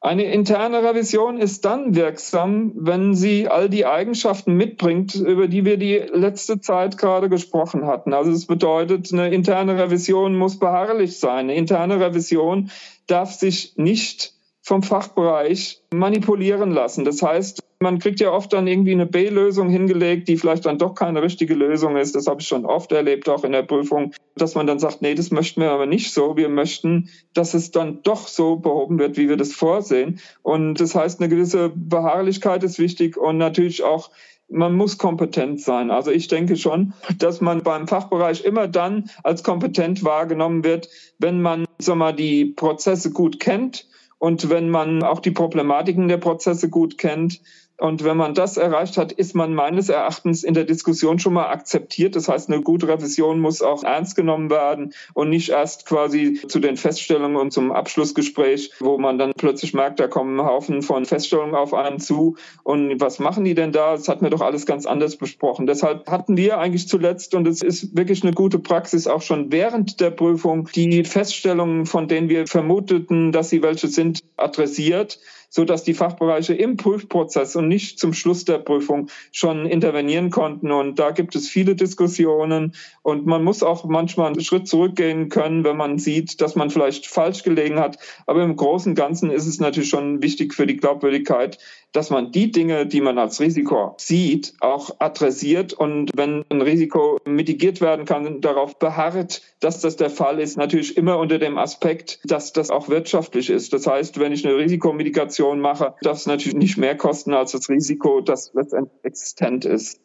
Eine 0.00 0.32
interne 0.32 0.84
Revision 0.84 1.38
ist 1.38 1.64
dann 1.64 1.96
wirksam, 1.96 2.72
wenn 2.76 3.14
sie 3.14 3.48
all 3.48 3.68
die 3.68 3.84
Eigenschaften 3.84 4.54
mitbringt, 4.54 5.16
über 5.16 5.48
die 5.48 5.64
wir 5.64 5.76
die 5.76 5.96
letzte 5.96 6.60
Zeit 6.60 6.98
gerade 6.98 7.28
gesprochen 7.28 7.84
hatten. 7.84 8.12
Also 8.12 8.30
es 8.30 8.46
bedeutet, 8.46 9.12
eine 9.12 9.34
interne 9.34 9.76
Revision 9.76 10.36
muss 10.36 10.60
beharrlich 10.60 11.18
sein. 11.18 11.38
Eine 11.38 11.56
interne 11.56 11.98
Revision 11.98 12.70
darf 13.08 13.32
sich 13.32 13.76
nicht 13.76 14.37
vom 14.68 14.82
Fachbereich 14.82 15.80
manipulieren 15.94 16.72
lassen. 16.72 17.06
Das 17.06 17.22
heißt, 17.22 17.62
man 17.80 17.98
kriegt 17.98 18.20
ja 18.20 18.32
oft 18.32 18.52
dann 18.52 18.66
irgendwie 18.66 18.92
eine 18.92 19.06
B-Lösung 19.06 19.70
hingelegt, 19.70 20.28
die 20.28 20.36
vielleicht 20.36 20.66
dann 20.66 20.76
doch 20.76 20.94
keine 20.94 21.22
richtige 21.22 21.54
Lösung 21.54 21.96
ist. 21.96 22.14
Das 22.14 22.26
habe 22.26 22.42
ich 22.42 22.48
schon 22.48 22.66
oft 22.66 22.92
erlebt, 22.92 23.30
auch 23.30 23.44
in 23.44 23.52
der 23.52 23.62
Prüfung, 23.62 24.12
dass 24.36 24.54
man 24.54 24.66
dann 24.66 24.78
sagt, 24.78 25.00
nee, 25.00 25.14
das 25.14 25.30
möchten 25.30 25.62
wir 25.62 25.70
aber 25.70 25.86
nicht 25.86 26.12
so. 26.12 26.36
Wir 26.36 26.50
möchten, 26.50 27.08
dass 27.32 27.54
es 27.54 27.70
dann 27.70 28.02
doch 28.02 28.28
so 28.28 28.56
behoben 28.56 28.98
wird, 28.98 29.16
wie 29.16 29.30
wir 29.30 29.38
das 29.38 29.54
vorsehen. 29.54 30.20
Und 30.42 30.74
das 30.74 30.94
heißt, 30.94 31.18
eine 31.18 31.30
gewisse 31.30 31.72
Beharrlichkeit 31.74 32.62
ist 32.62 32.78
wichtig 32.78 33.16
und 33.16 33.38
natürlich 33.38 33.84
auch 33.84 34.10
man 34.50 34.74
muss 34.74 34.98
kompetent 34.98 35.62
sein. 35.62 35.90
Also 35.90 36.10
ich 36.10 36.28
denke 36.28 36.56
schon, 36.56 36.92
dass 37.18 37.40
man 37.40 37.62
beim 37.62 37.88
Fachbereich 37.88 38.44
immer 38.44 38.68
dann 38.68 39.10
als 39.22 39.42
kompetent 39.42 40.04
wahrgenommen 40.04 40.62
wird, 40.62 40.90
wenn 41.18 41.40
man 41.40 41.64
sag 41.78 41.96
mal, 41.96 42.12
die 42.12 42.44
Prozesse 42.46 43.12
gut 43.12 43.40
kennt 43.40 43.86
und 44.18 44.50
wenn 44.50 44.68
man 44.68 45.02
auch 45.02 45.20
die 45.20 45.30
Problematiken 45.30 46.08
der 46.08 46.18
Prozesse 46.18 46.68
gut 46.68 46.98
kennt, 46.98 47.40
und 47.80 48.02
wenn 48.02 48.16
man 48.16 48.34
das 48.34 48.56
erreicht 48.56 48.96
hat, 48.96 49.12
ist 49.12 49.36
man 49.36 49.54
meines 49.54 49.88
Erachtens 49.88 50.42
in 50.42 50.52
der 50.52 50.64
Diskussion 50.64 51.20
schon 51.20 51.32
mal 51.32 51.46
akzeptiert. 51.46 52.16
Das 52.16 52.28
heißt, 52.28 52.50
eine 52.50 52.60
gute 52.60 52.88
Revision 52.88 53.38
muss 53.38 53.62
auch 53.62 53.84
ernst 53.84 54.16
genommen 54.16 54.50
werden 54.50 54.94
und 55.14 55.30
nicht 55.30 55.50
erst 55.50 55.86
quasi 55.86 56.40
zu 56.48 56.58
den 56.58 56.76
Feststellungen 56.76 57.36
und 57.36 57.52
zum 57.52 57.70
Abschlussgespräch, 57.70 58.72
wo 58.80 58.98
man 58.98 59.16
dann 59.16 59.32
plötzlich 59.36 59.74
merkt, 59.74 60.00
da 60.00 60.08
kommen 60.08 60.40
ein 60.40 60.46
Haufen 60.46 60.82
von 60.82 61.04
Feststellungen 61.04 61.54
auf 61.54 61.72
einen 61.72 62.00
zu. 62.00 62.36
Und 62.64 63.00
was 63.00 63.20
machen 63.20 63.44
die 63.44 63.54
denn 63.54 63.70
da? 63.70 63.92
Das 63.92 64.08
hat 64.08 64.22
mir 64.22 64.30
doch 64.30 64.40
alles 64.40 64.66
ganz 64.66 64.84
anders 64.84 65.16
besprochen. 65.16 65.68
Deshalb 65.68 66.10
hatten 66.10 66.36
wir 66.36 66.58
eigentlich 66.58 66.88
zuletzt, 66.88 67.36
und 67.36 67.46
es 67.46 67.62
ist 67.62 67.96
wirklich 67.96 68.24
eine 68.24 68.32
gute 68.32 68.58
Praxis, 68.58 69.06
auch 69.06 69.22
schon 69.22 69.52
während 69.52 70.00
der 70.00 70.10
Prüfung, 70.10 70.68
die 70.74 71.04
Feststellungen, 71.04 71.86
von 71.86 72.08
denen 72.08 72.28
wir 72.28 72.48
vermuteten, 72.48 73.30
dass 73.30 73.50
sie 73.50 73.62
welche 73.62 73.86
sind, 73.86 74.24
adressiert 74.36 75.20
so 75.48 75.64
dass 75.64 75.82
die 75.82 75.94
Fachbereiche 75.94 76.54
im 76.54 76.76
Prüfprozess 76.76 77.56
und 77.56 77.68
nicht 77.68 77.98
zum 77.98 78.12
Schluss 78.12 78.44
der 78.44 78.58
Prüfung 78.58 79.08
schon 79.32 79.66
intervenieren 79.66 80.30
konnten. 80.30 80.70
Und 80.70 80.98
da 80.98 81.10
gibt 81.10 81.34
es 81.34 81.48
viele 81.48 81.74
Diskussionen 81.74 82.74
und 83.02 83.26
man 83.26 83.42
muss 83.42 83.62
auch 83.62 83.84
manchmal 83.84 84.28
einen 84.28 84.40
Schritt 84.40 84.68
zurückgehen 84.68 85.28
können, 85.28 85.64
wenn 85.64 85.76
man 85.76 85.98
sieht, 85.98 86.40
dass 86.40 86.54
man 86.54 86.70
vielleicht 86.70 87.06
falsch 87.06 87.42
gelegen 87.42 87.78
hat. 87.78 87.98
Aber 88.26 88.42
im 88.42 88.56
Großen 88.56 88.92
und 88.92 88.96
Ganzen 88.96 89.30
ist 89.30 89.46
es 89.46 89.60
natürlich 89.60 89.88
schon 89.88 90.22
wichtig 90.22 90.54
für 90.54 90.66
die 90.66 90.76
Glaubwürdigkeit, 90.76 91.58
dass 91.92 92.10
man 92.10 92.32
die 92.32 92.50
Dinge, 92.50 92.86
die 92.86 93.00
man 93.00 93.18
als 93.18 93.40
Risiko 93.40 93.94
sieht, 93.98 94.54
auch 94.60 94.96
adressiert 94.98 95.72
und 95.72 96.10
wenn 96.14 96.44
ein 96.50 96.62
Risiko 96.62 97.18
mitigiert 97.24 97.80
werden 97.80 98.04
kann, 98.04 98.40
darauf 98.40 98.78
beharrt, 98.78 99.42
dass 99.60 99.80
das 99.80 99.96
der 99.96 100.10
Fall 100.10 100.40
ist. 100.40 100.56
Natürlich 100.56 100.96
immer 100.96 101.18
unter 101.18 101.38
dem 101.38 101.58
Aspekt, 101.58 102.20
dass 102.24 102.52
das 102.52 102.70
auch 102.70 102.88
wirtschaftlich 102.88 103.50
ist. 103.50 103.72
Das 103.72 103.86
heißt, 103.86 104.20
wenn 104.20 104.32
ich 104.32 104.46
eine 104.46 104.56
Risikomitigation 104.56 105.60
mache, 105.60 105.94
darf 106.02 106.18
es 106.18 106.26
natürlich 106.26 106.56
nicht 106.56 106.76
mehr 106.76 106.96
kosten 106.96 107.32
als 107.34 107.52
das 107.52 107.68
Risiko, 107.68 108.20
das 108.20 108.52
letztendlich 108.54 109.04
existent 109.04 109.64
ist. 109.64 110.00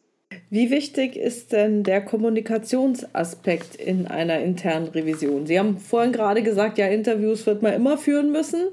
Wie 0.50 0.72
wichtig 0.72 1.16
ist 1.16 1.52
denn 1.52 1.84
der 1.84 2.02
Kommunikationsaspekt 2.04 3.76
in 3.76 4.08
einer 4.08 4.40
internen 4.40 4.88
Revision? 4.88 5.46
Sie 5.46 5.60
haben 5.60 5.78
vorhin 5.78 6.12
gerade 6.12 6.44
gesagt, 6.44 6.78
ja, 6.78 6.88
Interviews 6.88 7.46
wird 7.46 7.62
man 7.62 7.74
immer 7.74 7.98
führen 7.98 8.32
müssen. 8.32 8.70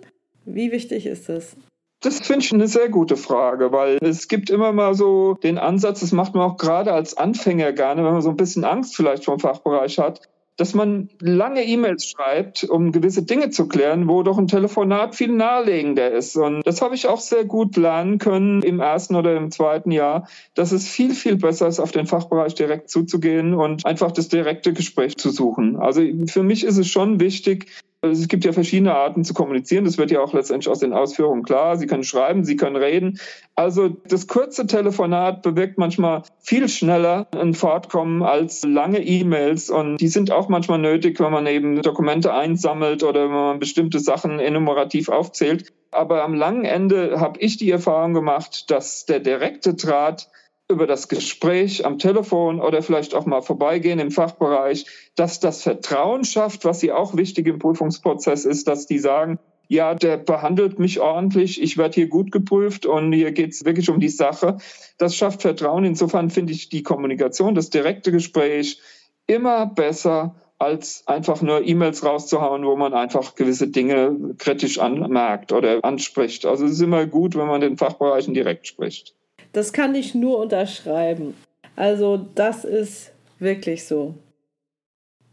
Wie 0.46 0.72
wichtig 0.72 1.06
ist 1.06 1.28
es? 1.28 1.56
Das 2.03 2.18
finde 2.20 2.44
ich 2.44 2.53
eine 2.53 2.66
sehr 2.66 2.88
gute 2.88 3.18
Frage, 3.18 3.72
weil 3.72 3.98
es 4.01 4.26
gibt 4.26 4.48
immer 4.48 4.72
mal 4.72 4.94
so 4.94 5.34
den 5.34 5.59
Ansatz, 5.59 6.01
das 6.01 6.12
macht 6.12 6.34
man 6.34 6.51
auch 6.51 6.57
gerade 6.57 6.94
als 6.94 7.16
Anfänger 7.16 7.72
gerne, 7.72 8.03
wenn 8.03 8.12
man 8.12 8.22
so 8.22 8.30
ein 8.30 8.36
bisschen 8.36 8.64
Angst 8.64 8.96
vielleicht 8.96 9.26
vom 9.26 9.38
Fachbereich 9.38 9.98
hat, 9.98 10.22
dass 10.57 10.74
man 10.74 11.09
lange 11.20 11.64
E-Mails 11.64 12.07
schreibt, 12.07 12.64
um 12.64 12.92
gewisse 12.92 13.22
Dinge 13.22 13.51
zu 13.51 13.68
klären, 13.68 14.09
wo 14.09 14.22
doch 14.22 14.38
ein 14.38 14.46
Telefonat 14.46 15.14
viel 15.14 15.32
naheliegender 15.32 16.11
ist. 16.11 16.36
Und 16.36 16.66
das 16.66 16.82
habe 16.82 16.94
ich 16.94 17.07
auch 17.07 17.20
sehr 17.20 17.44
gut 17.44 17.76
lernen 17.76 18.18
können 18.18 18.62
im 18.62 18.80
ersten 18.80 19.14
oder 19.14 19.36
im 19.36 19.51
zweiten 19.51 19.90
Jahr, 19.90 20.28
dass 20.55 20.72
es 20.72 20.88
viel, 20.88 21.14
viel 21.14 21.36
besser 21.36 21.66
ist, 21.66 21.80
auf 21.80 21.92
den 21.92 22.07
Fachbereich 22.07 22.55
direkt 22.55 22.90
zuzugehen 22.90 23.55
und 23.55 23.86
einfach 23.86 24.12
das 24.12 24.28
direkte 24.28 24.72
Gespräch 24.72 25.16
zu 25.16 25.30
suchen. 25.30 25.76
Also 25.76 26.03
für 26.26 26.42
mich 26.42 26.64
ist 26.64 26.76
es 26.76 26.88
schon 26.88 27.20
wichtig, 27.20 27.66
es 28.03 28.28
gibt 28.28 28.44
ja 28.46 28.53
verschiedene 28.53 28.94
Arten 28.94 29.24
zu 29.24 29.34
kommunizieren. 29.34 29.84
Das 29.84 29.98
wird 29.98 30.11
ja 30.11 30.20
auch 30.20 30.32
letztendlich 30.32 30.70
aus 30.70 30.78
den 30.78 30.94
Ausführungen 30.94 31.42
klar. 31.42 31.76
Sie 31.76 31.86
können 31.86 32.05
schreiben, 32.05 32.44
Sie 32.44 32.57
können 32.57 32.76
reden. 32.76 33.18
Also 33.55 33.88
das 33.88 34.26
kurze 34.26 34.66
Telefonat 34.66 35.42
bewirkt 35.42 35.76
manchmal 35.76 36.22
viel 36.38 36.68
schneller 36.68 37.26
ein 37.32 37.53
Fortkommen 37.53 38.22
als 38.22 38.64
lange 38.64 39.03
E-Mails. 39.05 39.68
Und 39.68 39.98
die 39.98 40.09
sind 40.09 40.30
auch 40.30 40.48
manchmal 40.48 40.78
nötig, 40.78 41.20
wenn 41.20 41.32
man 41.32 41.46
eben 41.46 41.82
Dokumente 41.82 42.32
einsammelt 42.32 43.03
oder 43.03 43.24
wenn 43.24 43.32
man 43.32 43.59
bestimmte 43.59 44.01
Sachen 44.01 44.40
enumerativ 44.40 45.11
aufzählt. 45.11 45.72
Aber 45.90 46.24
am 46.24 46.34
langen 46.34 46.64
Ende 46.64 47.20
habe 47.20 47.38
ich 47.40 47.59
die 47.59 47.70
Erfahrung 47.70 48.14
gemacht, 48.14 48.70
dass 48.70 49.05
der 49.05 49.20
direkte 49.20 49.74
Draht 49.74 50.28
über 50.70 50.86
das 50.86 51.08
Gespräch 51.08 51.84
am 51.84 51.98
Telefon 51.98 52.60
oder 52.60 52.82
vielleicht 52.82 53.14
auch 53.14 53.26
mal 53.26 53.42
vorbeigehen 53.42 53.98
im 53.98 54.10
Fachbereich, 54.10 54.86
dass 55.16 55.40
das 55.40 55.62
Vertrauen 55.62 56.24
schafft, 56.24 56.64
was 56.64 56.80
ja 56.82 56.96
auch 56.96 57.16
wichtig 57.16 57.46
im 57.46 57.58
Prüfungsprozess 57.58 58.44
ist, 58.44 58.68
dass 58.68 58.86
die 58.86 58.98
sagen, 58.98 59.38
ja, 59.68 59.94
der 59.94 60.16
behandelt 60.16 60.80
mich 60.80 60.98
ordentlich, 60.98 61.62
ich 61.62 61.76
werde 61.76 61.94
hier 61.94 62.08
gut 62.08 62.32
geprüft 62.32 62.86
und 62.86 63.12
hier 63.12 63.30
geht 63.30 63.52
es 63.52 63.64
wirklich 63.64 63.88
um 63.88 64.00
die 64.00 64.08
Sache. 64.08 64.58
Das 64.98 65.14
schafft 65.14 65.42
Vertrauen. 65.42 65.84
Insofern 65.84 66.28
finde 66.28 66.52
ich 66.52 66.70
die 66.70 66.82
Kommunikation, 66.82 67.54
das 67.54 67.70
direkte 67.70 68.10
Gespräch 68.10 68.80
immer 69.28 69.66
besser 69.66 70.34
als 70.58 71.04
einfach 71.06 71.40
nur 71.40 71.64
E-Mails 71.64 72.04
rauszuhauen, 72.04 72.66
wo 72.66 72.76
man 72.76 72.94
einfach 72.94 73.34
gewisse 73.34 73.68
Dinge 73.68 74.34
kritisch 74.38 74.78
anmerkt 74.78 75.52
oder 75.52 75.84
anspricht. 75.84 76.44
Also 76.46 76.66
es 76.66 76.72
ist 76.72 76.82
immer 76.82 77.06
gut, 77.06 77.36
wenn 77.36 77.46
man 77.46 77.60
den 77.60 77.78
Fachbereichen 77.78 78.34
direkt 78.34 78.66
spricht. 78.66 79.14
Das 79.53 79.72
kann 79.72 79.94
ich 79.94 80.14
nur 80.14 80.38
unterschreiben. 80.38 81.34
Also 81.76 82.16
das 82.16 82.64
ist 82.64 83.12
wirklich 83.38 83.84
so. 83.84 84.14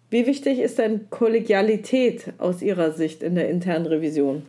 Wie 0.09 0.25
wichtig 0.25 0.59
ist 0.59 0.79
denn 0.79 1.09
Kollegialität 1.09 2.33
aus 2.37 2.61
Ihrer 2.61 2.91
Sicht 2.91 3.21
in 3.23 3.35
der 3.35 3.49
internen 3.49 3.85
Revision? 3.85 4.43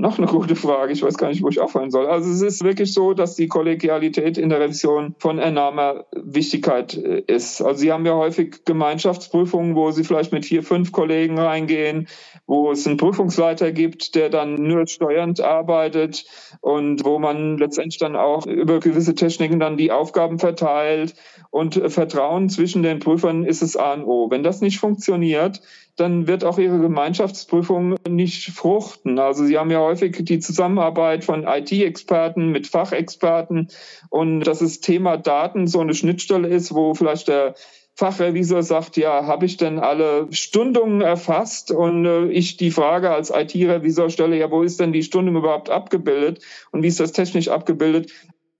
Noch 0.00 0.16
eine 0.16 0.26
gute 0.26 0.56
Frage. 0.56 0.94
Ich 0.94 1.02
weiß 1.02 1.18
gar 1.18 1.28
nicht, 1.28 1.42
wo 1.42 1.50
ich 1.50 1.60
aufhören 1.60 1.90
soll. 1.90 2.06
Also 2.06 2.30
es 2.30 2.40
ist 2.40 2.64
wirklich 2.64 2.94
so, 2.94 3.12
dass 3.12 3.34
die 3.36 3.48
Kollegialität 3.48 4.38
in 4.38 4.48
der 4.48 4.58
Revision 4.58 5.14
von 5.18 5.38
enormer 5.38 6.06
Wichtigkeit 6.16 6.94
äh, 6.96 7.22
ist. 7.26 7.60
Also 7.60 7.80
Sie 7.80 7.92
haben 7.92 8.06
ja 8.06 8.14
häufig 8.14 8.64
Gemeinschaftsprüfungen, 8.64 9.76
wo 9.76 9.90
Sie 9.90 10.04
vielleicht 10.04 10.32
mit 10.32 10.46
vier, 10.46 10.62
fünf 10.62 10.92
Kollegen 10.92 11.38
reingehen, 11.38 12.08
wo 12.46 12.70
es 12.70 12.86
einen 12.86 12.96
Prüfungsleiter 12.96 13.72
gibt, 13.72 14.14
der 14.14 14.30
dann 14.30 14.54
nur 14.54 14.86
steuernd 14.86 15.42
arbeitet 15.42 16.24
und 16.62 17.04
wo 17.04 17.18
man 17.18 17.58
letztendlich 17.58 17.98
dann 17.98 18.16
auch 18.16 18.46
über 18.46 18.80
gewisse 18.80 19.14
Techniken 19.14 19.60
dann 19.60 19.76
die 19.76 19.92
Aufgaben 19.92 20.38
verteilt. 20.38 21.14
Und 21.50 21.74
Vertrauen 21.92 22.48
zwischen 22.48 22.82
den 22.82 23.00
Prüfern 23.00 23.44
ist 23.44 23.60
es 23.60 23.76
A 23.76 23.92
und 23.92 24.04
O. 24.04 24.30
Wenn 24.30 24.44
das 24.44 24.62
nicht 24.62 24.78
funktioniert, 24.78 25.60
dann 25.96 26.26
wird 26.26 26.44
auch 26.44 26.58
Ihre 26.58 26.78
Gemeinschaftsprüfung 26.78 27.96
nicht 28.08 28.50
fruchten. 28.50 29.18
Also 29.18 29.44
Sie 29.44 29.58
haben 29.58 29.70
ja 29.70 29.80
häufig 29.80 30.16
die 30.24 30.38
Zusammenarbeit 30.38 31.24
von 31.24 31.44
IT-Experten 31.46 32.50
mit 32.50 32.66
Fachexperten 32.66 33.68
und 34.08 34.40
dass 34.40 34.60
das 34.60 34.80
Thema 34.80 35.16
Daten 35.16 35.66
so 35.66 35.80
eine 35.80 35.94
Schnittstelle 35.94 36.48
ist, 36.48 36.74
wo 36.74 36.94
vielleicht 36.94 37.28
der 37.28 37.54
Fachrevisor 38.00 38.62
sagt, 38.62 38.96
ja, 38.96 39.26
habe 39.26 39.44
ich 39.44 39.58
denn 39.58 39.78
alle 39.78 40.26
Stundungen 40.30 41.02
erfasst? 41.02 41.70
Und 41.70 42.06
äh, 42.06 42.28
ich 42.28 42.56
die 42.56 42.70
Frage 42.70 43.10
als 43.10 43.30
IT-Revisor 43.30 44.08
stelle, 44.08 44.38
ja, 44.38 44.50
wo 44.50 44.62
ist 44.62 44.80
denn 44.80 44.92
die 44.92 45.02
Stundung 45.02 45.36
überhaupt 45.36 45.68
abgebildet 45.68 46.42
und 46.70 46.82
wie 46.82 46.88
ist 46.88 46.98
das 46.98 47.12
technisch 47.12 47.48
abgebildet? 47.48 48.10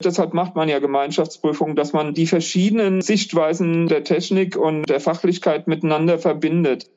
Deshalb 0.02 0.34
macht 0.34 0.56
man 0.56 0.68
ja 0.68 0.78
Gemeinschaftsprüfungen, 0.78 1.76
dass 1.76 1.92
man 1.92 2.14
die 2.14 2.26
verschiedenen 2.26 3.02
Sichtweisen 3.02 3.86
der 3.86 4.04
Technik 4.04 4.56
und 4.56 4.88
der 4.88 5.00
Fachlichkeit 5.00 5.66
miteinander 5.66 6.18
verbindet. 6.18 6.90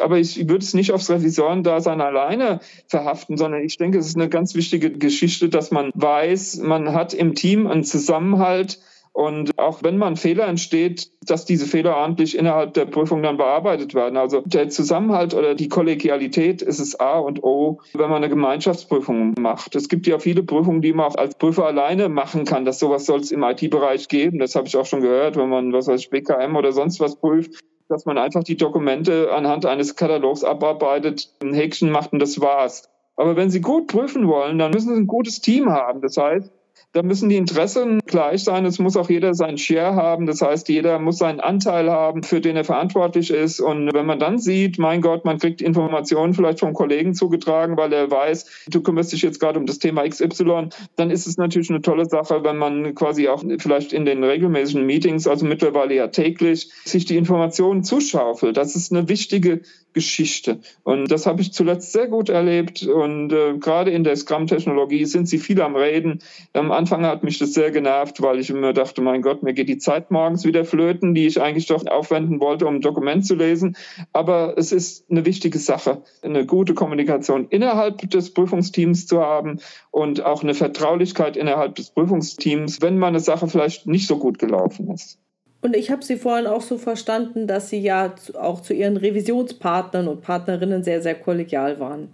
Aber 0.00 0.18
ich 0.18 0.48
würde 0.48 0.64
es 0.64 0.74
nicht 0.74 0.92
aufs 0.92 1.10
Revisorendasein 1.10 2.00
alleine 2.00 2.60
verhaften, 2.86 3.36
sondern 3.36 3.62
ich 3.62 3.76
denke, 3.76 3.98
es 3.98 4.06
ist 4.06 4.16
eine 4.16 4.28
ganz 4.28 4.54
wichtige 4.54 4.90
Geschichte, 4.90 5.48
dass 5.48 5.70
man 5.70 5.90
weiß, 5.94 6.58
man 6.58 6.92
hat 6.92 7.14
im 7.14 7.34
Team 7.34 7.66
einen 7.66 7.84
Zusammenhalt, 7.84 8.78
und 9.18 9.58
auch 9.58 9.82
wenn 9.82 9.98
man 9.98 10.14
Fehler 10.14 10.46
entsteht, 10.46 11.10
dass 11.26 11.44
diese 11.44 11.66
Fehler 11.66 11.96
ordentlich 11.96 12.38
innerhalb 12.38 12.74
der 12.74 12.84
Prüfung 12.84 13.20
dann 13.20 13.36
bearbeitet 13.36 13.92
werden. 13.92 14.16
Also 14.16 14.42
der 14.44 14.68
Zusammenhalt 14.68 15.34
oder 15.34 15.56
die 15.56 15.68
Kollegialität 15.68 16.62
ist 16.62 16.78
es 16.78 17.00
A 17.00 17.18
und 17.18 17.42
O, 17.42 17.80
wenn 17.94 18.10
man 18.10 18.18
eine 18.18 18.28
Gemeinschaftsprüfung 18.28 19.34
macht. 19.36 19.74
Es 19.74 19.88
gibt 19.88 20.06
ja 20.06 20.20
viele 20.20 20.44
Prüfungen, 20.44 20.82
die 20.82 20.92
man 20.92 21.06
auch 21.06 21.16
als 21.16 21.34
Prüfer 21.34 21.66
alleine 21.66 22.08
machen 22.08 22.44
kann. 22.44 22.64
Das 22.64 22.78
sowas 22.78 23.06
soll 23.06 23.18
es 23.18 23.32
im 23.32 23.42
IT-Bereich 23.42 24.06
geben. 24.06 24.38
Das 24.38 24.54
habe 24.54 24.68
ich 24.68 24.76
auch 24.76 24.86
schon 24.86 25.00
gehört, 25.00 25.36
wenn 25.36 25.48
man 25.48 25.72
was 25.72 25.88
weiß 25.88 26.10
BKM 26.10 26.54
oder 26.54 26.70
sonst 26.70 27.00
was 27.00 27.16
prüft 27.16 27.60
dass 27.88 28.04
man 28.04 28.18
einfach 28.18 28.44
die 28.44 28.56
Dokumente 28.56 29.32
anhand 29.32 29.66
eines 29.66 29.96
Katalogs 29.96 30.44
abarbeitet, 30.44 31.32
ein 31.42 31.54
Häkchen 31.54 31.90
macht 31.90 32.12
und 32.12 32.18
das 32.20 32.40
war's. 32.40 32.88
Aber 33.16 33.34
wenn 33.34 33.50
Sie 33.50 33.60
gut 33.60 33.88
prüfen 33.88 34.28
wollen, 34.28 34.58
dann 34.58 34.70
müssen 34.70 34.94
Sie 34.94 35.00
ein 35.00 35.06
gutes 35.06 35.40
Team 35.40 35.70
haben. 35.70 36.00
Das 36.00 36.16
heißt, 36.16 36.52
da 36.92 37.02
müssen 37.02 37.28
die 37.28 37.36
Interessen 37.36 38.00
gleich 38.06 38.44
sein. 38.44 38.64
Es 38.64 38.78
muss 38.78 38.96
auch 38.96 39.10
jeder 39.10 39.34
seinen 39.34 39.58
Share 39.58 39.94
haben. 39.94 40.26
Das 40.26 40.40
heißt, 40.40 40.68
jeder 40.70 40.98
muss 40.98 41.18
seinen 41.18 41.38
Anteil 41.38 41.90
haben, 41.90 42.22
für 42.22 42.40
den 42.40 42.56
er 42.56 42.64
verantwortlich 42.64 43.30
ist. 43.30 43.60
Und 43.60 43.92
wenn 43.92 44.06
man 44.06 44.18
dann 44.18 44.38
sieht, 44.38 44.78
mein 44.78 45.02
Gott, 45.02 45.24
man 45.26 45.38
kriegt 45.38 45.60
Informationen 45.60 46.32
vielleicht 46.32 46.60
vom 46.60 46.72
Kollegen 46.72 47.14
zugetragen, 47.14 47.76
weil 47.76 47.92
er 47.92 48.10
weiß, 48.10 48.64
du 48.68 48.80
kümmerst 48.80 49.12
dich 49.12 49.20
jetzt 49.20 49.38
gerade 49.38 49.58
um 49.58 49.66
das 49.66 49.78
Thema 49.78 50.08
XY, 50.08 50.68
dann 50.96 51.10
ist 51.10 51.26
es 51.26 51.36
natürlich 51.36 51.68
eine 51.68 51.82
tolle 51.82 52.06
Sache, 52.06 52.42
wenn 52.42 52.56
man 52.56 52.94
quasi 52.94 53.28
auch 53.28 53.44
vielleicht 53.58 53.92
in 53.92 54.06
den 54.06 54.24
regelmäßigen 54.24 54.86
Meetings, 54.86 55.26
also 55.26 55.44
mittlerweile 55.44 55.94
ja 55.94 56.08
täglich, 56.08 56.70
sich 56.84 57.04
die 57.04 57.16
Informationen 57.16 57.84
zuschaufelt. 57.84 58.56
Das 58.56 58.74
ist 58.74 58.92
eine 58.92 59.08
wichtige 59.08 59.60
Geschichte. 59.98 60.60
Und 60.84 61.10
das 61.10 61.26
habe 61.26 61.42
ich 61.42 61.52
zuletzt 61.52 61.90
sehr 61.90 62.06
gut 62.06 62.28
erlebt. 62.28 62.84
Und 62.84 63.32
äh, 63.32 63.58
gerade 63.58 63.90
in 63.90 64.04
der 64.04 64.14
Scrum-Technologie 64.14 65.04
sind 65.06 65.28
sie 65.28 65.38
viel 65.38 65.60
am 65.60 65.74
Reden. 65.74 66.20
Am 66.52 66.70
Anfang 66.70 67.04
hat 67.04 67.24
mich 67.24 67.38
das 67.38 67.52
sehr 67.52 67.72
genervt, 67.72 68.22
weil 68.22 68.38
ich 68.38 68.48
immer 68.50 68.72
dachte, 68.72 69.02
mein 69.02 69.22
Gott, 69.22 69.42
mir 69.42 69.54
geht 69.54 69.68
die 69.68 69.78
Zeit 69.78 70.12
morgens 70.12 70.44
wieder 70.44 70.64
flöten, 70.64 71.14
die 71.16 71.26
ich 71.26 71.40
eigentlich 71.42 71.66
doch 71.66 71.84
aufwenden 71.88 72.38
wollte, 72.38 72.66
um 72.68 72.76
ein 72.76 72.80
Dokument 72.80 73.26
zu 73.26 73.34
lesen. 73.34 73.76
Aber 74.12 74.54
es 74.56 74.70
ist 74.70 75.10
eine 75.10 75.26
wichtige 75.26 75.58
Sache, 75.58 76.02
eine 76.22 76.46
gute 76.46 76.74
Kommunikation 76.74 77.48
innerhalb 77.50 78.08
des 78.08 78.32
Prüfungsteams 78.32 79.08
zu 79.08 79.20
haben 79.20 79.58
und 79.90 80.24
auch 80.24 80.44
eine 80.44 80.54
Vertraulichkeit 80.54 81.36
innerhalb 81.36 81.74
des 81.74 81.90
Prüfungsteams, 81.90 82.80
wenn 82.82 82.98
mal 82.98 83.08
eine 83.08 83.20
Sache 83.20 83.48
vielleicht 83.48 83.88
nicht 83.88 84.06
so 84.06 84.16
gut 84.18 84.38
gelaufen 84.38 84.92
ist. 84.92 85.18
Und 85.60 85.74
ich 85.74 85.90
habe 85.90 86.04
Sie 86.04 86.16
vorhin 86.16 86.46
auch 86.46 86.62
so 86.62 86.78
verstanden, 86.78 87.46
dass 87.46 87.68
Sie 87.68 87.80
ja 87.80 88.14
auch 88.34 88.60
zu 88.60 88.74
Ihren 88.74 88.96
Revisionspartnern 88.96 90.06
und 90.06 90.22
Partnerinnen 90.22 90.84
sehr, 90.84 91.02
sehr 91.02 91.16
kollegial 91.16 91.80
waren. 91.80 92.12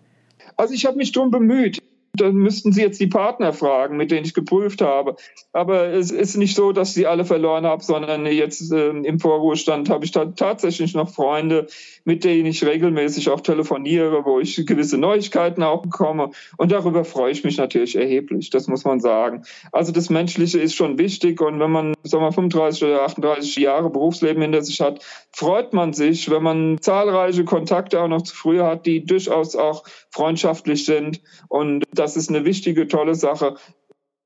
Also 0.57 0.75
ich 0.75 0.87
habe 0.87 0.97
mich 0.97 1.13
darum 1.13 1.31
bemüht 1.31 1.83
dann 2.15 2.37
müssten 2.37 2.73
Sie 2.73 2.81
jetzt 2.81 3.01
die 3.01 3.07
Partner 3.07 3.53
fragen, 3.53 3.97
mit 3.97 4.11
denen 4.11 4.25
ich 4.25 4.35
geprüft 4.35 4.81
habe. 4.81 5.17
Aber 5.53 5.89
es 5.89 6.11
ist 6.11 6.37
nicht 6.37 6.55
so, 6.55 6.73
dass 6.73 6.95
sie 6.95 7.07
alle 7.07 7.25
verloren 7.25 7.67
habe, 7.67 7.83
sondern 7.83 8.27
jetzt 8.27 8.73
äh, 8.73 8.91
im 8.91 9.19
Vorruhestand 9.19 9.91
habe 9.91 10.05
ich 10.05 10.13
da 10.13 10.27
tatsächlich 10.27 10.95
noch 10.95 11.11
Freunde, 11.11 11.67
mit 12.05 12.25
denen 12.25 12.47
ich 12.47 12.65
regelmäßig 12.65 13.31
auch 13.31 13.41
telefoniere, 13.41 14.25
wo 14.25 14.41
ich 14.41 14.65
gewisse 14.67 14.99
Neuigkeiten 14.99 15.63
auch 15.63 15.83
bekomme. 15.83 16.31
Und 16.57 16.73
darüber 16.73 17.05
freue 17.05 17.33
ich 17.33 17.45
mich 17.45 17.57
natürlich 17.57 17.97
erheblich, 17.97 18.51
das 18.51 18.69
muss 18.69 18.85
man 18.85 19.01
sagen. 19.01 19.43
Also 19.73 19.93
das 19.93 20.11
Menschliche 20.11 20.61
ist 20.61 20.75
schon 20.75 20.99
wichtig. 20.99 21.41
Und 21.41 21.61
wenn 21.61 21.71
man, 21.71 21.95
sagen 22.03 22.25
wir, 22.25 22.33
35 22.33 22.85
oder 22.85 23.03
38 23.03 23.57
Jahre 23.57 23.91
Berufsleben 23.91 24.43
hinter 24.43 24.63
sich 24.63 24.81
hat, 24.81 25.05
freut 25.33 25.73
man 25.73 25.93
sich, 25.93 26.31
wenn 26.31 26.43
man 26.43 26.79
zahlreiche 26.81 27.45
Kontakte 27.45 28.01
auch 28.01 28.09
noch 28.09 28.23
zu 28.23 28.35
früher 28.35 28.67
hat, 28.67 28.87
die 28.87 29.05
durchaus 29.05 29.57
auch 29.57 29.85
freundschaftlich 30.15 30.85
sind. 30.85 31.21
Und 31.49 31.85
das 31.93 32.17
ist 32.17 32.31
eine 32.31 32.45
wichtige, 32.45 32.87
tolle 32.87 33.15
Sache. 33.15 33.57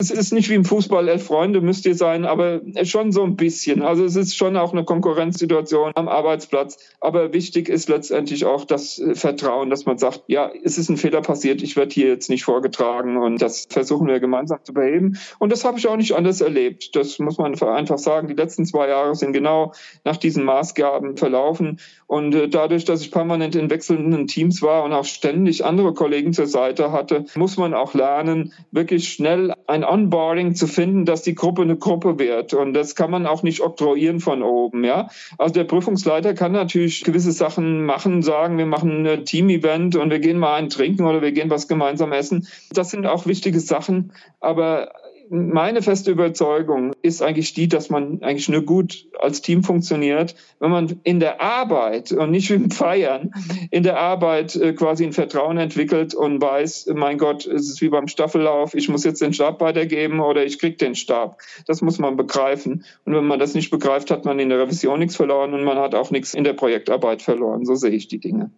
Es 0.01 0.13
ist 0.13 0.33
nicht 0.33 0.49
wie 0.49 0.55
im 0.55 0.65
Fußball, 0.65 1.09
elf 1.09 1.25
Freunde 1.25 1.61
müsst 1.61 1.85
ihr 1.85 1.97
sein, 1.97 2.25
aber 2.25 2.61
schon 2.85 3.11
so 3.11 3.25
ein 3.25 3.35
bisschen. 3.35 3.83
Also 3.83 4.05
es 4.05 4.15
ist 4.15 4.37
schon 4.37 4.57
auch 4.57 4.71
eine 4.71 4.85
Konkurrenzsituation 4.85 5.91
am 5.97 6.07
Arbeitsplatz. 6.07 6.79
Aber 7.01 7.33
wichtig 7.33 7.69
ist 7.69 7.89
letztendlich 7.89 8.45
auch 8.45 8.65
das 8.65 9.01
äh, 9.01 9.17
Vertrauen, 9.17 9.71
dass 9.71 9.87
man 9.87 9.99
sagt, 9.99 10.23
ja, 10.29 10.53
es 10.63 10.79
ist 10.79 10.89
ein 10.89 10.99
Fehler 10.99 11.21
passiert, 11.21 11.63
ich 11.63 11.75
werde 11.75 11.93
hier 11.93 12.07
jetzt 12.07 12.31
nicht 12.31 12.45
vorgetragen 12.45 13.17
und 13.17 13.43
das 13.43 13.67
versuchen 13.69 14.07
wir 14.07 14.21
gemeinsam 14.21 14.61
zu 14.63 14.73
beheben. 14.73 15.19
Und 15.41 15.51
das 15.51 15.65
habe 15.65 15.81
ich 15.81 15.89
auch 15.89 15.97
nicht 15.97 16.15
anders 16.15 16.43
erlebt. 16.43 16.95
Das 16.95 17.19
muss 17.19 17.37
man 17.37 17.61
einfach 17.61 17.99
sagen. 17.99 18.29
Die 18.29 18.35
letzten 18.35 18.67
zwei 18.67 18.87
Jahre 18.87 19.17
sind 19.17 19.33
genau 19.33 19.73
nach 20.05 20.17
diesen 20.17 20.45
Maßgaben 20.45 21.17
verlaufen. 21.17 21.81
Und 22.07 22.37
äh, 22.37 22.49
dadurch, 22.49 22.85
dass 22.85 23.01
ich 23.01 23.11
permanent 23.11 23.57
in 23.57 23.69
wechselnden 23.69 24.29
Teams 24.29 24.63
war 24.63 24.85
und 24.85 24.93
auch 24.93 25.05
ständig 25.05 25.65
andere 25.65 25.93
Kollegen 25.93 26.33
zur 26.33 26.47
Seite 26.47 26.93
hatte, 26.93 27.25
muss 27.35 27.57
man 27.57 27.75
auch 27.75 27.95
lernen, 27.95 28.53
wirklich 28.71 29.09
schnell 29.09 29.55
ein 29.67 29.88
Onboarding 29.89 30.55
zu 30.55 30.67
finden, 30.67 31.05
dass 31.05 31.23
die 31.23 31.35
Gruppe 31.35 31.63
eine 31.63 31.77
Gruppe 31.77 32.19
wird. 32.19 32.55
Und 32.55 32.75
das 32.75 32.95
kann 32.95 33.11
man 33.11 33.27
auch 33.27 33.43
nicht 33.43 33.61
oktroyieren 33.61 34.21
von 34.21 34.43
oben, 34.43 34.85
ja. 34.85 35.09
Also 35.39 35.55
der 35.55 35.65
Prüfungsleiter 35.65 36.35
kann 36.35 36.53
natürlich 36.53 37.05
gewisse 37.05 37.33
Sachen 37.33 37.85
machen, 37.85 38.23
sagen, 38.23 38.59
wir 38.59 38.67
machen 38.67 39.07
ein 39.07 39.25
Team-Event 39.25 39.97
und 39.97 40.11
wir 40.11 40.19
gehen 40.19 40.39
mal 40.39 40.55
einen 40.55 40.71
trinken 40.71 41.07
oder 41.07 41.23
wir 41.23 41.33
gehen 41.33 41.51
was 41.51 41.69
gemeinsam 41.69 42.13
essen. 42.13 42.47
Das 42.71 42.91
sind 42.91 43.07
auch 43.07 43.27
wichtige 43.27 43.61
Sachen. 43.61 44.13
Aber 44.41 44.91
meine 45.31 45.83
feste 45.83 46.11
Überzeugung 46.11 46.95
ist 47.03 47.23
eigentlich 47.23 47.53
die, 47.55 47.69
dass 47.69 47.91
man 47.91 48.23
eigentlich 48.23 48.49
nur 48.49 48.63
gut 48.63 49.07
als 49.19 49.43
Team 49.43 49.63
funktioniert, 49.63 50.35
wenn 50.61 50.71
man 50.71 51.01
in 51.03 51.21
der 51.21 51.41
Arbeit 51.41 52.13
und 52.13 52.31
nicht 52.31 52.51
im 52.51 52.71
Feiern, 52.71 53.33
in 53.71 53.83
der 53.83 53.99
Arbeit 53.99 54.57
äh, 54.57 54.73
quasi 54.73 55.05
ein 55.05 55.13
Vertrauen 55.13 55.59
entwickelt 55.59 56.15
und 56.15 56.41
weiß, 56.41 56.91
mein 56.95 57.19
Gott, 57.19 57.47
es 57.47 57.69
ist 57.69 57.81
wie 57.81 57.89
beim 57.89 58.09
Staffellauf, 58.09 58.75
ich 58.75 58.89
muss 58.89 59.05
jetzt 59.05 59.21
den 59.21 59.33
Stab 59.33 59.61
weitergeben 59.61 60.21
oder 60.21 60.45
ich 60.45 60.59
krieg 60.59 60.79
den 60.79 60.95
Stab. 60.95 61.41
Das 61.67 61.83
muss 61.83 61.99
man 61.99 62.17
begreifen. 62.17 62.85
Und 63.05 63.15
wenn 63.15 63.27
man 63.27 63.39
das 63.39 63.55
nicht 63.55 63.71
begreift, 63.71 64.11
hat 64.11 64.25
man 64.25 64.39
in 64.39 64.49
der 64.49 64.61
Revision 64.61 64.99
nichts 64.99 65.17
verloren 65.17 65.55
und 65.55 65.65
man 65.65 65.79
hat 65.79 65.95
auch 65.95 66.11
nichts 66.11 66.35
in 66.35 66.45
der 66.45 66.53
Projektarbeit 66.55 67.23
verloren. 67.23 67.65
So 67.65 67.75
sehe 67.75 67.91
ich 67.91 68.09
die 68.09 68.19
Dinge. 68.19 68.51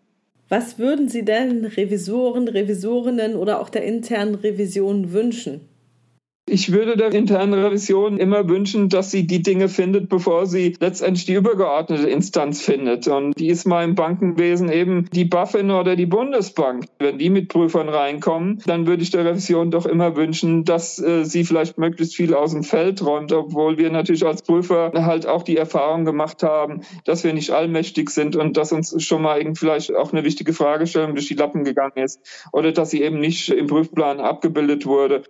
Was 0.48 0.80
würden 0.80 1.08
Sie 1.08 1.24
denn 1.24 1.64
Revisoren, 1.64 2.48
Revisorinnen 2.48 3.36
oder 3.36 3.60
auch 3.60 3.68
der 3.68 3.84
internen 3.84 4.34
Revision 4.34 5.12
wünschen? 5.12 5.69
Ich 6.52 6.72
würde 6.72 6.96
der 6.96 7.12
internen 7.12 7.54
Revision 7.54 8.18
immer 8.18 8.48
wünschen, 8.48 8.88
dass 8.88 9.12
sie 9.12 9.24
die 9.24 9.40
Dinge 9.40 9.68
findet, 9.68 10.08
bevor 10.08 10.46
sie 10.46 10.76
letztendlich 10.80 11.24
die 11.24 11.34
übergeordnete 11.34 12.10
Instanz 12.10 12.60
findet. 12.60 13.06
Und 13.06 13.38
die 13.38 13.46
ist 13.46 13.68
mal 13.68 13.84
im 13.84 13.94
Bankenwesen 13.94 14.68
eben 14.68 15.08
die 15.12 15.24
BaFin 15.24 15.70
oder 15.70 15.94
die 15.94 16.06
Bundesbank. 16.06 16.86
Wenn 16.98 17.18
die 17.18 17.30
mit 17.30 17.50
Prüfern 17.50 17.88
reinkommen, 17.88 18.60
dann 18.66 18.88
würde 18.88 19.04
ich 19.04 19.12
der 19.12 19.24
Revision 19.24 19.70
doch 19.70 19.86
immer 19.86 20.16
wünschen, 20.16 20.64
dass 20.64 20.98
äh, 20.98 21.24
sie 21.24 21.44
vielleicht 21.44 21.78
möglichst 21.78 22.16
viel 22.16 22.34
aus 22.34 22.50
dem 22.50 22.64
Feld 22.64 23.00
räumt, 23.06 23.32
obwohl 23.32 23.78
wir 23.78 23.92
natürlich 23.92 24.26
als 24.26 24.42
Prüfer 24.42 24.90
halt 24.92 25.26
auch 25.26 25.44
die 25.44 25.56
Erfahrung 25.56 26.04
gemacht 26.04 26.42
haben, 26.42 26.80
dass 27.04 27.22
wir 27.22 27.32
nicht 27.32 27.52
allmächtig 27.52 28.10
sind 28.10 28.34
und 28.34 28.56
dass 28.56 28.72
uns 28.72 29.00
schon 29.04 29.22
mal 29.22 29.38
irgendwie 29.38 29.60
vielleicht 29.60 29.94
auch 29.94 30.12
eine 30.12 30.24
wichtige 30.24 30.52
Fragestellung 30.52 31.14
durch 31.14 31.28
die 31.28 31.34
Lappen 31.34 31.62
gegangen 31.62 31.98
ist 31.98 32.18
oder 32.52 32.72
dass 32.72 32.90
sie 32.90 33.02
eben 33.02 33.20
nicht 33.20 33.50
im 33.50 33.68
Prüfplan 33.68 34.18
abgebildet 34.18 34.84
wurde. 34.84 35.22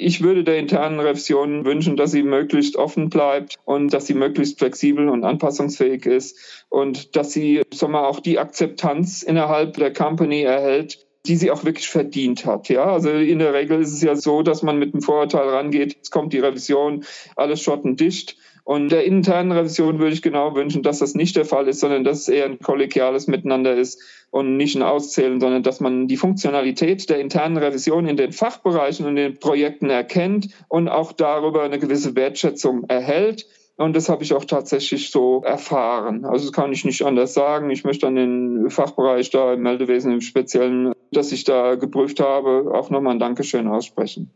Ich 0.00 0.22
würde 0.22 0.44
der 0.44 0.58
internen 0.58 1.00
Revision 1.00 1.64
wünschen, 1.64 1.96
dass 1.96 2.12
sie 2.12 2.22
möglichst 2.22 2.76
offen 2.76 3.10
bleibt 3.10 3.56
und 3.64 3.92
dass 3.92 4.06
sie 4.06 4.14
möglichst 4.14 4.58
flexibel 4.58 5.08
und 5.08 5.24
anpassungsfähig 5.24 6.06
ist 6.06 6.64
und 6.68 7.16
dass 7.16 7.32
sie 7.32 7.62
sagen 7.74 7.92
wir, 7.92 8.06
auch 8.06 8.20
die 8.20 8.38
Akzeptanz 8.38 9.24
innerhalb 9.24 9.74
der 9.74 9.92
Company 9.92 10.42
erhält, 10.42 11.04
die 11.26 11.34
sie 11.34 11.50
auch 11.50 11.64
wirklich 11.64 11.88
verdient 11.88 12.46
hat. 12.46 12.68
Ja, 12.68 12.84
also 12.84 13.10
in 13.10 13.40
der 13.40 13.52
Regel 13.52 13.80
ist 13.80 13.92
es 13.92 14.02
ja 14.02 14.14
so, 14.14 14.42
dass 14.42 14.62
man 14.62 14.78
mit 14.78 14.94
einem 14.94 15.02
Vorurteil 15.02 15.48
rangeht. 15.48 15.94
Jetzt 15.94 16.10
kommt 16.10 16.32
die 16.32 16.38
Revision, 16.38 17.04
alles 17.34 17.60
schottendicht. 17.60 18.36
Und 18.68 18.92
der 18.92 19.04
internen 19.04 19.50
Revision 19.50 19.98
würde 19.98 20.12
ich 20.12 20.20
genau 20.20 20.54
wünschen, 20.54 20.82
dass 20.82 20.98
das 20.98 21.14
nicht 21.14 21.34
der 21.36 21.46
Fall 21.46 21.68
ist, 21.68 21.80
sondern 21.80 22.04
dass 22.04 22.18
es 22.20 22.28
eher 22.28 22.44
ein 22.44 22.58
kollegiales 22.58 23.26
Miteinander 23.26 23.74
ist 23.74 23.98
und 24.30 24.58
nicht 24.58 24.76
ein 24.76 24.82
Auszählen, 24.82 25.40
sondern 25.40 25.62
dass 25.62 25.80
man 25.80 26.06
die 26.06 26.18
Funktionalität 26.18 27.08
der 27.08 27.18
internen 27.18 27.56
Revision 27.56 28.06
in 28.06 28.18
den 28.18 28.32
Fachbereichen 28.32 29.06
und 29.06 29.16
den 29.16 29.38
Projekten 29.38 29.88
erkennt 29.88 30.50
und 30.68 30.90
auch 30.90 31.12
darüber 31.12 31.62
eine 31.62 31.78
gewisse 31.78 32.14
Wertschätzung 32.14 32.84
erhält. 32.88 33.46
Und 33.78 33.96
das 33.96 34.10
habe 34.10 34.22
ich 34.22 34.34
auch 34.34 34.44
tatsächlich 34.44 35.10
so 35.10 35.42
erfahren. 35.44 36.26
Also 36.26 36.44
das 36.44 36.52
kann 36.52 36.70
ich 36.70 36.84
nicht 36.84 37.00
anders 37.06 37.32
sagen. 37.32 37.70
Ich 37.70 37.84
möchte 37.84 38.06
an 38.06 38.16
den 38.16 38.68
Fachbereich 38.68 39.30
da 39.30 39.54
im 39.54 39.62
Meldewesen 39.62 40.12
im 40.12 40.20
Speziellen, 40.20 40.92
dass 41.10 41.32
ich 41.32 41.44
da 41.44 41.76
geprüft 41.76 42.20
habe, 42.20 42.70
auch 42.74 42.90
nochmal 42.90 43.14
ein 43.14 43.18
Dankeschön 43.18 43.66
aussprechen. 43.66 44.30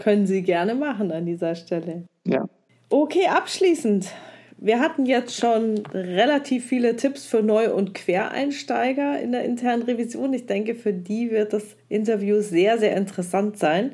Können 0.00 0.26
Sie 0.26 0.42
gerne 0.42 0.74
machen 0.74 1.12
an 1.12 1.26
dieser 1.26 1.54
Stelle. 1.54 2.06
Ja. 2.26 2.48
Okay, 2.90 3.26
abschließend. 3.26 4.06
Wir 4.56 4.80
hatten 4.80 5.04
jetzt 5.04 5.36
schon 5.36 5.84
relativ 5.92 6.64
viele 6.66 6.96
Tipps 6.96 7.26
für 7.26 7.42
Neu- 7.42 7.72
und 7.72 7.92
Quereinsteiger 7.92 9.20
in 9.20 9.32
der 9.32 9.44
internen 9.44 9.82
Revision. 9.82 10.32
Ich 10.32 10.46
denke, 10.46 10.74
für 10.74 10.94
die 10.94 11.30
wird 11.30 11.52
das 11.52 11.76
Interview 11.90 12.40
sehr, 12.40 12.78
sehr 12.78 12.96
interessant 12.96 13.58
sein. 13.58 13.92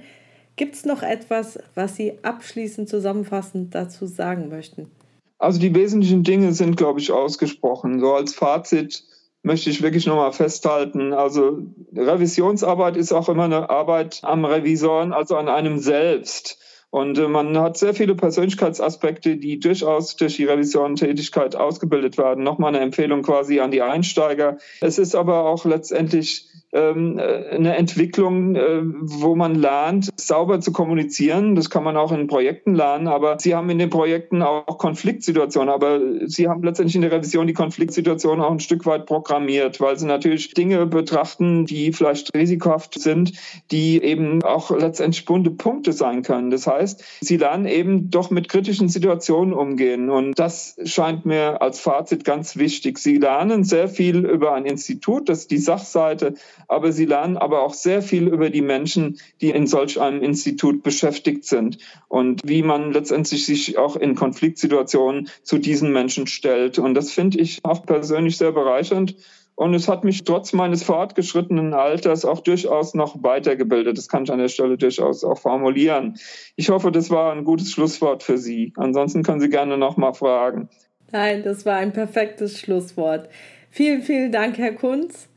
Gibt 0.54 0.76
es 0.76 0.84
noch 0.84 1.02
etwas, 1.02 1.58
was 1.74 1.96
Sie 1.96 2.20
abschließend 2.22 2.88
zusammenfassend 2.88 3.74
dazu 3.74 4.06
sagen 4.06 4.48
möchten? 4.48 4.92
Also 5.38 5.58
die 5.58 5.74
wesentlichen 5.74 6.22
Dinge 6.22 6.52
sind, 6.52 6.76
glaube 6.76 7.00
ich, 7.00 7.10
ausgesprochen. 7.10 7.98
So 7.98 8.14
als 8.14 8.32
Fazit 8.32 9.02
möchte 9.42 9.70
ich 9.70 9.82
wirklich 9.82 10.06
nochmal 10.06 10.32
festhalten. 10.32 11.12
Also 11.12 11.58
Revisionsarbeit 11.94 12.96
ist 12.96 13.12
auch 13.12 13.28
immer 13.28 13.44
eine 13.44 13.68
Arbeit 13.68 14.20
am 14.22 14.44
Revisoren, 14.44 15.12
also 15.12 15.36
an 15.36 15.48
einem 15.48 15.80
selbst. 15.80 16.58
Und 16.94 17.18
äh, 17.18 17.26
man 17.26 17.58
hat 17.58 17.76
sehr 17.76 17.92
viele 17.92 18.14
Persönlichkeitsaspekte, 18.14 19.36
die 19.36 19.58
durchaus 19.58 20.14
durch 20.14 20.36
die 20.36 20.44
Revision-Tätigkeit 20.44 21.56
ausgebildet 21.56 22.18
werden. 22.18 22.44
Nochmal 22.44 22.72
eine 22.72 22.84
Empfehlung 22.84 23.22
quasi 23.22 23.58
an 23.58 23.72
die 23.72 23.82
Einsteiger. 23.82 24.58
Es 24.80 25.00
ist 25.00 25.16
aber 25.16 25.44
auch 25.44 25.64
letztendlich 25.64 26.48
ähm, 26.74 27.18
äh, 27.18 27.50
eine 27.50 27.76
Entwicklung, 27.76 28.56
äh, 28.56 28.82
wo 28.82 29.36
man 29.36 29.54
lernt, 29.54 30.10
sauber 30.16 30.60
zu 30.60 30.72
kommunizieren. 30.72 31.54
Das 31.54 31.70
kann 31.70 31.84
man 31.84 31.96
auch 31.96 32.12
in 32.12 32.26
Projekten 32.26 32.74
lernen, 32.74 33.06
aber 33.06 33.38
Sie 33.38 33.54
haben 33.54 33.70
in 33.70 33.78
den 33.78 33.90
Projekten 33.90 34.42
auch 34.42 34.78
Konfliktsituationen. 34.78 35.68
Aber 35.72 36.00
Sie 36.26 36.48
haben 36.48 36.62
letztendlich 36.62 36.96
in 36.96 37.02
der 37.02 37.12
Revision 37.12 37.46
die 37.46 37.52
Konfliktsituation 37.52 38.40
auch 38.40 38.50
ein 38.50 38.60
Stück 38.60 38.86
weit 38.86 39.06
programmiert, 39.06 39.80
weil 39.80 39.98
Sie 39.98 40.06
natürlich 40.06 40.52
Dinge 40.54 40.86
betrachten, 40.86 41.64
die 41.64 41.92
vielleicht 41.92 42.34
risikohaft 42.34 43.00
sind, 43.00 43.32
die 43.70 44.02
eben 44.02 44.42
auch 44.42 44.70
letztendlich 44.70 45.24
bunte 45.24 45.50
Punkte 45.50 45.92
sein 45.92 46.22
können. 46.22 46.50
Das 46.50 46.66
heißt, 46.66 47.04
Sie 47.20 47.36
lernen 47.36 47.66
eben 47.66 48.10
doch 48.10 48.30
mit 48.30 48.48
kritischen 48.48 48.88
Situationen 48.88 49.54
umgehen. 49.54 50.10
Und 50.10 50.38
das 50.38 50.76
scheint 50.84 51.24
mir 51.24 51.62
als 51.62 51.78
Fazit 51.78 52.24
ganz 52.24 52.56
wichtig. 52.56 52.98
Sie 52.98 53.18
lernen 53.18 53.62
sehr 53.62 53.88
viel 53.88 54.26
über 54.26 54.54
ein 54.54 54.66
Institut, 54.66 55.28
das 55.28 55.46
die 55.46 55.58
Sachseite, 55.58 56.34
aber 56.68 56.92
sie 56.92 57.04
lernen 57.04 57.36
aber 57.36 57.62
auch 57.62 57.74
sehr 57.74 58.02
viel 58.02 58.28
über 58.28 58.50
die 58.50 58.62
Menschen, 58.62 59.18
die 59.40 59.50
in 59.50 59.66
solch 59.66 60.00
einem 60.00 60.22
Institut 60.22 60.82
beschäftigt 60.82 61.44
sind 61.44 61.78
und 62.08 62.40
wie 62.44 62.62
man 62.62 62.92
letztendlich 62.92 63.46
sich 63.46 63.78
auch 63.78 63.96
in 63.96 64.14
Konfliktsituationen 64.14 65.28
zu 65.42 65.58
diesen 65.58 65.92
Menschen 65.92 66.26
stellt. 66.26 66.78
Und 66.78 66.94
das 66.94 67.10
finde 67.10 67.38
ich 67.38 67.64
auch 67.64 67.84
persönlich 67.84 68.36
sehr 68.36 68.52
bereichernd. 68.52 69.16
Und 69.56 69.72
es 69.74 69.86
hat 69.86 70.02
mich 70.02 70.24
trotz 70.24 70.52
meines 70.52 70.82
fortgeschrittenen 70.82 71.74
Alters 71.74 72.24
auch 72.24 72.40
durchaus 72.40 72.94
noch 72.94 73.22
weitergebildet. 73.22 73.96
Das 73.96 74.08
kann 74.08 74.24
ich 74.24 74.32
an 74.32 74.40
der 74.40 74.48
Stelle 74.48 74.76
durchaus 74.76 75.22
auch 75.22 75.38
formulieren. 75.38 76.16
Ich 76.56 76.70
hoffe, 76.70 76.90
das 76.90 77.10
war 77.10 77.32
ein 77.32 77.44
gutes 77.44 77.70
Schlusswort 77.70 78.24
für 78.24 78.36
Sie. 78.36 78.72
Ansonsten 78.76 79.22
können 79.22 79.40
Sie 79.40 79.50
gerne 79.50 79.78
noch 79.78 79.96
mal 79.96 80.12
fragen. 80.12 80.68
Nein, 81.12 81.44
das 81.44 81.64
war 81.64 81.76
ein 81.76 81.92
perfektes 81.92 82.58
Schlusswort. 82.58 83.28
Vielen, 83.70 84.02
vielen 84.02 84.32
Dank, 84.32 84.58
Herr 84.58 84.72
Kunz. 84.72 85.28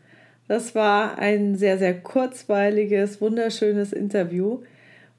Das 0.47 0.75
war 0.75 1.17
ein 1.17 1.55
sehr, 1.55 1.77
sehr 1.77 1.99
kurzweiliges, 2.01 3.19
wunderschönes 3.21 3.93
Interview. 3.93 4.61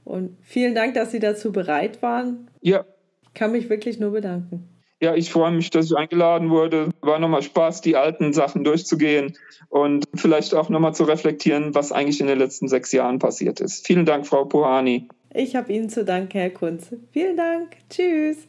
Und 0.04 0.36
vielen 0.42 0.74
Dank, 0.74 0.94
dass 0.94 1.10
Sie 1.10 1.20
dazu 1.20 1.52
bereit 1.52 2.00
waren. 2.02 2.48
Ja. 2.62 2.84
Ich 3.22 3.34
kann 3.34 3.52
mich 3.52 3.68
wirklich 3.68 4.00
nur 4.00 4.12
bedanken. 4.12 4.68
Ja, 5.00 5.14
ich 5.14 5.30
freue 5.30 5.52
mich, 5.52 5.70
dass 5.70 5.86
ich 5.86 5.96
eingeladen 5.96 6.50
wurde. 6.50 6.88
War 7.02 7.20
nochmal 7.20 7.42
Spaß, 7.42 7.82
die 7.82 7.94
alten 7.94 8.32
Sachen 8.32 8.64
durchzugehen 8.64 9.34
und 9.68 10.06
vielleicht 10.14 10.54
auch 10.54 10.70
nochmal 10.70 10.94
zu 10.94 11.04
reflektieren, 11.04 11.74
was 11.74 11.92
eigentlich 11.92 12.20
in 12.20 12.26
den 12.26 12.38
letzten 12.38 12.66
sechs 12.66 12.90
Jahren 12.90 13.20
passiert 13.20 13.60
ist. 13.60 13.86
Vielen 13.86 14.06
Dank, 14.06 14.26
Frau 14.26 14.44
Pohani. 14.44 15.08
Ich 15.34 15.54
habe 15.54 15.72
Ihnen 15.72 15.88
zu 15.88 16.04
danken, 16.04 16.38
Herr 16.38 16.50
Kunze. 16.50 16.98
Vielen 17.12 17.36
Dank. 17.36 17.76
Tschüss. 17.90 18.48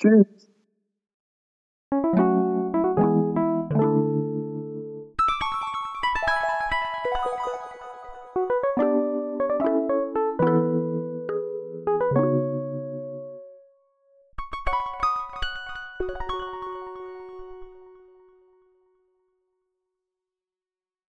Tschüss. 0.00 0.26